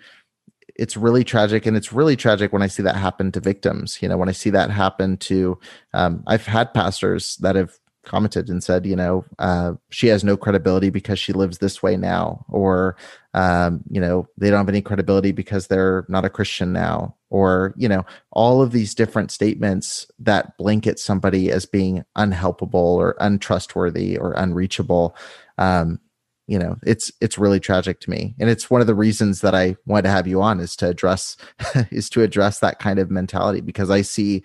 it's 0.77 0.97
really 0.97 1.25
tragic 1.25 1.67
and 1.67 1.77
it's 1.77 1.93
really 1.93 2.17
tragic 2.17 2.53
when 2.53 2.63
i 2.63 2.67
see 2.67 2.83
that 2.83 2.97
happen 2.97 3.31
to 3.31 3.39
victims 3.39 3.99
you 4.01 4.09
know 4.09 4.17
when 4.17 4.31
i 4.31 4.33
see 4.33 4.49
that 4.49 4.71
happen 4.71 5.17
to 5.19 5.59
um, 5.93 6.25
i've 6.27 6.47
had 6.47 6.73
pastors 6.73 7.37
that 7.43 7.55
have 7.55 7.79
commented 8.05 8.49
and 8.49 8.63
said, 8.63 8.87
you 8.87 8.97
know, 8.97 9.25
uh, 9.39 9.75
she 9.91 10.09
has 10.09 10.25
no 10.25 10.37
credibility 10.37 10.91
because 10.91 11.19
she 11.19 11.33
lives 11.33 11.59
this 11.59 11.83
way 11.83 11.97
now, 11.97 12.45
or, 12.49 12.97
um, 13.35 13.83
you 13.91 14.01
know, 14.01 14.27
they 14.39 14.51
don't 14.51 14.59
have 14.59 14.69
any 14.69 14.81
credibility 14.81 15.33
because 15.33 15.67
they're 15.67 16.05
not 16.09 16.25
a 16.25 16.31
Christian 16.31 16.73
now, 16.73 17.15
or, 17.29 17.75
you 17.77 17.89
know, 17.89 18.05
all 18.33 18.63
of 18.63 18.73
these 18.73 18.95
different 18.95 19.31
statements 19.31 20.07
that 20.19 20.57
blanket 20.57 20.99
somebody 20.99 21.51
as 21.51 21.67
being 21.67 22.05
unhelpable 22.17 22.75
or 22.75 23.17
untrustworthy 23.21 24.17
or 24.17 24.33
unreachable. 24.33 25.15
Um, 25.59 26.01
you 26.47 26.59
know, 26.59 26.77
it's 26.83 27.13
it's 27.21 27.39
really 27.39 27.61
tragic 27.61 28.01
to 28.01 28.11
me, 28.11 28.35
and 28.41 28.51
it's 28.51 28.69
one 28.69 28.81
of 28.81 28.89
the 28.89 28.95
reasons 28.95 29.41
that 29.43 29.55
I 29.55 29.77
wanted 29.87 30.03
to 30.03 30.11
have 30.11 30.27
you 30.27 30.43
on 30.43 30.59
is 30.59 30.75
to 30.77 30.89
address 30.89 31.37
is 31.93 32.11
to 32.11 32.23
address 32.23 32.59
that 32.59 32.81
kind 32.81 32.99
of 32.99 33.09
mentality 33.09 33.61
because 33.61 33.89
I 33.89 34.03
see 34.03 34.43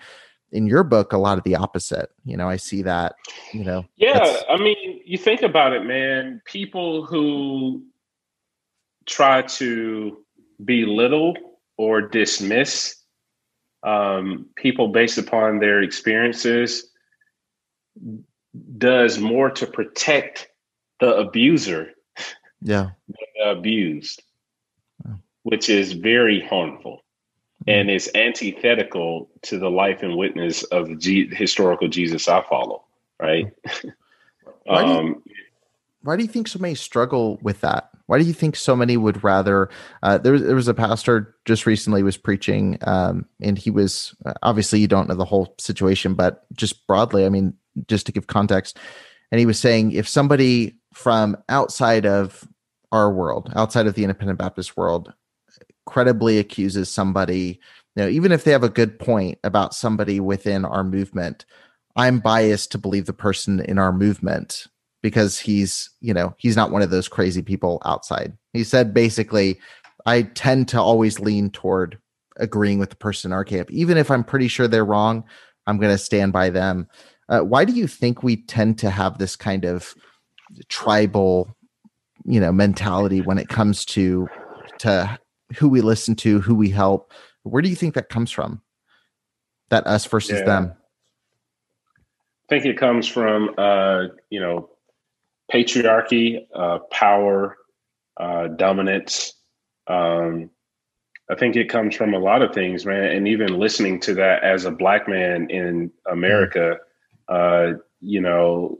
in 0.56 0.66
your 0.66 0.84
book 0.84 1.12
a 1.12 1.18
lot 1.18 1.38
of 1.38 1.44
the 1.44 1.56
opposite 1.56 2.10
you 2.24 2.38
know 2.38 2.50
i 2.50 2.56
see 2.56 2.82
that 2.82 3.16
you 3.54 3.64
know 3.64 3.86
yeah 3.98 4.38
i 4.50 4.58
mean 4.58 5.02
you 5.06 5.18
think 5.18 5.42
about 5.42 5.74
it 5.74 5.84
man 5.84 6.42
people 6.46 7.06
who 7.06 7.84
try 9.06 9.42
to 9.42 10.18
belittle 10.64 11.36
or 11.78 12.02
dismiss 12.02 12.96
um, 13.84 14.48
people 14.56 14.88
based 14.88 15.20
upon 15.20 15.60
their 15.60 15.84
experiences 15.84 16.90
does 18.78 19.20
more 19.20 19.52
to 19.52 19.68
protect 19.68 20.48
the 21.02 21.16
abuser 21.18 21.92
yeah. 22.62 22.90
the 23.10 23.50
abused 23.52 24.24
which 25.44 25.70
is 25.70 25.92
very 25.92 26.42
harmful 26.42 27.05
and 27.68 27.90
it's 27.90 28.10
antithetical 28.16 29.30
to 29.44 29.58
the 29.58 29.70
life 29.70 30.04
and 30.04 30.16
witness 30.16 30.64
of 30.64 30.88
the 30.88 30.96
G- 30.96 31.34
historical 31.34 31.88
Jesus 31.88 32.28
I 32.28 32.44
follow. 32.44 32.84
Right. 33.20 33.52
why, 34.64 34.84
do 34.84 34.90
you, 34.90 34.98
um, 34.98 35.24
why 36.04 36.16
do 36.16 36.24
you 36.24 36.30
think 36.30 36.48
so 36.48 36.60
many 36.60 36.76
struggle 36.76 37.40
with 37.42 37.62
that? 37.62 37.90
Why 38.08 38.20
do 38.20 38.26
you 38.26 38.34
think 38.34 38.56
so 38.56 38.76
many 38.76 38.98
would 38.98 39.24
rather? 39.24 39.70
Uh, 40.04 40.20
there, 40.20 40.38
there 40.38 40.56
was 40.56 40.68
a 40.68 40.74
pastor 40.74 41.36
just 41.46 41.66
recently 41.66 42.04
was 42.04 42.18
preaching, 42.18 42.78
um, 42.86 43.26
and 43.42 43.58
he 43.58 43.72
was 43.72 44.14
uh, 44.26 44.34
obviously 44.44 44.80
you 44.80 44.88
don't 44.88 45.10
know 45.10 45.16
the 45.16 45.26
whole 45.26 45.56
situation, 45.58 46.14
but 46.14 46.46
just 46.54 46.86
broadly, 46.86 47.26
I 47.26 47.30
mean, 47.30 47.56
just 47.88 48.06
to 48.06 48.12
give 48.12 48.28
context, 48.28 48.78
and 49.32 49.40
he 49.40 49.48
was 49.48 49.60
saying 49.60 49.94
if 49.94 50.08
somebody 50.08 50.76
from 50.94 51.36
outside 51.50 52.06
of 52.06 52.48
our 52.92 53.12
world, 53.12 53.52
outside 53.56 53.88
of 53.88 53.96
the 53.96 54.04
independent 54.04 54.38
Baptist 54.38 54.78
world, 54.78 55.12
credibly 55.86 56.38
accuses 56.40 56.90
somebody, 56.90 57.60
you 57.96 58.04
know, 58.04 58.08
even 58.08 58.32
if 58.32 58.44
they 58.44 58.52
have 58.52 58.64
a 58.64 58.70
good 58.70 59.00
point 59.00 59.38
about 59.44 59.74
somebody 59.74 60.20
within 60.20 60.66
our 60.66 60.84
movement, 60.84 61.46
I'm 61.96 62.20
biased 62.20 62.72
to 62.72 62.78
believe 62.78 63.06
the 63.06 63.14
person 63.14 63.60
in 63.62 63.78
our 63.78 63.94
movement 63.94 64.68
because 65.06 65.38
he's 65.38 65.92
you 66.02 66.16
know 66.16 66.34
he's 66.40 66.56
not 66.56 66.72
one 66.72 66.82
of 66.82 66.90
those 66.90 67.08
crazy 67.08 67.44
people 67.44 67.80
outside. 67.86 68.36
He 68.54 68.64
said 68.64 68.92
basically 68.92 69.60
i 70.08 70.24
tend 70.24 70.68
to 70.70 70.82
always 70.82 71.20
lean 71.20 71.52
toward 71.52 72.00
agreeing 72.38 72.80
with 72.80 72.90
the 72.90 72.96
person 72.96 73.30
in 73.30 73.34
our 73.34 73.46
camp. 73.46 73.70
Even 73.70 73.98
if 73.98 74.10
i'm 74.10 74.24
pretty 74.24 74.48
sure 74.48 74.68
they're 74.68 74.84
wrong 74.84 75.24
i'm 75.68 75.78
going 75.78 75.94
to 75.94 75.98
stand 76.00 76.34
by 76.34 76.50
them. 76.50 76.88
Uh, 77.30 77.42
why 77.42 77.66
do 77.66 77.74
you 77.74 77.86
think 77.86 78.24
we 78.24 78.36
tend 78.36 78.80
to 78.80 78.90
have 78.90 79.20
this 79.20 79.36
kind 79.36 79.64
of 79.64 79.94
tribal 80.70 81.56
you 82.26 82.40
know 82.40 82.52
mentality 82.52 83.22
when 83.22 83.38
it 83.38 83.48
comes 83.48 83.86
to 83.86 84.28
to 84.80 85.20
who 85.58 85.70
we 85.70 85.82
listen 85.82 86.16
to 86.16 86.42
who 86.42 86.56
we 86.56 86.70
help 86.70 87.12
where 87.44 87.62
do 87.62 87.70
you 87.70 87.76
think 87.76 87.94
that 87.94 88.10
comes 88.10 88.32
from 88.32 88.62
that 89.70 89.86
us 89.88 90.06
versus 90.06 90.40
yeah. 90.40 90.46
them 90.46 90.74
i 91.98 92.48
think 92.50 92.66
it 92.66 92.78
comes 92.78 93.08
from 93.08 93.50
uh 93.58 94.04
you 94.30 94.40
know 94.40 94.70
patriarchy 95.52 96.46
uh 96.56 96.80
power 96.92 97.56
uh 98.18 98.48
dominance 98.48 99.34
um 99.88 100.50
I 101.30 101.36
think 101.36 101.56
it 101.56 101.70
comes 101.70 101.96
from 101.96 102.14
a 102.14 102.20
lot 102.20 102.44
of 102.44 102.54
things, 102.54 102.86
man. 102.86 103.06
And 103.06 103.28
even 103.28 103.58
listening 103.60 104.00
to 104.02 104.14
that 104.14 104.44
as 104.44 104.66
a 104.66 104.72
black 104.72 105.08
man 105.08 105.50
in 105.50 105.92
America, 106.10 106.78
uh, 107.28 107.74
you 108.00 108.22
know, 108.22 108.80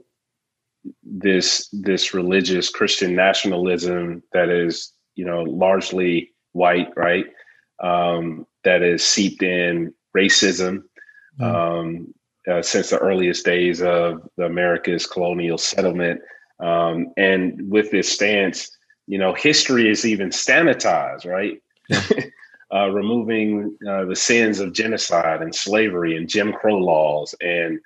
this 1.02 1.68
this 1.72 2.14
religious 2.14 2.70
Christian 2.70 3.16
nationalism 3.16 4.22
that 4.32 4.48
is 4.48 4.92
you 5.16 5.24
know 5.24 5.42
largely 5.42 6.30
white, 6.56 6.88
right? 6.96 7.26
Um, 7.82 8.46
that 8.64 8.82
is 8.82 9.04
seeped 9.04 9.42
in 9.42 9.92
racism 10.16 10.84
mm. 11.38 11.44
um, 11.44 12.14
uh, 12.50 12.62
since 12.62 12.90
the 12.90 12.98
earliest 12.98 13.44
days 13.44 13.82
of 13.82 14.28
the 14.36 14.44
America's 14.44 15.06
colonial 15.06 15.58
settlement, 15.58 16.20
um, 16.58 17.12
and 17.16 17.70
with 17.70 17.90
this 17.90 18.10
stance, 18.10 18.70
you 19.06 19.18
know, 19.18 19.34
history 19.34 19.90
is 19.90 20.06
even 20.06 20.30
sanitized, 20.30 21.26
right? 21.26 21.62
Uh, 22.74 22.88
removing 22.88 23.78
uh, 23.88 24.04
the 24.06 24.16
sins 24.16 24.58
of 24.58 24.72
genocide 24.72 25.40
and 25.40 25.54
slavery 25.54 26.16
and 26.16 26.28
Jim 26.28 26.52
Crow 26.52 26.78
laws 26.78 27.32
and 27.40 27.78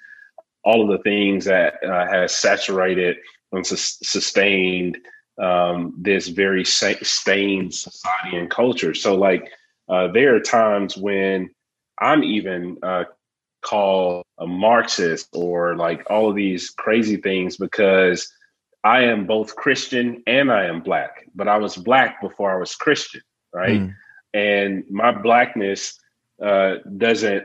all 0.64 0.82
of 0.82 0.88
the 0.88 1.02
things 1.02 1.44
that 1.44 1.74
uh, 1.84 2.06
has 2.06 2.34
saturated 2.34 3.18
and 3.52 3.66
sustained 3.66 4.96
um, 5.40 5.94
this 5.96 6.28
very 6.28 6.64
stained 6.64 7.74
society 7.74 8.36
and 8.36 8.50
culture. 8.50 8.94
So, 8.94 9.16
like, 9.16 9.50
uh, 9.88 10.08
there 10.08 10.36
are 10.36 10.40
times 10.40 10.96
when 10.96 11.50
I'm 11.98 12.22
even 12.22 12.78
uh, 12.82 13.04
called 13.62 14.24
a 14.38 14.46
Marxist 14.46 15.28
or 15.32 15.76
like 15.76 16.08
all 16.10 16.30
of 16.30 16.36
these 16.36 16.70
crazy 16.70 17.16
things 17.16 17.56
because 17.56 18.32
I 18.84 19.04
am 19.04 19.26
both 19.26 19.56
Christian 19.56 20.22
and 20.26 20.50
I 20.50 20.64
am 20.64 20.80
black, 20.80 21.26
but 21.34 21.48
I 21.48 21.58
was 21.58 21.76
black 21.76 22.20
before 22.22 22.54
I 22.54 22.58
was 22.58 22.74
Christian, 22.74 23.20
right? 23.52 23.80
Mm. 23.80 23.94
And 24.32 24.84
my 24.90 25.12
blackness 25.12 25.98
uh, 26.42 26.76
doesn't 26.96 27.44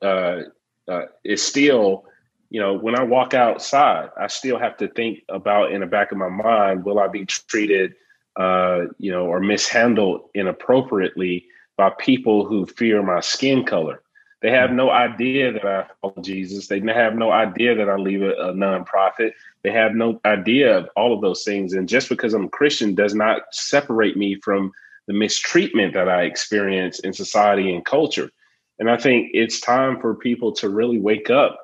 uh, 0.00 0.42
uh, 0.88 1.02
is 1.24 1.42
still, 1.42 2.04
you 2.52 2.60
know, 2.60 2.74
when 2.74 2.94
I 2.94 3.02
walk 3.02 3.32
outside, 3.32 4.10
I 4.20 4.26
still 4.26 4.58
have 4.58 4.76
to 4.76 4.88
think 4.88 5.22
about 5.30 5.72
in 5.72 5.80
the 5.80 5.86
back 5.86 6.12
of 6.12 6.18
my 6.18 6.28
mind, 6.28 6.84
will 6.84 6.98
I 6.98 7.08
be 7.08 7.24
treated, 7.24 7.94
uh, 8.36 8.82
you 8.98 9.10
know, 9.10 9.24
or 9.24 9.40
mishandled 9.40 10.28
inappropriately 10.34 11.46
by 11.78 11.88
people 11.98 12.44
who 12.44 12.66
fear 12.66 13.02
my 13.02 13.20
skin 13.20 13.64
color? 13.64 14.02
They 14.42 14.50
have 14.50 14.70
no 14.70 14.90
idea 14.90 15.50
that 15.50 15.64
I 15.64 15.86
follow 16.02 16.20
Jesus. 16.20 16.66
They 16.66 16.80
have 16.80 17.14
no 17.14 17.32
idea 17.32 17.74
that 17.74 17.88
I 17.88 17.96
leave 17.96 18.20
a, 18.20 18.32
a 18.32 18.52
nonprofit. 18.52 19.32
They 19.62 19.72
have 19.72 19.94
no 19.94 20.20
idea 20.26 20.76
of 20.76 20.90
all 20.94 21.14
of 21.14 21.22
those 21.22 21.44
things. 21.44 21.72
And 21.72 21.88
just 21.88 22.10
because 22.10 22.34
I'm 22.34 22.50
Christian 22.50 22.94
does 22.94 23.14
not 23.14 23.44
separate 23.52 24.18
me 24.18 24.34
from 24.42 24.72
the 25.06 25.14
mistreatment 25.14 25.94
that 25.94 26.10
I 26.10 26.24
experience 26.24 26.98
in 26.98 27.14
society 27.14 27.74
and 27.74 27.82
culture. 27.82 28.30
And 28.78 28.90
I 28.90 28.98
think 28.98 29.30
it's 29.32 29.58
time 29.58 29.98
for 30.02 30.14
people 30.14 30.52
to 30.56 30.68
really 30.68 31.00
wake 31.00 31.30
up 31.30 31.58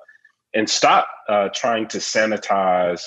and 0.58 0.68
stop 0.68 1.06
uh, 1.28 1.48
trying 1.54 1.86
to 1.86 1.98
sanitize 1.98 3.02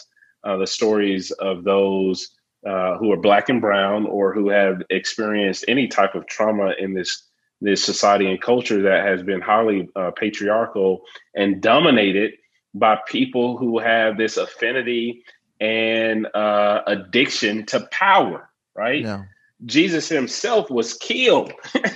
uh, 0.45 0.55
the 0.55 0.65
stories 0.65 1.31
of 1.31 1.65
those 1.65 2.29
uh, 2.65 2.97
who 2.97 3.11
are 3.11 3.17
black 3.17 3.49
and 3.49 3.59
brown 3.59 4.05
or 4.05 4.33
who 4.33 4.49
have 4.49 4.81
experienced 4.89 5.65
any 5.67 5.87
type 5.87 6.15
of 6.15 6.25
trauma 6.27 6.73
in 6.79 6.93
this 6.93 7.27
this 7.59 7.83
society 7.83 8.25
and 8.25 8.41
culture 8.41 8.81
that 8.81 9.05
has 9.05 9.21
been 9.21 9.41
highly 9.41 9.89
uh, 9.95 10.11
patriarchal 10.11 11.01
and 11.35 11.61
dominated 11.61 12.31
by 12.73 12.97
people 13.05 13.57
who 13.57 13.77
have 13.77 14.17
this 14.17 14.37
affinity 14.37 15.21
and 15.59 16.25
uh, 16.33 16.81
addiction 16.87 17.65
to 17.65 17.81
power 17.91 18.49
right 18.75 19.01
yeah. 19.01 19.23
jesus 19.65 20.07
himself 20.07 20.69
was 20.69 20.93
killed 20.93 21.51
yeah. 21.75 21.91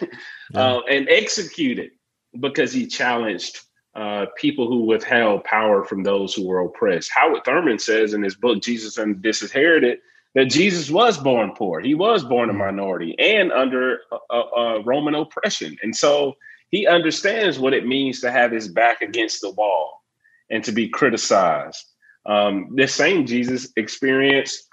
Uh, 0.53 0.81
and 0.89 1.07
executed 1.07 1.91
because 2.39 2.73
he 2.73 2.85
challenged 2.85 3.61
uh, 3.95 4.25
people 4.37 4.67
who 4.67 4.81
withheld 4.81 5.43
power 5.45 5.83
from 5.83 6.03
those 6.03 6.33
who 6.33 6.45
were 6.45 6.59
oppressed. 6.59 7.11
Howard 7.13 7.45
Thurman 7.45 7.79
says 7.79 8.13
in 8.13 8.21
his 8.21 8.35
book, 8.35 8.61
Jesus 8.61 8.97
and 8.97 9.21
Disinherited, 9.21 9.99
that 10.33 10.49
Jesus 10.49 10.91
was 10.91 11.17
born 11.17 11.53
poor. 11.55 11.79
He 11.79 11.95
was 11.95 12.23
born 12.23 12.49
a 12.49 12.53
mm. 12.53 12.57
minority 12.57 13.15
and 13.17 13.51
under 13.51 13.99
a, 14.29 14.35
a 14.35 14.83
Roman 14.83 15.15
oppression. 15.15 15.77
And 15.81 15.95
so 15.95 16.35
he 16.71 16.85
understands 16.85 17.57
what 17.57 17.73
it 17.73 17.87
means 17.87 18.19
to 18.19 18.31
have 18.31 18.51
his 18.51 18.67
back 18.67 19.01
against 19.01 19.41
the 19.41 19.51
wall 19.51 20.03
and 20.49 20.63
to 20.65 20.73
be 20.73 20.89
criticized. 20.89 21.83
Um, 22.25 22.71
this 22.75 22.93
same 22.93 23.25
Jesus 23.25 23.71
experienced 23.77 24.67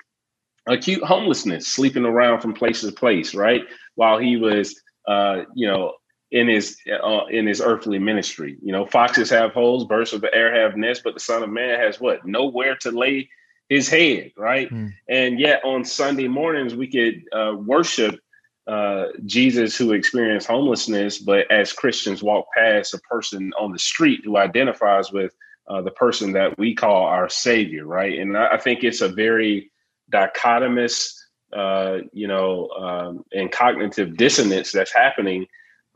acute 0.66 1.03
homelessness, 1.05 1.68
sleeping 1.68 2.05
around 2.05 2.41
from 2.41 2.55
place 2.55 2.81
to 2.81 2.91
place, 2.91 3.35
right? 3.35 3.62
While 3.95 4.18
he 4.18 4.37
was, 4.37 4.81
uh, 5.07 5.43
you 5.55 5.68
know, 5.68 5.95
in 6.33 6.49
his 6.49 6.78
uh, 6.91 7.26
in 7.26 7.47
his 7.47 7.61
earthly 7.61 7.99
ministry. 7.99 8.57
You 8.62 8.72
know, 8.72 8.87
foxes 8.87 9.30
have 9.30 9.53
holes, 9.53 9.85
birds 9.85 10.12
of 10.12 10.22
the 10.22 10.35
air 10.35 10.53
have 10.61 10.76
nests, 10.76 11.03
but 11.05 11.14
the 11.14 11.20
Son 11.20 11.43
of 11.43 11.51
Man 11.51 11.78
has 11.78 12.01
what? 12.01 12.26
Nowhere 12.26 12.74
to 12.76 12.91
lay 12.91 13.28
his 13.68 13.89
head, 13.89 14.33
right? 14.37 14.70
Mm. 14.70 14.93
And 15.09 15.39
yet 15.39 15.62
on 15.64 15.85
Sunday 15.85 16.28
mornings 16.28 16.74
we 16.74 16.89
could 16.89 17.22
uh, 17.33 17.55
worship 17.55 18.18
uh, 18.66 19.07
Jesus 19.26 19.76
who 19.76 19.93
experienced 19.93 20.47
homelessness, 20.47 21.18
but 21.18 21.51
as 21.51 21.72
Christians 21.72 22.22
walk 22.22 22.47
past 22.57 22.95
a 22.95 22.99
person 22.99 23.53
on 23.59 23.72
the 23.72 23.78
street 23.78 24.22
who 24.24 24.37
identifies 24.37 25.12
with 25.12 25.35
uh, 25.68 25.83
the 25.83 25.91
person 25.91 26.33
that 26.33 26.57
we 26.59 26.74
call 26.74 27.05
our 27.05 27.28
Savior, 27.28 27.87
right? 27.87 28.18
And 28.18 28.37
I, 28.37 28.55
I 28.55 28.59
think 28.59 28.85
it's 28.85 29.01
a 29.01 29.09
very 29.09 29.70
dichotomous, 30.11 31.12
uh, 31.53 31.99
you 32.12 32.26
know, 32.26 32.68
um, 32.70 33.24
and 33.33 33.53
cognitive 33.53 34.16
dissonance 34.16 34.72
that's 34.72 34.93
happening 34.95 35.47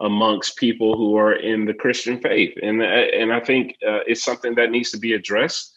amongst 0.01 0.57
people 0.57 0.97
who 0.97 1.17
are 1.17 1.33
in 1.33 1.65
the 1.65 1.75
Christian 1.75 2.21
faith, 2.21 2.55
and 2.63 2.83
uh, 2.83 2.85
and 2.85 3.33
I 3.33 3.41
think 3.41 3.77
uh, 3.87 4.01
it's 4.07 4.25
something 4.25 4.55
that 4.57 4.71
needs 4.71 4.91
to 4.91 4.99
be 4.99 5.15
addressed. 5.15 5.73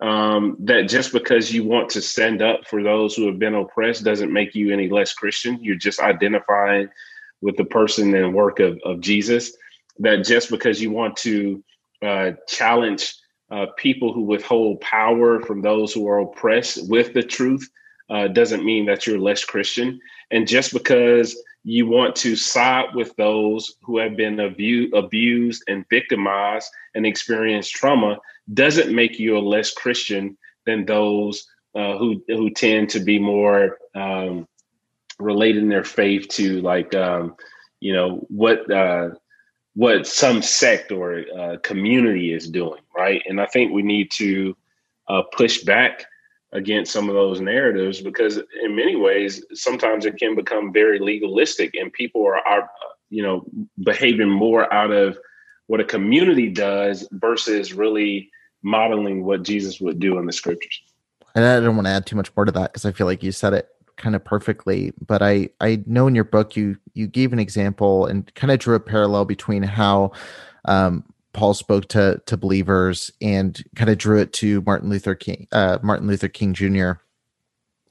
Um, 0.00 0.56
that 0.60 0.88
just 0.88 1.12
because 1.12 1.52
you 1.52 1.62
want 1.62 1.88
to 1.90 2.00
stand 2.00 2.42
up 2.42 2.66
for 2.66 2.82
those 2.82 3.14
who 3.14 3.26
have 3.26 3.38
been 3.38 3.54
oppressed 3.54 4.04
doesn't 4.04 4.32
make 4.32 4.52
you 4.54 4.72
any 4.72 4.88
less 4.88 5.12
Christian. 5.12 5.62
You're 5.62 5.76
just 5.76 6.00
identifying 6.00 6.88
with 7.40 7.56
the 7.56 7.64
person 7.64 8.12
and 8.14 8.34
work 8.34 8.58
of, 8.58 8.80
of 8.84 9.00
Jesus. 9.00 9.52
That 10.00 10.24
just 10.24 10.50
because 10.50 10.82
you 10.82 10.90
want 10.90 11.16
to 11.18 11.62
uh, 12.02 12.32
challenge 12.48 13.14
uh, 13.52 13.66
people 13.76 14.12
who 14.12 14.22
withhold 14.22 14.80
power 14.80 15.40
from 15.40 15.60
those 15.60 15.92
who 15.92 16.08
are 16.08 16.20
oppressed 16.20 16.88
with 16.88 17.12
the 17.12 17.22
truth 17.22 17.68
uh, 18.10 18.28
doesn't 18.28 18.64
mean 18.64 18.86
that 18.86 19.06
you're 19.06 19.18
less 19.18 19.44
Christian. 19.44 20.00
And 20.30 20.48
just 20.48 20.72
because 20.72 21.36
you 21.64 21.86
want 21.86 22.16
to 22.16 22.34
side 22.34 22.94
with 22.94 23.14
those 23.16 23.76
who 23.82 23.98
have 23.98 24.16
been 24.16 24.40
abu- 24.40 24.90
abused 24.94 25.62
and 25.68 25.88
victimized 25.88 26.68
and 26.94 27.06
experienced 27.06 27.72
trauma 27.72 28.18
doesn't 28.54 28.94
make 28.94 29.18
you 29.18 29.36
a 29.36 29.40
less 29.40 29.72
Christian 29.72 30.36
than 30.66 30.84
those 30.84 31.46
uh, 31.74 31.96
who 31.96 32.22
who 32.28 32.50
tend 32.50 32.90
to 32.90 33.00
be 33.00 33.18
more 33.18 33.78
um, 33.94 34.46
related 35.18 35.62
in 35.62 35.68
their 35.68 35.84
faith 35.84 36.28
to 36.28 36.60
like 36.62 36.94
um, 36.94 37.36
you 37.80 37.92
know 37.92 38.26
what 38.28 38.70
uh, 38.70 39.10
what 39.74 40.06
some 40.06 40.42
sect 40.42 40.92
or 40.92 41.24
uh, 41.38 41.56
community 41.62 42.32
is 42.32 42.48
doing, 42.48 42.82
right? 42.94 43.22
And 43.26 43.40
I 43.40 43.46
think 43.46 43.72
we 43.72 43.82
need 43.82 44.10
to 44.12 44.56
uh, 45.08 45.22
push 45.32 45.62
back 45.62 46.04
against 46.52 46.92
some 46.92 47.08
of 47.08 47.14
those 47.14 47.40
narratives 47.40 48.00
because 48.00 48.38
in 48.62 48.76
many 48.76 48.94
ways 48.94 49.44
sometimes 49.54 50.04
it 50.04 50.18
can 50.18 50.34
become 50.34 50.72
very 50.72 50.98
legalistic 50.98 51.74
and 51.74 51.92
people 51.92 52.24
are, 52.26 52.46
are 52.46 52.70
you 53.08 53.22
know 53.22 53.44
behaving 53.84 54.28
more 54.28 54.72
out 54.72 54.90
of 54.90 55.16
what 55.66 55.80
a 55.80 55.84
community 55.84 56.50
does 56.50 57.08
versus 57.12 57.72
really 57.72 58.30
modeling 58.62 59.24
what 59.24 59.42
jesus 59.42 59.80
would 59.80 59.98
do 59.98 60.18
in 60.18 60.26
the 60.26 60.32
scriptures. 60.32 60.82
And 61.34 61.44
i 61.44 61.58
don't 61.58 61.76
want 61.76 61.86
to 61.86 61.92
add 61.92 62.06
too 62.06 62.16
much 62.16 62.30
more 62.36 62.44
to 62.44 62.52
that 62.52 62.72
because 62.72 62.84
i 62.84 62.92
feel 62.92 63.06
like 63.06 63.22
you 63.22 63.32
said 63.32 63.54
it 63.54 63.68
kind 63.96 64.14
of 64.14 64.24
perfectly 64.24 64.92
but 65.06 65.22
i 65.22 65.48
i 65.60 65.82
know 65.86 66.06
in 66.06 66.14
your 66.14 66.24
book 66.24 66.56
you 66.56 66.76
you 66.94 67.06
gave 67.06 67.32
an 67.32 67.38
example 67.38 68.06
and 68.06 68.34
kind 68.34 68.50
of 68.50 68.58
drew 68.58 68.74
a 68.74 68.80
parallel 68.80 69.24
between 69.24 69.62
how 69.62 70.12
um 70.66 71.04
Paul 71.32 71.54
spoke 71.54 71.88
to 71.88 72.20
to 72.26 72.36
believers 72.36 73.10
and 73.20 73.62
kind 73.76 73.90
of 73.90 73.98
drew 73.98 74.18
it 74.18 74.32
to 74.34 74.62
Martin 74.62 74.88
Luther 74.88 75.14
King, 75.14 75.46
uh, 75.52 75.78
Martin 75.82 76.06
Luther 76.06 76.28
King 76.28 76.54
Jr. 76.54 76.92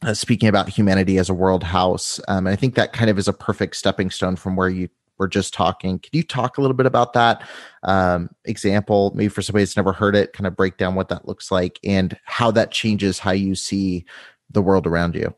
Uh, 0.04 0.14
speaking 0.14 0.50
about 0.50 0.70
humanity 0.70 1.18
as 1.18 1.30
a 1.30 1.34
world 1.34 1.64
house, 1.64 2.20
um, 2.28 2.48
and 2.48 2.54
I 2.54 2.56
think 2.56 2.76
that 2.76 2.94
kind 2.94 3.10
of 3.10 3.20
is 3.20 3.28
a 3.28 3.34
perfect 3.34 3.76
stepping 3.76 4.10
stone 4.10 4.36
from 4.36 4.56
where 4.56 4.70
you 4.70 4.90
were 5.22 5.28
just 5.28 5.54
talking. 5.54 6.00
Can 6.00 6.10
you 6.14 6.24
talk 6.24 6.58
a 6.58 6.62
little 6.62 6.76
bit 6.76 6.88
about 6.88 7.14
that 7.14 7.48
um, 7.84 8.30
example, 8.46 9.12
maybe 9.14 9.30
for 9.30 9.44
somebody 9.44 9.64
that's 9.64 9.78
never 9.78 9.94
heard 9.94 10.16
it, 10.16 10.34
kind 10.34 10.48
of 10.48 10.56
break 10.56 10.78
down 10.78 10.96
what 10.96 11.10
that 11.10 11.28
looks 11.28 11.52
like 11.52 11.80
and 11.84 12.18
how 12.24 12.50
that 12.52 12.72
changes 12.72 13.20
how 13.20 13.30
you 13.32 13.54
see 13.54 14.04
the 14.50 14.64
world 14.64 14.88
around 14.88 15.14
you? 15.16 15.34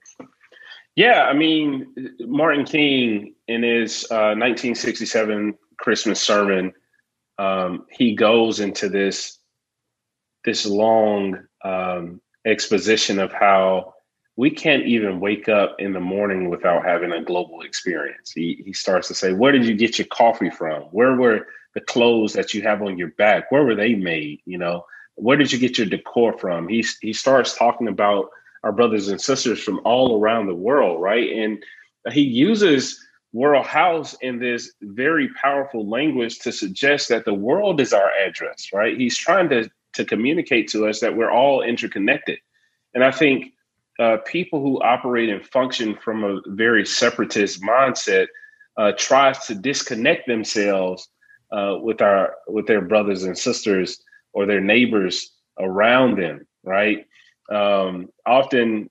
Yeah, 0.96 1.24
I 1.24 1.34
mean, 1.34 1.88
Martin 2.22 2.66
King 2.66 3.34
in 3.48 3.64
his 3.64 4.06
uh, 4.10 4.38
1967 4.38 5.56
Christmas 5.78 6.22
sermon, 6.22 6.72
um, 7.44 7.86
he 7.90 8.16
goes 8.16 8.60
into 8.60 8.90
this 8.90 9.40
this 10.46 10.66
long 10.66 11.40
um, 11.64 12.22
exposition 12.46 13.20
of 13.20 13.32
how 13.32 13.94
we 14.36 14.50
can't 14.50 14.86
even 14.86 15.20
wake 15.20 15.48
up 15.48 15.76
in 15.80 15.94
the 15.94 16.00
morning 16.00 16.50
without 16.50 16.86
having 16.86 17.12
a 17.12 17.24
global 17.24 17.62
experience. 17.62 18.32
He 18.32 18.62
he 18.66 18.74
starts 18.74 19.08
to 19.10 19.16
say, 19.16 19.34
"Where 19.34 19.52
did 19.52 19.66
you 19.66 19.76
get 19.76 19.98
your 19.98 20.08
coffee 20.08 20.50
from? 20.50 20.84
Where 20.92 21.16
were 21.16 21.48
the 21.76 21.82
clothes 21.82 22.34
that 22.34 22.54
you 22.54 22.62
have 22.64 22.82
on 22.82 22.98
your 22.98 23.12
back? 23.12 23.52
Where 23.52 23.64
were 23.64 23.76
they 23.76 23.94
made? 23.96 24.42
You 24.46 24.58
know, 24.58 24.86
where 25.16 25.38
did 25.38 25.52
you 25.52 25.60
get 25.60 25.78
your 25.78 25.88
decor 25.88 26.38
from?" 26.38 26.68
He 26.68 26.86
he 27.02 27.14
starts 27.14 27.58
talking 27.58 27.88
about 27.88 28.30
our 28.64 28.72
brothers 28.72 29.10
and 29.10 29.20
sisters 29.22 29.62
from 29.62 29.82
all 29.84 30.20
around 30.20 30.48
the 30.48 30.56
world, 30.56 31.02
right? 31.02 31.30
And 31.32 31.64
he 32.12 32.22
uses 32.22 33.03
World 33.34 33.66
House 33.66 34.16
in 34.22 34.40
this 34.40 34.74
very 34.82 35.30
powerful 35.42 35.90
language 35.90 36.40
to 36.40 36.52
suggest 36.52 37.10
that 37.10 37.26
the 37.26 37.34
world 37.34 37.82
is 37.82 37.94
our 37.94 38.12
address, 38.26 38.70
right? 38.74 38.98
He's 38.98 39.18
trying 39.18 39.50
to 39.50 39.70
to 39.94 40.06
communicate 40.06 40.68
to 40.70 40.88
us 40.88 41.00
that 41.02 41.16
we're 41.16 41.32
all 41.32 41.62
interconnected. 41.62 42.40
And 42.96 43.04
I 43.04 43.12
think 43.12 43.54
uh, 44.00 44.18
people 44.26 44.62
who 44.62 44.82
operate 44.82 45.30
and 45.30 45.46
function 45.46 45.96
from 45.96 46.24
a 46.24 46.42
very 46.48 46.86
separatist 46.86 47.62
mindset 47.62 48.28
uh, 48.78 48.94
tries 48.98 49.40
to 49.48 49.56
disconnect 49.56 50.28
themselves 50.28 51.10
uh, 51.52 51.78
with 51.82 52.02
our 52.02 52.36
with 52.48 52.68
their 52.68 52.82
brothers 52.82 53.24
and 53.24 53.38
sisters 53.38 54.04
or 54.34 54.46
their 54.48 54.62
neighbors 54.62 55.32
around 55.60 56.18
them, 56.18 56.48
right? 56.64 57.06
um, 57.52 58.10
often 58.26 58.90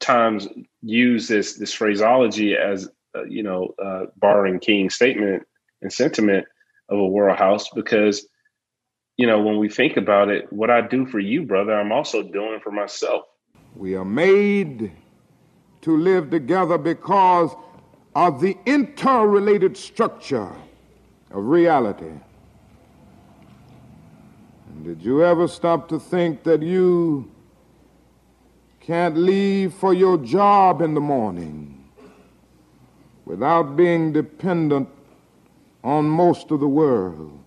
times 0.00 0.48
use 0.82 1.28
this 1.28 1.54
this 1.54 1.72
phraseology 1.72 2.56
as 2.56 2.88
uh, 3.16 3.24
you 3.24 3.42
know 3.42 3.74
uh, 3.82 4.06
borrowing 4.16 4.58
King's 4.58 4.94
statement 4.94 5.42
and 5.82 5.92
sentiment 5.92 6.46
of 6.88 6.98
a 6.98 7.06
world 7.06 7.38
house 7.38 7.68
because 7.74 8.26
you 9.16 9.26
know 9.26 9.40
when 9.40 9.58
we 9.58 9.68
think 9.68 9.96
about 9.96 10.28
it, 10.28 10.52
what 10.52 10.70
I 10.70 10.80
do 10.80 11.06
for 11.06 11.18
you, 11.18 11.44
brother, 11.44 11.78
I'm 11.78 11.92
also 11.92 12.22
doing 12.22 12.60
for 12.60 12.70
myself. 12.70 13.24
We 13.74 13.94
are 13.94 14.04
made 14.04 14.92
to 15.82 15.96
live 15.96 16.30
together 16.30 16.78
because 16.78 17.54
of 18.14 18.40
the 18.40 18.56
interrelated 18.64 19.76
structure 19.76 20.50
of 21.30 21.44
reality. 21.44 22.12
And 24.68 24.84
did 24.84 25.02
you 25.02 25.22
ever 25.22 25.46
stop 25.46 25.88
to 25.90 26.00
think 26.00 26.42
that 26.44 26.62
you 26.62 27.30
can't 28.80 29.16
leave 29.16 29.74
for 29.74 29.92
your 29.92 30.16
job 30.16 30.80
in 30.80 30.94
the 30.94 31.00
morning 31.00 31.75
without 33.26 33.76
being 33.76 34.12
dependent 34.12 34.88
on 35.84 36.06
most 36.06 36.50
of 36.50 36.60
the 36.60 36.68
world. 36.68 37.38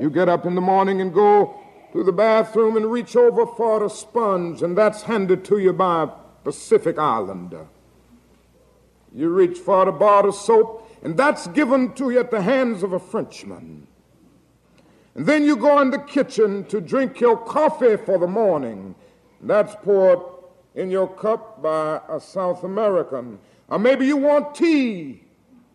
You 0.00 0.10
get 0.10 0.28
up 0.28 0.44
in 0.46 0.54
the 0.56 0.60
morning 0.60 1.00
and 1.00 1.12
go 1.12 1.60
to 1.92 2.02
the 2.02 2.12
bathroom 2.12 2.76
and 2.76 2.90
reach 2.90 3.14
over 3.14 3.46
for 3.46 3.84
a 3.84 3.90
sponge, 3.90 4.62
and 4.62 4.76
that's 4.76 5.02
handed 5.02 5.44
to 5.44 5.58
you 5.58 5.72
by 5.72 6.04
a 6.04 6.08
Pacific 6.42 6.98
Islander. 6.98 7.66
You 9.14 9.28
reach 9.28 9.58
for 9.58 9.88
a 9.88 9.92
bar 9.92 10.26
of 10.26 10.34
soap, 10.34 10.90
and 11.02 11.16
that's 11.16 11.46
given 11.48 11.92
to 11.94 12.10
you 12.10 12.20
at 12.20 12.30
the 12.30 12.42
hands 12.42 12.82
of 12.82 12.92
a 12.92 12.98
Frenchman. 12.98 13.86
And 15.14 15.26
then 15.26 15.44
you 15.44 15.56
go 15.56 15.80
in 15.80 15.90
the 15.90 15.98
kitchen 15.98 16.64
to 16.66 16.80
drink 16.80 17.20
your 17.20 17.36
coffee 17.36 17.96
for 17.96 18.18
the 18.18 18.26
morning. 18.26 18.94
That's 19.40 19.74
poured 19.76 20.20
in 20.74 20.90
your 20.90 21.08
cup 21.08 21.62
by 21.62 22.00
a 22.08 22.20
South 22.20 22.62
American. 22.62 23.40
Or 23.68 23.78
maybe 23.78 24.06
you 24.06 24.16
want 24.16 24.54
tea 24.54 25.22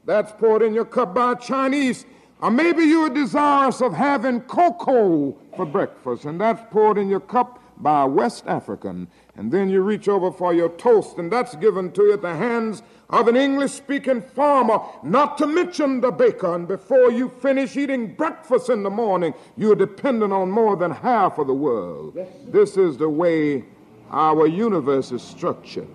that's 0.06 0.32
poured 0.34 0.62
in 0.62 0.74
your 0.74 0.86
cup 0.86 1.14
by 1.14 1.34
a 1.34 1.36
Chinese. 1.36 2.06
Or 2.42 2.52
maybe 2.52 2.84
you 2.84 3.02
are 3.02 3.10
desirous 3.10 3.82
of 3.82 3.94
having 3.94 4.42
cocoa 4.42 5.38
for 5.56 5.66
breakfast, 5.66 6.26
and 6.26 6.42
that's 6.42 6.62
poured 6.72 6.98
in 6.98 7.08
your 7.08 7.22
cup 7.22 7.60
by 7.78 8.02
a 8.02 8.08
West 8.08 8.44
African. 8.48 9.08
And 9.38 9.52
then 9.52 9.70
you 9.70 9.82
reach 9.82 10.10
over 10.10 10.32
for 10.32 10.54
your 10.54 10.70
toast, 10.70 11.18
and 11.18 11.32
that's 11.32 11.56
given 11.56 11.92
to 11.94 12.04
you 12.04 12.14
at 12.14 12.22
the 12.22 12.36
hands 12.36 12.84
of 13.10 13.28
an 13.28 13.38
English 13.38 13.72
speaking 13.72 14.22
farmer, 14.22 14.80
not 15.04 15.38
to 15.38 15.48
mention 15.48 16.02
the 16.02 16.12
baker. 16.12 16.54
And 16.54 16.68
before 16.68 17.12
you 17.12 17.30
finish 17.30 17.78
eating 17.78 18.14
breakfast 18.14 18.70
in 18.70 18.84
the 18.84 18.90
morning, 18.90 19.34
you're 19.56 19.76
dependent 19.76 20.34
on 20.34 20.52
more 20.52 20.76
than 20.76 20.92
half 20.92 21.38
of 21.38 21.48
the 21.48 21.54
world. 21.54 22.18
This 22.48 22.76
is 22.76 22.98
the 22.98 23.10
way 23.10 23.64
our 24.12 24.48
universe 24.48 25.12
is 25.12 25.22
structured. 25.22 25.88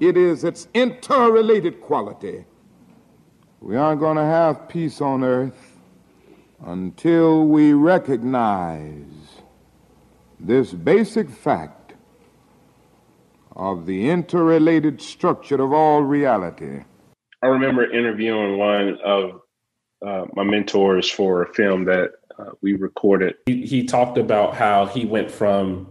It 0.00 0.16
is 0.16 0.44
its 0.44 0.66
interrelated 0.72 1.82
quality. 1.82 2.46
We 3.60 3.76
aren't 3.76 4.00
going 4.00 4.16
to 4.16 4.24
have 4.24 4.66
peace 4.66 5.02
on 5.02 5.22
earth 5.22 5.76
until 6.64 7.46
we 7.46 7.74
recognize 7.74 9.04
this 10.40 10.72
basic 10.72 11.28
fact 11.28 11.92
of 13.54 13.84
the 13.84 14.08
interrelated 14.08 15.02
structure 15.02 15.60
of 15.60 15.74
all 15.74 16.02
reality. 16.02 16.80
I 17.42 17.48
remember 17.48 17.84
interviewing 17.92 18.56
one 18.56 18.98
of 19.04 19.42
uh, 20.06 20.24
my 20.34 20.44
mentors 20.44 21.10
for 21.10 21.42
a 21.42 21.52
film 21.52 21.84
that 21.84 22.12
uh, 22.38 22.52
we 22.62 22.74
recorded. 22.74 23.34
He, 23.44 23.66
he 23.66 23.84
talked 23.84 24.16
about 24.16 24.54
how 24.54 24.86
he 24.86 25.04
went 25.04 25.30
from 25.30 25.89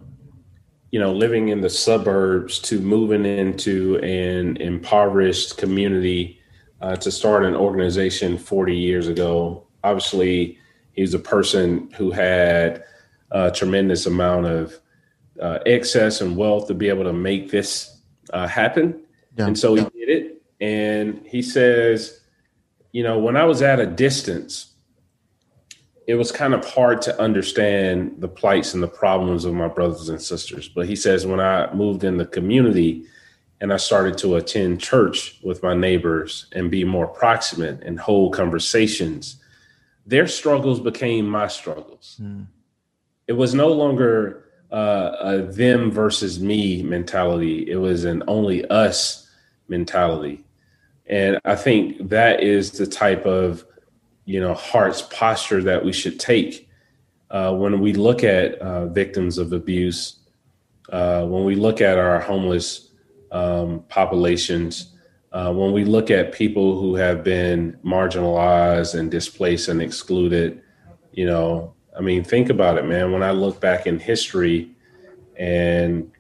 you 0.92 1.00
know, 1.00 1.14
living 1.14 1.50
in 1.50 1.62
the 1.62 1.70
suburbs 1.70 2.60
to 2.60 2.80
moving 2.80 3.26
into 3.26 3.98
an 4.00 4.58
impoverished 4.58 5.58
community 5.58 6.40
uh, 6.82 6.96
to 6.96 7.12
start 7.12 7.46
an 7.46 7.56
organization 7.56 8.38
40 8.38 8.76
years 8.76 9.08
ago. 9.08 9.68
Obviously, 9.84 10.58
he's 10.94 11.14
a 11.14 11.20
person 11.20 11.92
who 11.92 12.12
had 12.12 12.84
a 13.32 13.52
tremendous 13.52 14.06
amount 14.06 14.48
of 14.48 14.80
uh, 15.40 15.60
excess 15.66 16.22
and 16.22 16.36
wealth 16.36 16.68
to 16.68 16.74
be 16.74 16.90
able 16.90 17.04
to 17.04 17.14
make 17.14 17.52
this 17.52 18.02
uh, 18.34 18.48
happen. 18.48 19.02
Yeah. 19.38 19.48
And 19.48 19.58
so 19.58 19.76
he 19.76 19.84
did 19.84 20.10
it. 20.10 20.42
And 20.60 21.26
he 21.26 21.42
says, 21.42 22.22
you 22.92 23.04
know, 23.04 23.20
when 23.20 23.38
I 23.38 23.46
was 23.46 23.62
at 23.62 23.80
a 23.80 23.86
distance, 23.86 24.69
it 26.10 26.16
was 26.16 26.32
kind 26.32 26.56
of 26.56 26.66
hard 26.66 27.04
to 27.04 27.22
understand 27.22 28.16
the 28.18 28.28
plights 28.28 28.74
and 28.74 28.82
the 28.82 28.88
problems 28.88 29.46
of 29.46 29.54
my 29.54 29.68
brothers 29.68 30.10
and 30.10 30.20
sisters. 30.20 30.68
But 30.68 30.88
he 30.88 30.96
says 30.96 31.28
when 31.28 31.40
I 31.40 31.72
moved 31.72 32.04
in 32.04 32.18
the 32.18 32.26
community 32.26 33.06
and 33.62 33.72
I 33.72 33.78
started 33.78 34.18
to 34.18 34.38
attend 34.38 34.82
church 34.82 35.40
with 35.44 35.62
my 35.62 35.76
neighbors 35.76 36.48
and 36.52 36.72
be 36.72 36.84
more 36.84 37.06
proximate 37.06 37.84
and 37.84 38.00
hold 38.00 38.34
conversations, 38.34 39.36
their 40.04 40.26
struggles 40.26 40.80
became 40.80 41.30
my 41.30 41.48
struggles. 41.48 42.18
Mm. 42.20 42.48
It 43.28 43.34
was 43.34 43.54
no 43.54 43.68
longer 43.68 44.46
uh, 44.72 45.12
a 45.20 45.38
them 45.44 45.92
versus 45.92 46.40
me 46.40 46.82
mentality. 46.82 47.70
It 47.70 47.76
was 47.76 48.04
an 48.04 48.24
only 48.28 48.66
us 48.72 49.30
mentality. 49.68 50.44
And 51.06 51.40
I 51.46 51.56
think 51.56 52.10
that 52.10 52.42
is 52.42 52.72
the 52.72 52.88
type 52.88 53.28
of 53.28 53.64
you 54.30 54.40
know 54.40 54.54
heart's 54.54 55.02
posture 55.02 55.64
that 55.64 55.84
we 55.84 55.92
should 55.92 56.20
take 56.20 56.70
uh, 57.32 57.52
when 57.54 57.80
we 57.80 57.94
look 57.94 58.24
at 58.24 58.56
uh, 58.60 58.86
victims 58.88 59.40
of 59.40 59.54
abuse, 59.54 60.20
uh, 60.92 61.26
when 61.26 61.46
we 61.46 61.56
look 61.56 61.82
at 61.82 61.98
our 61.98 62.20
homeless 62.20 62.92
um, 63.32 63.84
populations, 63.90 64.96
uh, 65.32 65.52
when 65.52 65.72
we 65.72 65.84
look 65.84 66.12
at 66.12 66.32
people 66.32 66.80
who 66.80 66.96
have 66.96 67.24
been 67.24 67.78
marginalized 67.84 68.98
and 68.98 69.12
displaced 69.12 69.68
and 69.68 69.82
excluded, 69.82 70.62
you 71.12 71.26
know, 71.26 71.74
I 71.98 72.02
mean, 72.02 72.24
think 72.24 72.50
about 72.50 72.78
it, 72.78 72.86
man. 72.86 73.12
When 73.12 73.24
I 73.24 73.32
look 73.32 73.60
back 73.60 73.88
in 73.88 74.00
history 74.00 74.72
and 75.38 76.12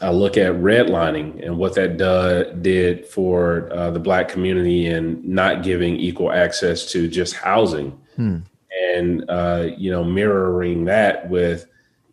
I 0.00 0.10
look 0.10 0.36
at 0.36 0.52
redlining 0.52 1.44
and 1.44 1.56
what 1.56 1.74
that 1.76 1.96
do, 1.96 2.52
did 2.60 3.06
for 3.06 3.72
uh, 3.72 3.90
the 3.90 3.98
Black 3.98 4.28
community 4.28 4.86
and 4.86 5.24
not 5.24 5.62
giving 5.62 5.96
equal 5.96 6.32
access 6.32 6.90
to 6.92 7.08
just 7.08 7.34
housing, 7.34 7.92
hmm. 8.14 8.38
and 8.84 9.24
uh, 9.30 9.68
you 9.76 9.90
know 9.90 10.04
mirroring 10.04 10.84
that 10.84 11.30
with 11.30 11.66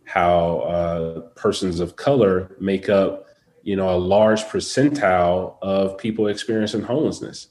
how 0.06 0.60
uh, 0.60 1.20
persons 1.36 1.80
of 1.80 1.96
color 1.98 2.56
make 2.60 2.88
up 2.88 3.26
you 3.64 3.76
know 3.76 3.90
a 3.90 3.98
large 3.98 4.44
percentile 4.44 5.58
of 5.62 5.98
people 5.98 6.28
experiencing 6.28 6.84
homelessness. 6.84 7.48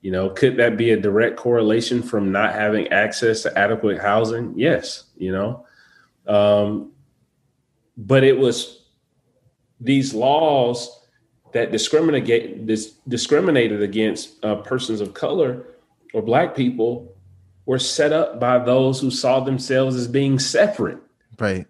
You 0.00 0.12
know, 0.12 0.30
could 0.30 0.56
that 0.58 0.76
be 0.76 0.90
a 0.90 1.00
direct 1.00 1.36
correlation 1.36 2.02
from 2.02 2.30
not 2.32 2.54
having 2.54 2.88
access 2.88 3.42
to 3.42 3.58
adequate 3.58 4.00
housing? 4.00 4.52
Yes, 4.56 5.04
you 5.16 5.32
know. 5.32 5.66
Um, 6.26 6.92
but 7.96 8.24
it 8.24 8.38
was 8.38 8.83
these 9.84 10.14
laws 10.14 11.00
that 11.52 11.70
discriminate 11.70 12.66
this 12.66 12.92
discriminated 13.06 13.80
against 13.82 14.44
uh, 14.44 14.56
persons 14.56 15.00
of 15.00 15.14
color 15.14 15.64
or 16.12 16.22
black 16.22 16.56
people 16.56 17.14
were 17.66 17.78
set 17.78 18.12
up 18.12 18.40
by 18.40 18.58
those 18.58 19.00
who 19.00 19.10
saw 19.10 19.40
themselves 19.40 19.96
as 19.96 20.08
being 20.08 20.38
separate. 20.38 20.98
Right. 21.38 21.66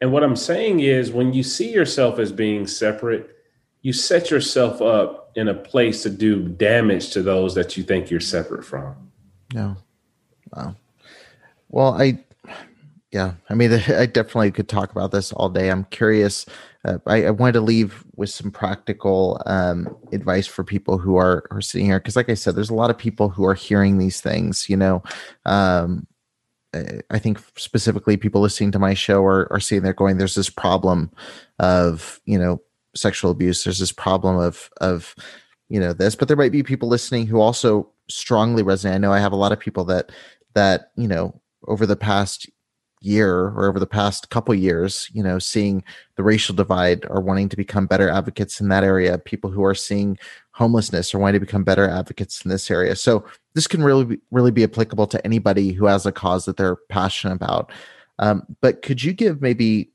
And 0.00 0.12
what 0.12 0.22
I'm 0.22 0.36
saying 0.36 0.80
is 0.80 1.10
when 1.10 1.32
you 1.32 1.42
see 1.42 1.72
yourself 1.72 2.18
as 2.18 2.32
being 2.32 2.66
separate, 2.66 3.36
you 3.82 3.92
set 3.92 4.30
yourself 4.30 4.80
up 4.80 5.32
in 5.34 5.48
a 5.48 5.54
place 5.54 6.02
to 6.04 6.10
do 6.10 6.48
damage 6.48 7.10
to 7.10 7.22
those 7.22 7.54
that 7.54 7.76
you 7.76 7.82
think 7.82 8.10
you're 8.10 8.20
separate 8.20 8.64
from. 8.64 9.10
Yeah. 9.52 9.74
Wow. 10.54 10.76
Well, 11.68 12.00
I, 12.00 12.18
yeah, 13.10 13.34
I 13.48 13.54
mean, 13.54 13.72
I 13.88 14.06
definitely 14.06 14.52
could 14.52 14.68
talk 14.68 14.90
about 14.90 15.10
this 15.10 15.32
all 15.32 15.48
day. 15.48 15.70
I'm 15.70 15.84
curious. 15.84 16.46
Uh, 16.88 16.98
I, 17.06 17.24
I, 17.24 17.30
wanted 17.30 17.52
to 17.52 17.60
leave 17.60 18.04
with 18.16 18.30
some 18.30 18.50
practical 18.50 19.42
um, 19.46 19.94
advice 20.12 20.46
for 20.46 20.64
people 20.64 20.96
who 20.96 21.16
are, 21.16 21.46
are 21.50 21.60
sitting 21.60 21.86
here. 21.86 22.00
Cause 22.00 22.16
like 22.16 22.30
I 22.30 22.34
said, 22.34 22.54
there's 22.54 22.70
a 22.70 22.74
lot 22.74 22.90
of 22.90 22.96
people 22.96 23.28
who 23.28 23.44
are 23.44 23.54
hearing 23.54 23.98
these 23.98 24.20
things, 24.20 24.68
you 24.68 24.76
know, 24.76 25.02
um, 25.44 26.06
I 27.10 27.18
think 27.18 27.40
specifically 27.56 28.16
people 28.16 28.40
listening 28.40 28.72
to 28.72 28.78
my 28.78 28.94
show 28.94 29.24
are, 29.24 29.50
are 29.50 29.60
seeing 29.60 29.82
they're 29.82 29.94
going, 29.94 30.18
there's 30.18 30.34
this 30.34 30.50
problem 30.50 31.10
of, 31.58 32.20
you 32.26 32.38
know, 32.38 32.60
sexual 32.94 33.30
abuse. 33.30 33.64
There's 33.64 33.78
this 33.78 33.92
problem 33.92 34.36
of, 34.36 34.68
of, 34.80 35.14
you 35.68 35.80
know, 35.80 35.92
this, 35.92 36.14
but 36.14 36.28
there 36.28 36.36
might 36.36 36.52
be 36.52 36.62
people 36.62 36.88
listening 36.88 37.26
who 37.26 37.40
also 37.40 37.90
strongly 38.08 38.62
resonate. 38.62 38.94
I 38.94 38.98
know 38.98 39.12
I 39.12 39.18
have 39.18 39.32
a 39.32 39.36
lot 39.36 39.52
of 39.52 39.58
people 39.58 39.84
that, 39.86 40.12
that, 40.54 40.92
you 40.96 41.08
know, 41.08 41.40
over 41.66 41.86
the 41.86 41.96
past 41.96 42.48
year 43.00 43.48
or 43.48 43.68
over 43.68 43.78
the 43.78 43.86
past 43.86 44.30
couple 44.30 44.54
years, 44.54 45.08
you 45.12 45.22
know, 45.22 45.38
seeing 45.38 45.82
the 46.16 46.22
racial 46.22 46.54
divide 46.54 47.04
or 47.08 47.20
wanting 47.20 47.48
to 47.48 47.56
become 47.56 47.86
better 47.86 48.08
advocates 48.08 48.60
in 48.60 48.68
that 48.68 48.84
area. 48.84 49.18
People 49.18 49.50
who 49.50 49.64
are 49.64 49.74
seeing 49.74 50.18
homelessness 50.52 51.14
or 51.14 51.18
wanting 51.18 51.40
to 51.40 51.46
become 51.46 51.64
better 51.64 51.88
advocates 51.88 52.44
in 52.44 52.50
this 52.50 52.70
area. 52.70 52.96
So 52.96 53.24
this 53.54 53.66
can 53.66 53.82
really 53.82 54.04
be, 54.04 54.18
really 54.30 54.50
be 54.50 54.64
applicable 54.64 55.06
to 55.08 55.24
anybody 55.24 55.72
who 55.72 55.86
has 55.86 56.06
a 56.06 56.12
cause 56.12 56.44
that 56.46 56.56
they're 56.56 56.76
passionate 56.88 57.34
about. 57.34 57.70
Um, 58.18 58.42
but 58.60 58.82
could 58.82 59.02
you 59.02 59.12
give 59.12 59.40
maybe 59.40 59.90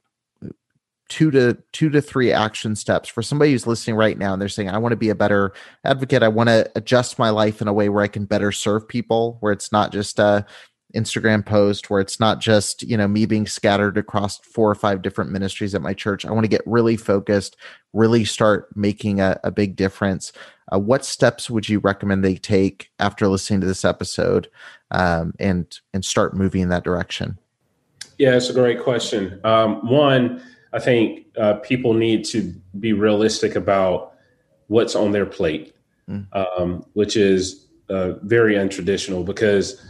two 1.09 1.29
to 1.31 1.57
two 1.73 1.89
to 1.89 2.01
three 2.01 2.31
action 2.31 2.75
steps 2.75 3.09
for 3.09 3.21
somebody 3.21 3.51
who's 3.51 3.67
listening 3.67 3.95
right 3.95 4.17
now 4.17 4.33
and 4.33 4.41
they're 4.41 4.49
saying 4.49 4.69
i 4.69 4.77
want 4.77 4.93
to 4.93 4.97
be 4.97 5.09
a 5.09 5.15
better 5.15 5.53
advocate 5.83 6.23
i 6.23 6.27
want 6.27 6.47
to 6.47 6.69
adjust 6.75 7.19
my 7.19 7.29
life 7.29 7.61
in 7.61 7.67
a 7.67 7.73
way 7.73 7.89
where 7.89 8.03
i 8.03 8.07
can 8.07 8.25
better 8.25 8.51
serve 8.51 8.87
people 8.87 9.37
where 9.41 9.51
it's 9.51 9.71
not 9.71 9.91
just 9.91 10.17
a 10.17 10.45
Instagram 10.95 11.45
post 11.45 11.89
where 11.89 11.99
it's 11.99 12.19
not 12.19 12.39
just, 12.39 12.83
you 12.83 12.95
know, 12.95 13.07
me 13.07 13.25
being 13.25 13.47
scattered 13.47 13.97
across 13.97 14.37
four 14.39 14.69
or 14.69 14.75
five 14.75 15.01
different 15.01 15.31
ministries 15.31 15.73
at 15.73 15.81
my 15.81 15.93
church. 15.93 16.25
I 16.25 16.31
want 16.31 16.43
to 16.43 16.49
get 16.49 16.61
really 16.65 16.97
focused, 16.97 17.57
really 17.93 18.25
start 18.25 18.75
making 18.75 19.19
a, 19.19 19.39
a 19.43 19.51
big 19.51 19.75
difference. 19.75 20.31
Uh, 20.71 20.79
what 20.79 21.03
steps 21.03 21.49
would 21.49 21.67
you 21.67 21.79
recommend 21.79 22.23
they 22.23 22.35
take 22.35 22.91
after 22.99 23.27
listening 23.27 23.61
to 23.61 23.67
this 23.67 23.83
episode 23.83 24.49
um, 24.91 25.33
and 25.39 25.79
and 25.93 26.05
start 26.05 26.35
moving 26.35 26.61
in 26.61 26.69
that 26.69 26.83
direction? 26.83 27.37
Yeah, 28.17 28.35
it's 28.35 28.49
a 28.49 28.53
great 28.53 28.81
question. 28.81 29.39
Um, 29.43 29.87
one, 29.87 30.41
I 30.71 30.79
think 30.79 31.25
uh, 31.37 31.55
people 31.55 31.93
need 31.93 32.23
to 32.25 32.53
be 32.79 32.93
realistic 32.93 33.55
about 33.55 34.13
what's 34.67 34.95
on 34.95 35.11
their 35.11 35.25
plate, 35.25 35.75
mm. 36.09 36.25
um, 36.33 36.85
which 36.93 37.17
is 37.17 37.67
uh, 37.89 38.13
very 38.21 38.55
untraditional 38.55 39.25
because 39.25 39.83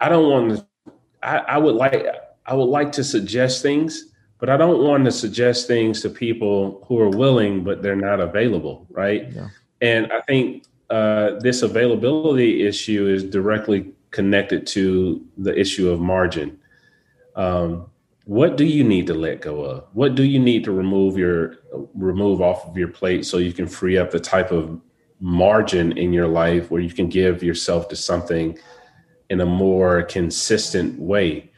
I 0.00 0.08
don't 0.08 0.30
want 0.30 0.56
to. 0.56 0.92
I, 1.22 1.38
I 1.38 1.58
would 1.58 1.74
like. 1.74 2.06
I 2.46 2.54
would 2.54 2.64
like 2.64 2.90
to 2.92 3.04
suggest 3.04 3.62
things, 3.62 4.06
but 4.38 4.48
I 4.48 4.56
don't 4.56 4.82
want 4.82 5.04
to 5.04 5.12
suggest 5.12 5.66
things 5.66 6.00
to 6.02 6.10
people 6.10 6.84
who 6.88 6.98
are 6.98 7.10
willing, 7.10 7.62
but 7.62 7.82
they're 7.82 7.94
not 7.94 8.20
available, 8.20 8.86
right? 8.90 9.30
Yeah. 9.30 9.48
And 9.80 10.12
I 10.12 10.20
think 10.22 10.64
uh, 10.88 11.38
this 11.40 11.62
availability 11.62 12.66
issue 12.66 13.06
is 13.06 13.22
directly 13.22 13.92
connected 14.10 14.66
to 14.68 15.24
the 15.38 15.56
issue 15.58 15.90
of 15.90 16.00
margin. 16.00 16.58
Um, 17.36 17.86
what 18.24 18.56
do 18.56 18.64
you 18.64 18.84
need 18.84 19.06
to 19.08 19.14
let 19.14 19.40
go 19.40 19.62
of? 19.62 19.86
What 19.92 20.14
do 20.14 20.22
you 20.24 20.38
need 20.38 20.64
to 20.64 20.72
remove 20.72 21.16
your 21.16 21.56
remove 21.94 22.40
off 22.40 22.66
of 22.66 22.76
your 22.76 22.88
plate 22.88 23.24
so 23.26 23.38
you 23.38 23.52
can 23.52 23.66
free 23.66 23.98
up 23.98 24.10
the 24.10 24.20
type 24.20 24.50
of 24.50 24.80
margin 25.20 25.96
in 25.98 26.12
your 26.12 26.28
life 26.28 26.70
where 26.70 26.80
you 26.80 26.90
can 26.90 27.08
give 27.08 27.42
yourself 27.42 27.88
to 27.88 27.96
something 27.96 28.58
in 29.30 29.40
a 29.40 29.46
more 29.46 30.02
consistent 30.02 31.00
way. 31.00 31.50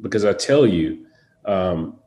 Because 0.00 0.24
I 0.24 0.32
tell 0.32 0.66
you, 0.66 1.06
um, 1.44 1.98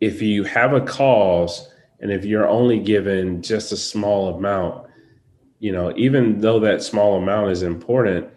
if 0.00 0.22
you 0.22 0.44
have 0.44 0.74
a 0.74 0.80
cause 0.80 1.68
and 2.00 2.12
if 2.12 2.24
you're 2.24 2.46
only 2.46 2.78
given 2.78 3.42
just 3.42 3.72
a 3.72 3.76
small 3.76 4.36
amount, 4.36 4.86
you 5.58 5.72
know, 5.72 5.92
even 5.96 6.40
though 6.40 6.60
that 6.60 6.82
small 6.82 7.16
amount 7.16 7.50
is 7.50 7.62
important, 7.62 8.28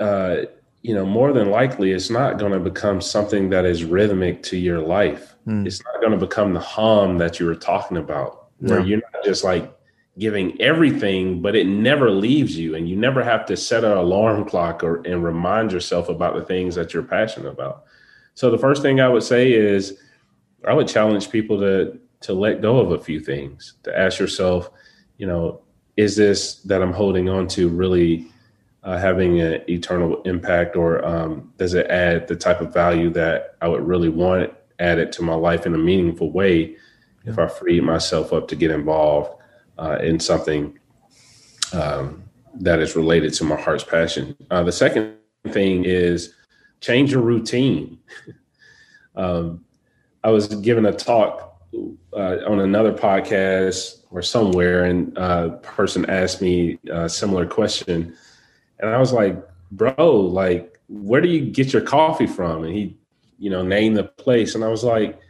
uh, 0.00 0.38
you 0.82 0.94
know, 0.94 1.06
more 1.06 1.32
than 1.32 1.50
likely 1.50 1.92
it's 1.92 2.10
not 2.10 2.38
going 2.38 2.52
to 2.52 2.60
become 2.60 3.00
something 3.00 3.48
that 3.50 3.64
is 3.64 3.84
rhythmic 3.84 4.42
to 4.42 4.56
your 4.56 4.80
life. 4.80 5.36
Mm. 5.46 5.66
It's 5.66 5.82
not 5.84 6.00
going 6.00 6.12
to 6.12 6.26
become 6.26 6.52
the 6.52 6.60
hum 6.60 7.18
that 7.18 7.38
you 7.38 7.46
were 7.46 7.54
talking 7.54 7.96
about, 7.96 8.48
where 8.58 8.80
you're 8.80 9.02
not 9.12 9.24
just 9.24 9.44
like 9.44 9.72
giving 10.18 10.60
everything, 10.60 11.42
but 11.42 11.54
it 11.54 11.66
never 11.66 12.10
leaves 12.10 12.56
you, 12.56 12.74
and 12.74 12.88
you 12.88 12.96
never 12.96 13.22
have 13.22 13.44
to 13.46 13.56
set 13.56 13.84
an 13.84 13.92
alarm 13.92 14.44
clock 14.48 14.82
or 14.82 15.02
and 15.06 15.22
remind 15.22 15.72
yourself 15.72 16.08
about 16.08 16.34
the 16.34 16.44
things 16.44 16.74
that 16.74 16.94
you're 16.94 17.02
passionate 17.02 17.50
about. 17.50 17.84
So 18.34 18.50
the 18.50 18.58
first 18.58 18.82
thing 18.82 19.00
I 19.00 19.08
would 19.08 19.22
say 19.22 19.52
is, 19.52 19.98
I 20.66 20.72
would 20.72 20.88
challenge 20.88 21.30
people 21.30 21.58
to 21.60 21.98
to 22.22 22.32
let 22.32 22.62
go 22.62 22.78
of 22.78 22.92
a 22.92 22.98
few 22.98 23.20
things, 23.20 23.74
to 23.82 23.96
ask 23.96 24.18
yourself, 24.18 24.70
you 25.18 25.26
know, 25.26 25.60
is 25.96 26.16
this 26.16 26.56
that 26.62 26.82
I'm 26.82 26.92
holding 26.92 27.28
on 27.28 27.46
to 27.48 27.68
really 27.68 28.26
uh, 28.84 28.96
having 28.96 29.40
an 29.40 29.62
eternal 29.68 30.22
impact, 30.22 30.76
or 30.76 31.04
um, 31.04 31.52
does 31.58 31.74
it 31.74 31.86
add 31.88 32.26
the 32.26 32.36
type 32.36 32.62
of 32.62 32.72
value 32.72 33.10
that 33.10 33.56
I 33.60 33.68
would 33.68 33.86
really 33.86 34.08
want 34.08 34.52
added 34.78 35.12
to 35.12 35.22
my 35.22 35.34
life 35.34 35.66
in 35.66 35.74
a 35.74 35.78
meaningful 35.78 36.30
way 36.30 36.76
yeah. 37.24 37.32
if 37.32 37.38
I 37.38 37.48
freed 37.48 37.82
myself 37.82 38.32
up 38.32 38.48
to 38.48 38.56
get 38.56 38.70
involved 38.70 39.36
uh, 39.78 39.98
in 40.00 40.20
something 40.20 40.78
um, 41.72 42.22
that 42.54 42.80
is 42.80 42.96
related 42.96 43.32
to 43.34 43.44
my 43.44 43.60
heart's 43.60 43.84
passion. 43.84 44.36
Uh, 44.50 44.62
the 44.62 44.72
second 44.72 45.16
thing 45.48 45.84
is 45.84 46.34
change 46.80 47.12
your 47.12 47.22
routine. 47.22 47.98
um, 49.16 49.64
I 50.24 50.30
was 50.30 50.48
given 50.48 50.86
a 50.86 50.92
talk 50.92 51.60
uh, 52.12 52.38
on 52.46 52.60
another 52.60 52.92
podcast 52.92 54.02
or 54.10 54.22
somewhere, 54.22 54.84
and 54.84 55.16
uh, 55.18 55.50
a 55.52 55.56
person 55.58 56.08
asked 56.08 56.40
me 56.40 56.78
a 56.90 57.08
similar 57.08 57.46
question, 57.46 58.16
and 58.80 58.90
I 58.90 58.98
was 58.98 59.12
like, 59.12 59.36
"Bro, 59.70 60.20
like, 60.32 60.78
where 60.88 61.20
do 61.20 61.28
you 61.28 61.50
get 61.50 61.72
your 61.72 61.82
coffee 61.82 62.26
from?" 62.26 62.64
And 62.64 62.74
he, 62.74 62.96
you 63.38 63.50
know, 63.50 63.62
named 63.62 63.96
the 63.96 64.04
place, 64.04 64.54
and 64.54 64.64
I 64.64 64.68
was 64.68 64.82
like, 64.82 65.20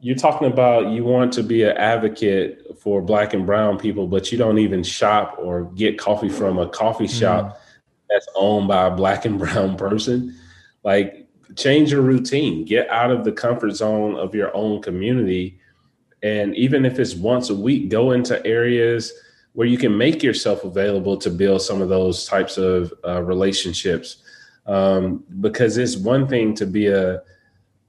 you're 0.00 0.16
talking 0.16 0.46
about 0.46 0.92
you 0.92 1.04
want 1.04 1.32
to 1.34 1.42
be 1.42 1.62
an 1.62 1.76
advocate 1.76 2.65
for 2.86 3.02
black 3.02 3.34
and 3.34 3.44
brown 3.44 3.76
people, 3.76 4.06
but 4.06 4.30
you 4.30 4.38
don't 4.38 4.60
even 4.60 4.80
shop 4.80 5.34
or 5.40 5.64
get 5.74 5.98
coffee 5.98 6.28
from 6.28 6.56
a 6.56 6.68
coffee 6.68 7.08
shop 7.08 7.46
mm. 7.46 7.56
that's 8.08 8.28
owned 8.36 8.68
by 8.68 8.86
a 8.86 8.90
black 8.92 9.24
and 9.24 9.38
brown 9.40 9.76
person. 9.76 10.32
Like 10.84 11.26
change 11.56 11.90
your 11.90 12.02
routine, 12.02 12.64
get 12.64 12.88
out 12.88 13.10
of 13.10 13.24
the 13.24 13.32
comfort 13.32 13.72
zone 13.72 14.14
of 14.14 14.36
your 14.36 14.56
own 14.56 14.82
community. 14.82 15.58
And 16.22 16.54
even 16.54 16.84
if 16.84 17.00
it's 17.00 17.16
once 17.16 17.50
a 17.50 17.56
week, 17.56 17.88
go 17.88 18.12
into 18.12 18.46
areas 18.46 19.12
where 19.54 19.66
you 19.66 19.78
can 19.78 19.98
make 19.98 20.22
yourself 20.22 20.62
available 20.62 21.16
to 21.16 21.28
build 21.28 21.62
some 21.62 21.82
of 21.82 21.88
those 21.88 22.24
types 22.24 22.56
of 22.56 22.94
uh, 23.04 23.20
relationships. 23.20 24.18
Um, 24.66 25.24
because 25.40 25.76
it's 25.76 25.96
one 25.96 26.28
thing 26.28 26.54
to 26.54 26.66
be 26.66 26.86
a 26.86 27.22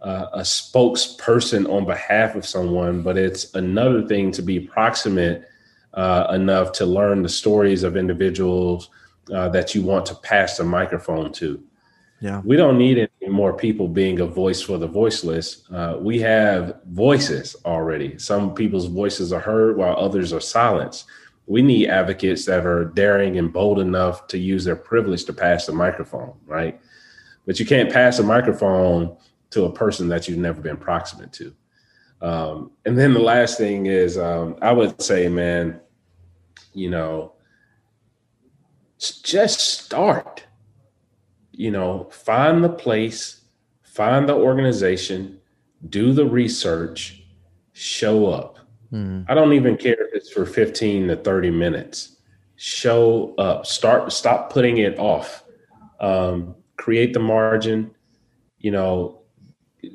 uh, 0.02 0.28
a 0.34 0.42
spokesperson 0.42 1.68
on 1.72 1.86
behalf 1.86 2.36
of 2.36 2.46
someone, 2.46 3.02
but 3.02 3.18
it's 3.18 3.54
another 3.56 4.06
thing 4.08 4.32
to 4.32 4.42
be 4.42 4.60
proximate 4.60 5.48
uh, 5.94 6.28
enough 6.34 6.72
to 6.74 6.86
learn 6.86 7.24
the 7.24 7.30
stories 7.30 7.84
of 7.84 7.98
individuals 7.98 8.90
uh, 9.34 9.50
that 9.50 9.74
you 9.74 9.82
want 9.82 10.06
to 10.06 10.16
pass 10.16 10.58
the 10.58 10.64
microphone 10.64 11.32
to. 11.34 11.62
Yeah, 12.20 12.42
we 12.44 12.56
don't 12.56 12.78
need 12.78 13.10
any 13.22 13.32
more 13.32 13.54
people 13.54 13.88
being 13.88 14.20
a 14.20 14.26
voice 14.26 14.62
for 14.62 14.78
the 14.78 14.88
voiceless. 14.88 15.64
Uh, 15.72 15.98
we 16.00 16.20
have 16.20 16.80
voices 16.88 17.56
already. 17.64 18.18
Some 18.18 18.56
people's 18.56 18.88
voices 18.88 19.32
are 19.32 19.40
heard 19.40 19.78
while 19.78 19.96
others 19.98 20.34
are 20.34 20.40
silenced. 20.40 21.06
We 21.46 21.62
need 21.62 21.90
advocates 21.90 22.46
that 22.46 22.66
are 22.66 22.86
daring 22.86 23.38
and 23.38 23.54
bold 23.54 23.80
enough 23.80 24.28
to 24.28 24.38
use 24.38 24.66
their 24.66 24.76
privilege 24.76 25.26
to 25.26 25.34
pass 25.34 25.68
the 25.68 25.74
microphone, 25.74 26.34
right? 26.46 26.80
But 27.46 27.60
you 27.60 27.66
can't 27.66 27.92
pass 27.92 28.20
a 28.20 28.24
microphone 28.24 29.16
to 29.52 29.66
a 29.66 29.72
person 29.72 30.08
that 30.10 30.28
you've 30.28 30.38
never 30.38 30.62
been 30.62 30.78
proximate 30.78 31.34
to. 31.34 31.54
Um, 32.22 32.72
and 32.86 32.98
then 32.98 33.14
the 33.14 33.20
last 33.20 33.58
thing 33.58 33.86
is, 33.86 34.18
um, 34.18 34.56
I 34.62 34.72
would 34.72 35.02
say, 35.02 35.30
man, 35.30 35.80
you 36.74 36.90
know, 36.90 37.34
just 39.00 39.60
start. 39.60 40.44
You 41.52 41.72
know, 41.72 42.10
find 42.12 42.64
the 42.64 42.70
place, 42.70 43.42
find 43.84 44.30
the 44.30 44.36
organization, 44.36 45.40
do 45.90 46.14
the 46.14 46.26
research, 46.26 47.24
show 47.74 48.28
up. 48.28 48.60
Mm. 48.92 49.26
I 49.28 49.34
don't 49.34 49.54
even 49.54 49.76
care 49.78 49.98
if 50.00 50.14
it's 50.14 50.32
for 50.32 50.46
15 50.46 51.08
to 51.08 51.16
30 51.16 51.52
minutes. 51.52 52.18
Show 52.56 53.36
up. 53.38 53.66
Start 53.66 54.12
stop 54.12 54.52
putting 54.52 54.78
it 54.78 54.98
off. 54.98 55.44
Um, 56.00 56.56
create 56.78 57.14
the 57.14 57.20
margin, 57.20 57.92
you 58.60 58.72
know, 58.72 59.22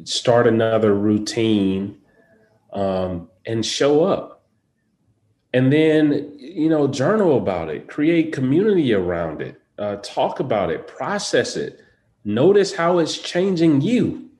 start 0.04 0.46
another 0.46 0.94
routine 0.94 1.98
um, 2.72 3.28
and 3.46 3.64
show 3.64 4.04
up. 4.04 4.44
And 5.54 5.72
then, 5.72 6.34
you 6.38 6.68
know, 6.68 6.88
journal 6.88 7.36
about 7.36 7.68
it, 7.68 7.88
create 7.88 8.32
community 8.32 8.94
around 8.94 9.42
it, 9.42 9.60
uh, 9.78 9.96
talk 9.96 10.40
about 10.40 10.70
it, 10.70 10.86
process 10.86 11.56
it, 11.56 11.80
notice 12.24 12.74
how 12.74 12.98
it's 12.98 13.18
changing 13.18 13.82
you. 13.82 14.30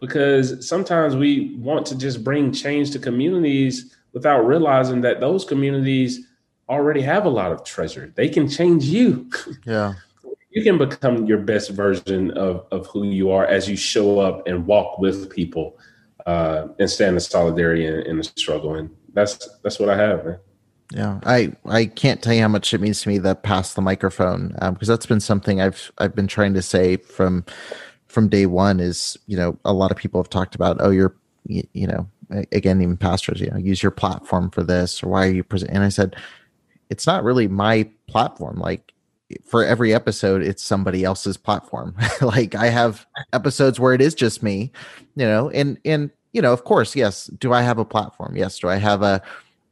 Because 0.00 0.68
sometimes 0.68 1.16
we 1.16 1.54
want 1.56 1.86
to 1.86 1.96
just 1.96 2.22
bring 2.22 2.52
change 2.52 2.90
to 2.90 2.98
communities 2.98 3.96
without 4.12 4.46
realizing 4.46 5.00
that 5.02 5.20
those 5.20 5.44
communities 5.44 6.26
already 6.68 7.00
have 7.00 7.24
a 7.24 7.30
lot 7.30 7.52
of 7.52 7.64
treasure. 7.64 8.12
They 8.14 8.28
can 8.28 8.48
change 8.48 8.84
you. 8.84 9.30
Yeah. 9.64 9.94
You 10.56 10.62
can 10.62 10.78
become 10.78 11.26
your 11.26 11.36
best 11.36 11.68
version 11.68 12.30
of, 12.30 12.64
of 12.72 12.86
who 12.86 13.04
you 13.04 13.30
are 13.30 13.44
as 13.44 13.68
you 13.68 13.76
show 13.76 14.18
up 14.20 14.48
and 14.48 14.66
walk 14.66 14.98
with 14.98 15.28
people 15.28 15.78
uh, 16.24 16.68
and 16.78 16.88
stand 16.88 17.14
in 17.14 17.20
solidarity 17.20 17.84
in, 17.84 18.00
in 18.06 18.16
the 18.16 18.24
struggle. 18.24 18.74
And 18.74 18.88
that's 19.12 19.50
that's 19.62 19.78
what 19.78 19.90
I 19.90 19.98
have, 19.98 20.24
man. 20.24 20.38
Yeah, 20.92 21.20
I 21.24 21.52
I 21.66 21.84
can't 21.84 22.22
tell 22.22 22.32
you 22.32 22.40
how 22.40 22.48
much 22.48 22.72
it 22.72 22.80
means 22.80 23.02
to 23.02 23.10
me 23.10 23.18
that 23.18 23.42
pass 23.42 23.74
the 23.74 23.82
microphone 23.82 24.48
because 24.48 24.88
um, 24.88 24.94
that's 24.94 25.04
been 25.04 25.20
something 25.20 25.60
I've 25.60 25.92
I've 25.98 26.14
been 26.14 26.26
trying 26.26 26.54
to 26.54 26.62
say 26.62 26.96
from 26.96 27.44
from 28.06 28.30
day 28.30 28.46
one. 28.46 28.80
Is 28.80 29.18
you 29.26 29.36
know 29.36 29.58
a 29.66 29.74
lot 29.74 29.90
of 29.90 29.98
people 29.98 30.22
have 30.22 30.30
talked 30.30 30.54
about 30.54 30.78
oh 30.80 30.90
you're 30.90 31.14
you, 31.44 31.64
you 31.74 31.86
know 31.86 32.08
again 32.52 32.80
even 32.80 32.96
pastors 32.96 33.42
you 33.42 33.50
know 33.50 33.58
use 33.58 33.82
your 33.82 33.92
platform 33.92 34.50
for 34.50 34.62
this 34.62 35.02
or 35.02 35.08
why 35.08 35.26
are 35.26 35.32
you 35.32 35.44
present 35.44 35.70
and 35.70 35.84
I 35.84 35.90
said 35.90 36.16
it's 36.88 37.06
not 37.06 37.24
really 37.24 37.46
my 37.46 37.90
platform 38.08 38.58
like 38.58 38.94
for 39.44 39.64
every 39.64 39.92
episode 39.92 40.42
it's 40.42 40.62
somebody 40.62 41.04
else's 41.04 41.36
platform. 41.36 41.96
Like 42.20 42.54
i 42.54 42.68
have 42.68 43.06
episodes 43.32 43.78
where 43.78 43.92
it 43.92 44.00
is 44.00 44.14
just 44.14 44.42
me 44.42 44.72
you 45.16 45.26
know 45.26 45.50
and 45.50 45.78
and 45.84 46.10
you 46.32 46.42
know 46.42 46.52
of 46.52 46.64
course 46.64 46.96
yes 46.96 47.26
do 47.26 47.52
i 47.52 47.62
have 47.62 47.78
a 47.78 47.84
platform? 47.84 48.36
Yes 48.36 48.58
do 48.58 48.68
i 48.68 48.76
have 48.76 49.02
a 49.02 49.22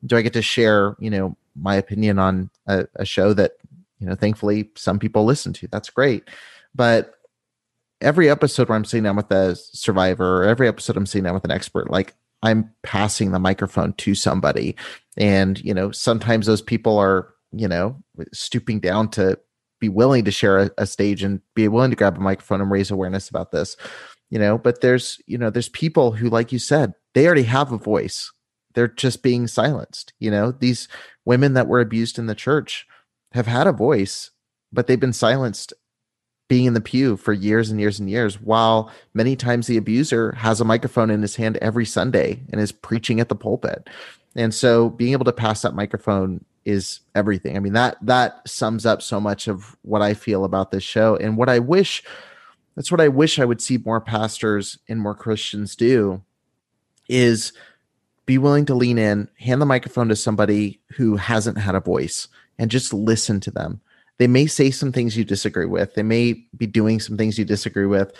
do 0.06 0.16
i 0.16 0.22
get 0.22 0.32
to 0.34 0.42
share 0.42 0.96
you 0.98 1.10
know 1.10 1.36
my 1.56 1.76
opinion 1.76 2.18
on 2.18 2.50
a, 2.66 2.86
a 2.96 3.04
show 3.04 3.32
that 3.32 3.52
you 3.98 4.06
know 4.06 4.14
thankfully 4.14 4.70
some 4.74 4.98
people 4.98 5.24
listen 5.24 5.52
to? 5.54 5.68
That's 5.68 5.90
great. 5.90 6.24
But 6.74 7.14
every 8.00 8.28
episode 8.28 8.68
where 8.68 8.76
i'm 8.76 8.84
sitting 8.84 9.04
down 9.04 9.16
with 9.16 9.30
a 9.30 9.54
survivor 9.56 10.42
or 10.42 10.44
every 10.44 10.68
episode 10.68 10.96
i'm 10.96 11.06
sitting 11.06 11.24
down 11.24 11.34
with 11.34 11.44
an 11.44 11.50
expert 11.50 11.90
like 11.90 12.12
i'm 12.42 12.70
passing 12.82 13.30
the 13.30 13.38
microphone 13.38 13.92
to 13.94 14.14
somebody. 14.14 14.76
And 15.16 15.62
you 15.64 15.72
know 15.72 15.90
sometimes 15.90 16.46
those 16.46 16.62
people 16.62 16.98
are 16.98 17.33
you 17.58 17.68
know, 17.68 18.02
stooping 18.32 18.80
down 18.80 19.10
to 19.10 19.38
be 19.80 19.88
willing 19.88 20.24
to 20.24 20.30
share 20.30 20.58
a, 20.58 20.70
a, 20.78 20.86
stage 20.86 21.22
and 21.22 21.40
be 21.54 21.68
willing 21.68 21.90
to 21.90 21.96
grab 21.96 22.16
a 22.16 22.20
microphone 22.20 22.60
and 22.60 22.70
raise 22.70 22.90
awareness 22.90 23.28
about 23.28 23.52
this, 23.52 23.76
you 24.30 24.38
know. 24.38 24.56
But 24.56 24.80
there's, 24.80 25.18
you 25.26 25.36
know, 25.36 25.50
there's 25.50 25.68
people 25.68 26.12
who, 26.12 26.28
like 26.28 26.52
you 26.52 26.58
said, 26.58 26.94
they 27.14 27.26
already 27.26 27.42
have 27.44 27.72
a 27.72 27.78
voice. 27.78 28.32
They're 28.74 28.88
just 28.88 29.22
being 29.22 29.46
silenced. 29.46 30.12
You 30.18 30.30
know, 30.30 30.52
these 30.52 30.88
women 31.24 31.54
that 31.54 31.68
were 31.68 31.80
abused 31.80 32.18
in 32.18 32.26
the 32.26 32.34
church 32.34 32.86
have 33.32 33.46
had 33.46 33.66
a 33.66 33.72
voice, 33.72 34.30
but 34.72 34.86
they've 34.86 34.98
been 34.98 35.12
silenced 35.12 35.72
being 36.48 36.66
in 36.66 36.74
the 36.74 36.80
pew 36.80 37.16
for 37.16 37.32
years 37.32 37.70
and 37.70 37.80
years 37.80 37.98
and 37.98 38.10
years 38.10 38.40
while 38.40 38.90
many 39.14 39.34
times 39.34 39.66
the 39.66 39.76
abuser 39.76 40.32
has 40.32 40.60
a 40.60 40.64
microphone 40.64 41.10
in 41.10 41.22
his 41.22 41.36
hand 41.36 41.56
every 41.58 41.86
sunday 41.86 42.40
and 42.52 42.60
is 42.60 42.70
preaching 42.70 43.18
at 43.18 43.28
the 43.28 43.34
pulpit 43.34 43.88
and 44.36 44.52
so 44.52 44.90
being 44.90 45.12
able 45.12 45.24
to 45.24 45.32
pass 45.32 45.62
that 45.62 45.74
microphone 45.74 46.44
is 46.64 47.00
everything. 47.14 47.56
I 47.56 47.60
mean 47.60 47.74
that 47.74 47.96
that 48.02 48.48
sums 48.48 48.86
up 48.86 49.02
so 49.02 49.20
much 49.20 49.48
of 49.48 49.76
what 49.82 50.02
I 50.02 50.14
feel 50.14 50.44
about 50.44 50.70
this 50.70 50.84
show 50.84 51.16
and 51.16 51.36
what 51.36 51.48
I 51.48 51.58
wish 51.58 52.02
that's 52.76 52.90
what 52.90 53.00
I 53.00 53.08
wish 53.08 53.38
I 53.38 53.44
would 53.44 53.60
see 53.60 53.78
more 53.78 54.00
pastors 54.00 54.78
and 54.88 55.00
more 55.00 55.14
Christians 55.14 55.76
do 55.76 56.22
is 57.08 57.52
be 58.26 58.38
willing 58.38 58.64
to 58.66 58.74
lean 58.74 58.98
in, 58.98 59.28
hand 59.38 59.60
the 59.60 59.66
microphone 59.66 60.08
to 60.08 60.16
somebody 60.16 60.80
who 60.96 61.16
hasn't 61.16 61.58
had 61.58 61.74
a 61.74 61.80
voice 61.80 62.28
and 62.58 62.70
just 62.70 62.92
listen 62.92 63.40
to 63.40 63.50
them. 63.50 63.80
They 64.18 64.26
may 64.26 64.46
say 64.46 64.70
some 64.70 64.92
things 64.92 65.16
you 65.16 65.24
disagree 65.24 65.66
with. 65.66 65.94
They 65.94 66.02
may 66.02 66.44
be 66.56 66.66
doing 66.66 67.00
some 67.00 67.16
things 67.16 67.38
you 67.38 67.44
disagree 67.44 67.86
with. 67.86 68.12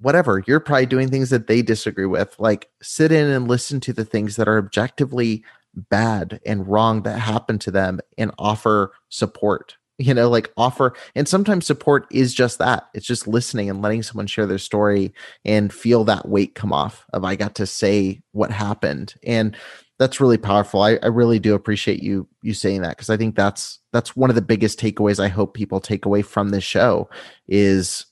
Whatever, 0.00 0.42
you're 0.46 0.60
probably 0.60 0.86
doing 0.86 1.08
things 1.08 1.30
that 1.30 1.46
they 1.46 1.62
disagree 1.62 2.06
with. 2.06 2.38
Like 2.38 2.70
sit 2.82 3.10
in 3.10 3.26
and 3.26 3.48
listen 3.48 3.80
to 3.80 3.92
the 3.92 4.04
things 4.04 4.36
that 4.36 4.48
are 4.48 4.58
objectively 4.58 5.44
bad 5.76 6.40
and 6.46 6.66
wrong 6.66 7.02
that 7.02 7.18
happened 7.18 7.60
to 7.60 7.70
them 7.70 8.00
and 8.16 8.32
offer 8.38 8.92
support 9.08 9.76
you 9.98 10.12
know 10.12 10.28
like 10.28 10.52
offer 10.56 10.94
and 11.14 11.28
sometimes 11.28 11.66
support 11.66 12.06
is 12.10 12.34
just 12.34 12.58
that 12.58 12.88
it's 12.94 13.06
just 13.06 13.26
listening 13.26 13.70
and 13.70 13.82
letting 13.82 14.02
someone 14.02 14.26
share 14.26 14.46
their 14.46 14.58
story 14.58 15.12
and 15.44 15.72
feel 15.72 16.04
that 16.04 16.28
weight 16.28 16.54
come 16.54 16.72
off 16.72 17.06
of 17.12 17.24
i 17.24 17.34
got 17.34 17.54
to 17.54 17.66
say 17.66 18.20
what 18.32 18.50
happened 18.50 19.14
and 19.24 19.56
that's 19.98 20.20
really 20.20 20.38
powerful 20.38 20.82
i, 20.82 20.98
I 21.02 21.06
really 21.06 21.38
do 21.38 21.54
appreciate 21.54 22.02
you 22.02 22.28
you 22.42 22.52
saying 22.52 22.82
that 22.82 22.96
because 22.96 23.10
i 23.10 23.16
think 23.16 23.36
that's 23.36 23.78
that's 23.92 24.14
one 24.14 24.30
of 24.30 24.36
the 24.36 24.42
biggest 24.42 24.78
takeaways 24.78 25.18
i 25.18 25.28
hope 25.28 25.54
people 25.54 25.80
take 25.80 26.04
away 26.04 26.22
from 26.22 26.50
this 26.50 26.64
show 26.64 27.08
is 27.48 28.06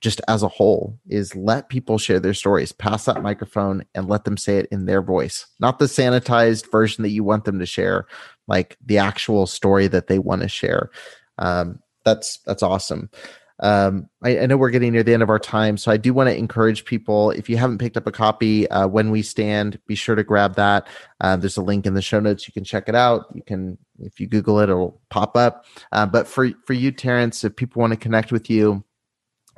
just 0.00 0.20
as 0.28 0.42
a 0.42 0.48
whole 0.48 0.98
is 1.08 1.34
let 1.34 1.68
people 1.68 1.98
share 1.98 2.20
their 2.20 2.34
stories 2.34 2.72
pass 2.72 3.04
that 3.04 3.22
microphone 3.22 3.84
and 3.94 4.08
let 4.08 4.24
them 4.24 4.36
say 4.36 4.58
it 4.58 4.68
in 4.70 4.86
their 4.86 5.02
voice 5.02 5.46
not 5.60 5.78
the 5.78 5.86
sanitized 5.86 6.70
version 6.70 7.02
that 7.02 7.10
you 7.10 7.24
want 7.24 7.44
them 7.44 7.58
to 7.58 7.66
share 7.66 8.06
like 8.48 8.76
the 8.84 8.98
actual 8.98 9.46
story 9.46 9.86
that 9.86 10.08
they 10.08 10.18
want 10.18 10.42
to 10.42 10.48
share. 10.48 10.90
Um, 11.38 11.80
that's 12.04 12.38
that's 12.46 12.62
awesome. 12.62 13.10
Um, 13.60 14.08
I, 14.22 14.38
I, 14.38 14.46
know 14.46 14.56
we're 14.56 14.70
getting 14.70 14.92
near 14.92 15.02
the 15.02 15.12
end 15.12 15.22
of 15.24 15.30
our 15.30 15.38
time 15.40 15.76
so 15.78 15.90
i 15.90 15.96
do 15.96 16.14
want 16.14 16.28
to 16.28 16.36
encourage 16.36 16.84
people 16.84 17.32
if 17.32 17.50
you 17.50 17.56
haven't 17.56 17.78
picked 17.78 17.96
up 17.96 18.06
a 18.06 18.12
copy 18.12 18.70
uh, 18.70 18.86
when 18.86 19.10
we 19.10 19.20
stand 19.20 19.80
be 19.88 19.96
sure 19.96 20.14
to 20.14 20.22
grab 20.22 20.54
that. 20.54 20.86
Uh, 21.20 21.36
there's 21.36 21.56
a 21.56 21.62
link 21.62 21.84
in 21.84 21.94
the 21.94 22.00
show 22.00 22.20
notes 22.20 22.46
you 22.46 22.52
can 22.52 22.62
check 22.62 22.88
it 22.88 22.94
out 22.94 23.26
you 23.34 23.42
can 23.42 23.76
if 23.98 24.20
you 24.20 24.28
google 24.28 24.60
it 24.60 24.70
it'll 24.70 25.00
pop 25.10 25.36
up. 25.36 25.64
Uh, 25.90 26.06
but 26.06 26.28
for 26.28 26.50
for 26.66 26.72
you 26.72 26.92
Terence 26.92 27.42
if 27.42 27.56
people 27.56 27.80
want 27.80 27.92
to 27.92 27.98
connect 27.98 28.30
with 28.30 28.48
you 28.48 28.84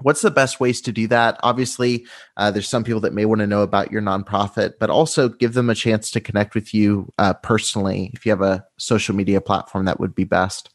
what's 0.03 0.23
the 0.23 0.31
best 0.31 0.61
ways 0.61 0.81
to 0.83 0.93
do 0.93 1.07
that? 1.09 1.39
Obviously 1.43 2.07
uh, 2.37 2.51
there's 2.51 2.69
some 2.69 2.85
people 2.85 3.01
that 3.01 3.13
may 3.13 3.25
want 3.25 3.41
to 3.41 3.47
know 3.47 3.63
about 3.63 3.93
your 3.93 4.03
nonprofit 4.03 4.75
but 4.79 4.91
also 4.91 5.29
give 5.29 5.55
them 5.55 5.71
a 5.71 5.75
chance 5.75 6.11
to 6.11 6.21
connect 6.21 6.55
with 6.55 6.75
you 6.75 7.13
uh, 7.19 7.35
personally 7.35 8.11
if 8.15 8.25
you 8.25 8.31
have 8.31 8.43
a 8.43 8.65
social 8.79 9.15
media 9.15 9.41
platform 9.41 9.85
that 9.85 10.01
would 10.01 10.15
be 10.15 10.25
best. 10.25 10.71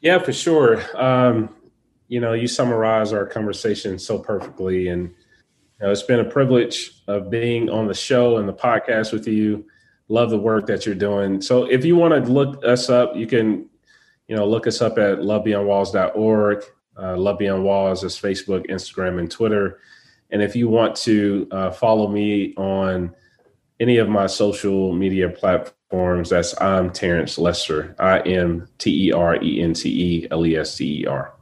Yeah 0.00 0.18
for 0.18 0.32
sure. 0.32 0.82
Um, 0.94 1.54
you 2.08 2.20
know 2.20 2.32
you 2.34 2.46
summarize 2.46 3.12
our 3.12 3.26
conversation 3.26 3.98
so 3.98 4.18
perfectly 4.18 4.88
and 4.88 5.08
you 5.08 5.86
know, 5.86 5.90
it's 5.90 6.02
been 6.02 6.20
a 6.20 6.24
privilege 6.24 7.02
of 7.08 7.30
being 7.30 7.68
on 7.70 7.88
the 7.88 7.94
show 7.94 8.36
and 8.36 8.48
the 8.48 8.52
podcast 8.52 9.12
with 9.12 9.26
you. 9.26 9.64
Love 10.08 10.30
the 10.30 10.38
work 10.38 10.66
that 10.66 10.84
you're 10.86 10.94
doing. 10.94 11.40
So 11.40 11.64
if 11.64 11.84
you 11.84 11.96
want 11.96 12.12
to 12.12 12.30
look 12.30 12.64
us 12.64 12.90
up 12.90 13.16
you 13.16 13.26
can 13.26 13.68
you 14.28 14.36
know 14.36 14.46
look 14.46 14.66
us 14.66 14.80
up 14.80 14.98
at 14.98 15.18
lovebeyondwalls.org 15.18 16.64
uh, 17.00 17.16
Love 17.16 17.38
Beyond 17.38 17.64
Walls 17.64 18.04
is 18.04 18.16
Facebook, 18.16 18.68
Instagram, 18.68 19.18
and 19.18 19.30
Twitter. 19.30 19.80
And 20.30 20.42
if 20.42 20.56
you 20.56 20.68
want 20.68 20.96
to 20.96 21.46
uh, 21.50 21.70
follow 21.70 22.08
me 22.08 22.54
on 22.56 23.14
any 23.80 23.98
of 23.98 24.08
my 24.08 24.26
social 24.26 24.92
media 24.92 25.28
platforms, 25.28 26.30
that's 26.30 26.58
I'm 26.60 26.90
Terence 26.90 27.38
Lester. 27.38 27.94
I 27.98 28.20
am 28.20 28.68
T 28.78 29.08
E 29.08 29.12
R 29.12 29.42
E 29.42 29.62
N 29.62 29.74
T 29.74 29.88
E 29.90 30.28
L 30.30 30.46
E 30.46 30.56
S 30.56 30.76
T 30.76 31.02
E 31.02 31.06
R. 31.06 31.34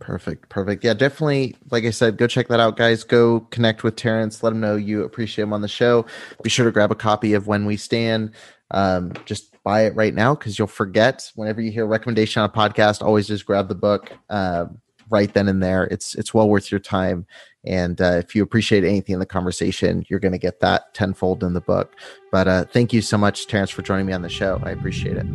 Perfect. 0.00 0.48
Perfect. 0.48 0.84
Yeah, 0.84 0.94
definitely. 0.94 1.56
Like 1.70 1.84
I 1.84 1.90
said, 1.90 2.16
go 2.16 2.26
check 2.26 2.48
that 2.48 2.60
out, 2.60 2.76
guys. 2.76 3.02
Go 3.02 3.40
connect 3.50 3.82
with 3.82 3.96
Terence. 3.96 4.42
Let 4.42 4.52
him 4.52 4.60
know 4.60 4.76
you 4.76 5.02
appreciate 5.02 5.42
him 5.42 5.52
on 5.52 5.60
the 5.60 5.68
show. 5.68 6.06
Be 6.42 6.48
sure 6.48 6.64
to 6.64 6.72
grab 6.72 6.92
a 6.92 6.94
copy 6.94 7.34
of 7.34 7.48
When 7.48 7.66
We 7.66 7.76
Stand. 7.76 8.30
Um, 8.70 9.12
just 9.24 9.60
buy 9.64 9.86
it 9.86 9.94
right 9.96 10.14
now 10.14 10.34
because 10.34 10.58
you'll 10.58 10.68
forget 10.68 11.30
whenever 11.34 11.60
you 11.60 11.72
hear 11.72 11.84
a 11.84 11.88
recommendation 11.88 12.40
on 12.40 12.48
a 12.48 12.52
podcast. 12.52 13.02
Always 13.02 13.26
just 13.26 13.44
grab 13.44 13.68
the 13.68 13.74
book. 13.74 14.12
Um, 14.30 14.80
right 15.10 15.32
then 15.32 15.48
and 15.48 15.62
there. 15.62 15.84
It's 15.84 16.14
it's 16.14 16.32
well 16.32 16.48
worth 16.48 16.70
your 16.70 16.80
time. 16.80 17.26
And 17.64 18.00
uh, 18.00 18.20
if 18.22 18.34
you 18.34 18.42
appreciate 18.42 18.84
anything 18.84 19.14
in 19.14 19.18
the 19.20 19.26
conversation, 19.26 20.04
you're 20.08 20.20
going 20.20 20.32
to 20.32 20.38
get 20.38 20.60
that 20.60 20.94
tenfold 20.94 21.42
in 21.42 21.52
the 21.52 21.60
book. 21.60 21.92
But 22.30 22.48
uh, 22.48 22.64
thank 22.64 22.92
you 22.92 23.02
so 23.02 23.18
much, 23.18 23.46
Terence, 23.46 23.70
for 23.70 23.82
joining 23.82 24.06
me 24.06 24.12
on 24.12 24.22
the 24.22 24.28
show. 24.28 24.60
I 24.64 24.70
appreciate 24.70 25.16
it. 25.16 25.26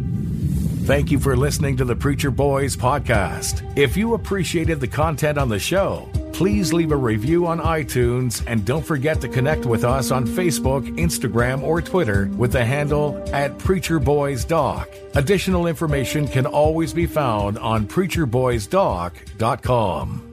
Thank 0.85 1.11
you 1.11 1.19
for 1.19 1.37
listening 1.37 1.77
to 1.77 1.85
the 1.85 1.95
Preacher 1.95 2.29
Boys 2.29 2.75
podcast. 2.75 3.77
If 3.77 3.95
you 3.95 4.15
appreciated 4.15 4.79
the 4.79 4.87
content 4.87 5.37
on 5.37 5.49
the 5.49 5.59
show, 5.59 6.09
Please 6.33 6.73
leave 6.73 6.91
a 6.91 6.97
review 6.97 7.45
on 7.45 7.59
iTunes 7.59 8.43
and 8.47 8.65
don't 8.65 8.83
forget 8.83 9.21
to 9.21 9.27
connect 9.27 9.67
with 9.67 9.83
us 9.83 10.09
on 10.09 10.25
Facebook, 10.25 10.83
Instagram, 10.97 11.61
or 11.61 11.79
Twitter 11.79 12.27
with 12.35 12.53
the 12.53 12.65
handle 12.65 13.23
at 13.31 13.59
Preacher 13.59 13.99
Boys 13.99 14.43
Doc. 14.43 14.89
Additional 15.13 15.67
information 15.67 16.27
can 16.27 16.47
always 16.47 16.91
be 16.91 17.05
found 17.05 17.59
on 17.59 17.85
PreacherBoysDoc.com. 17.85 20.32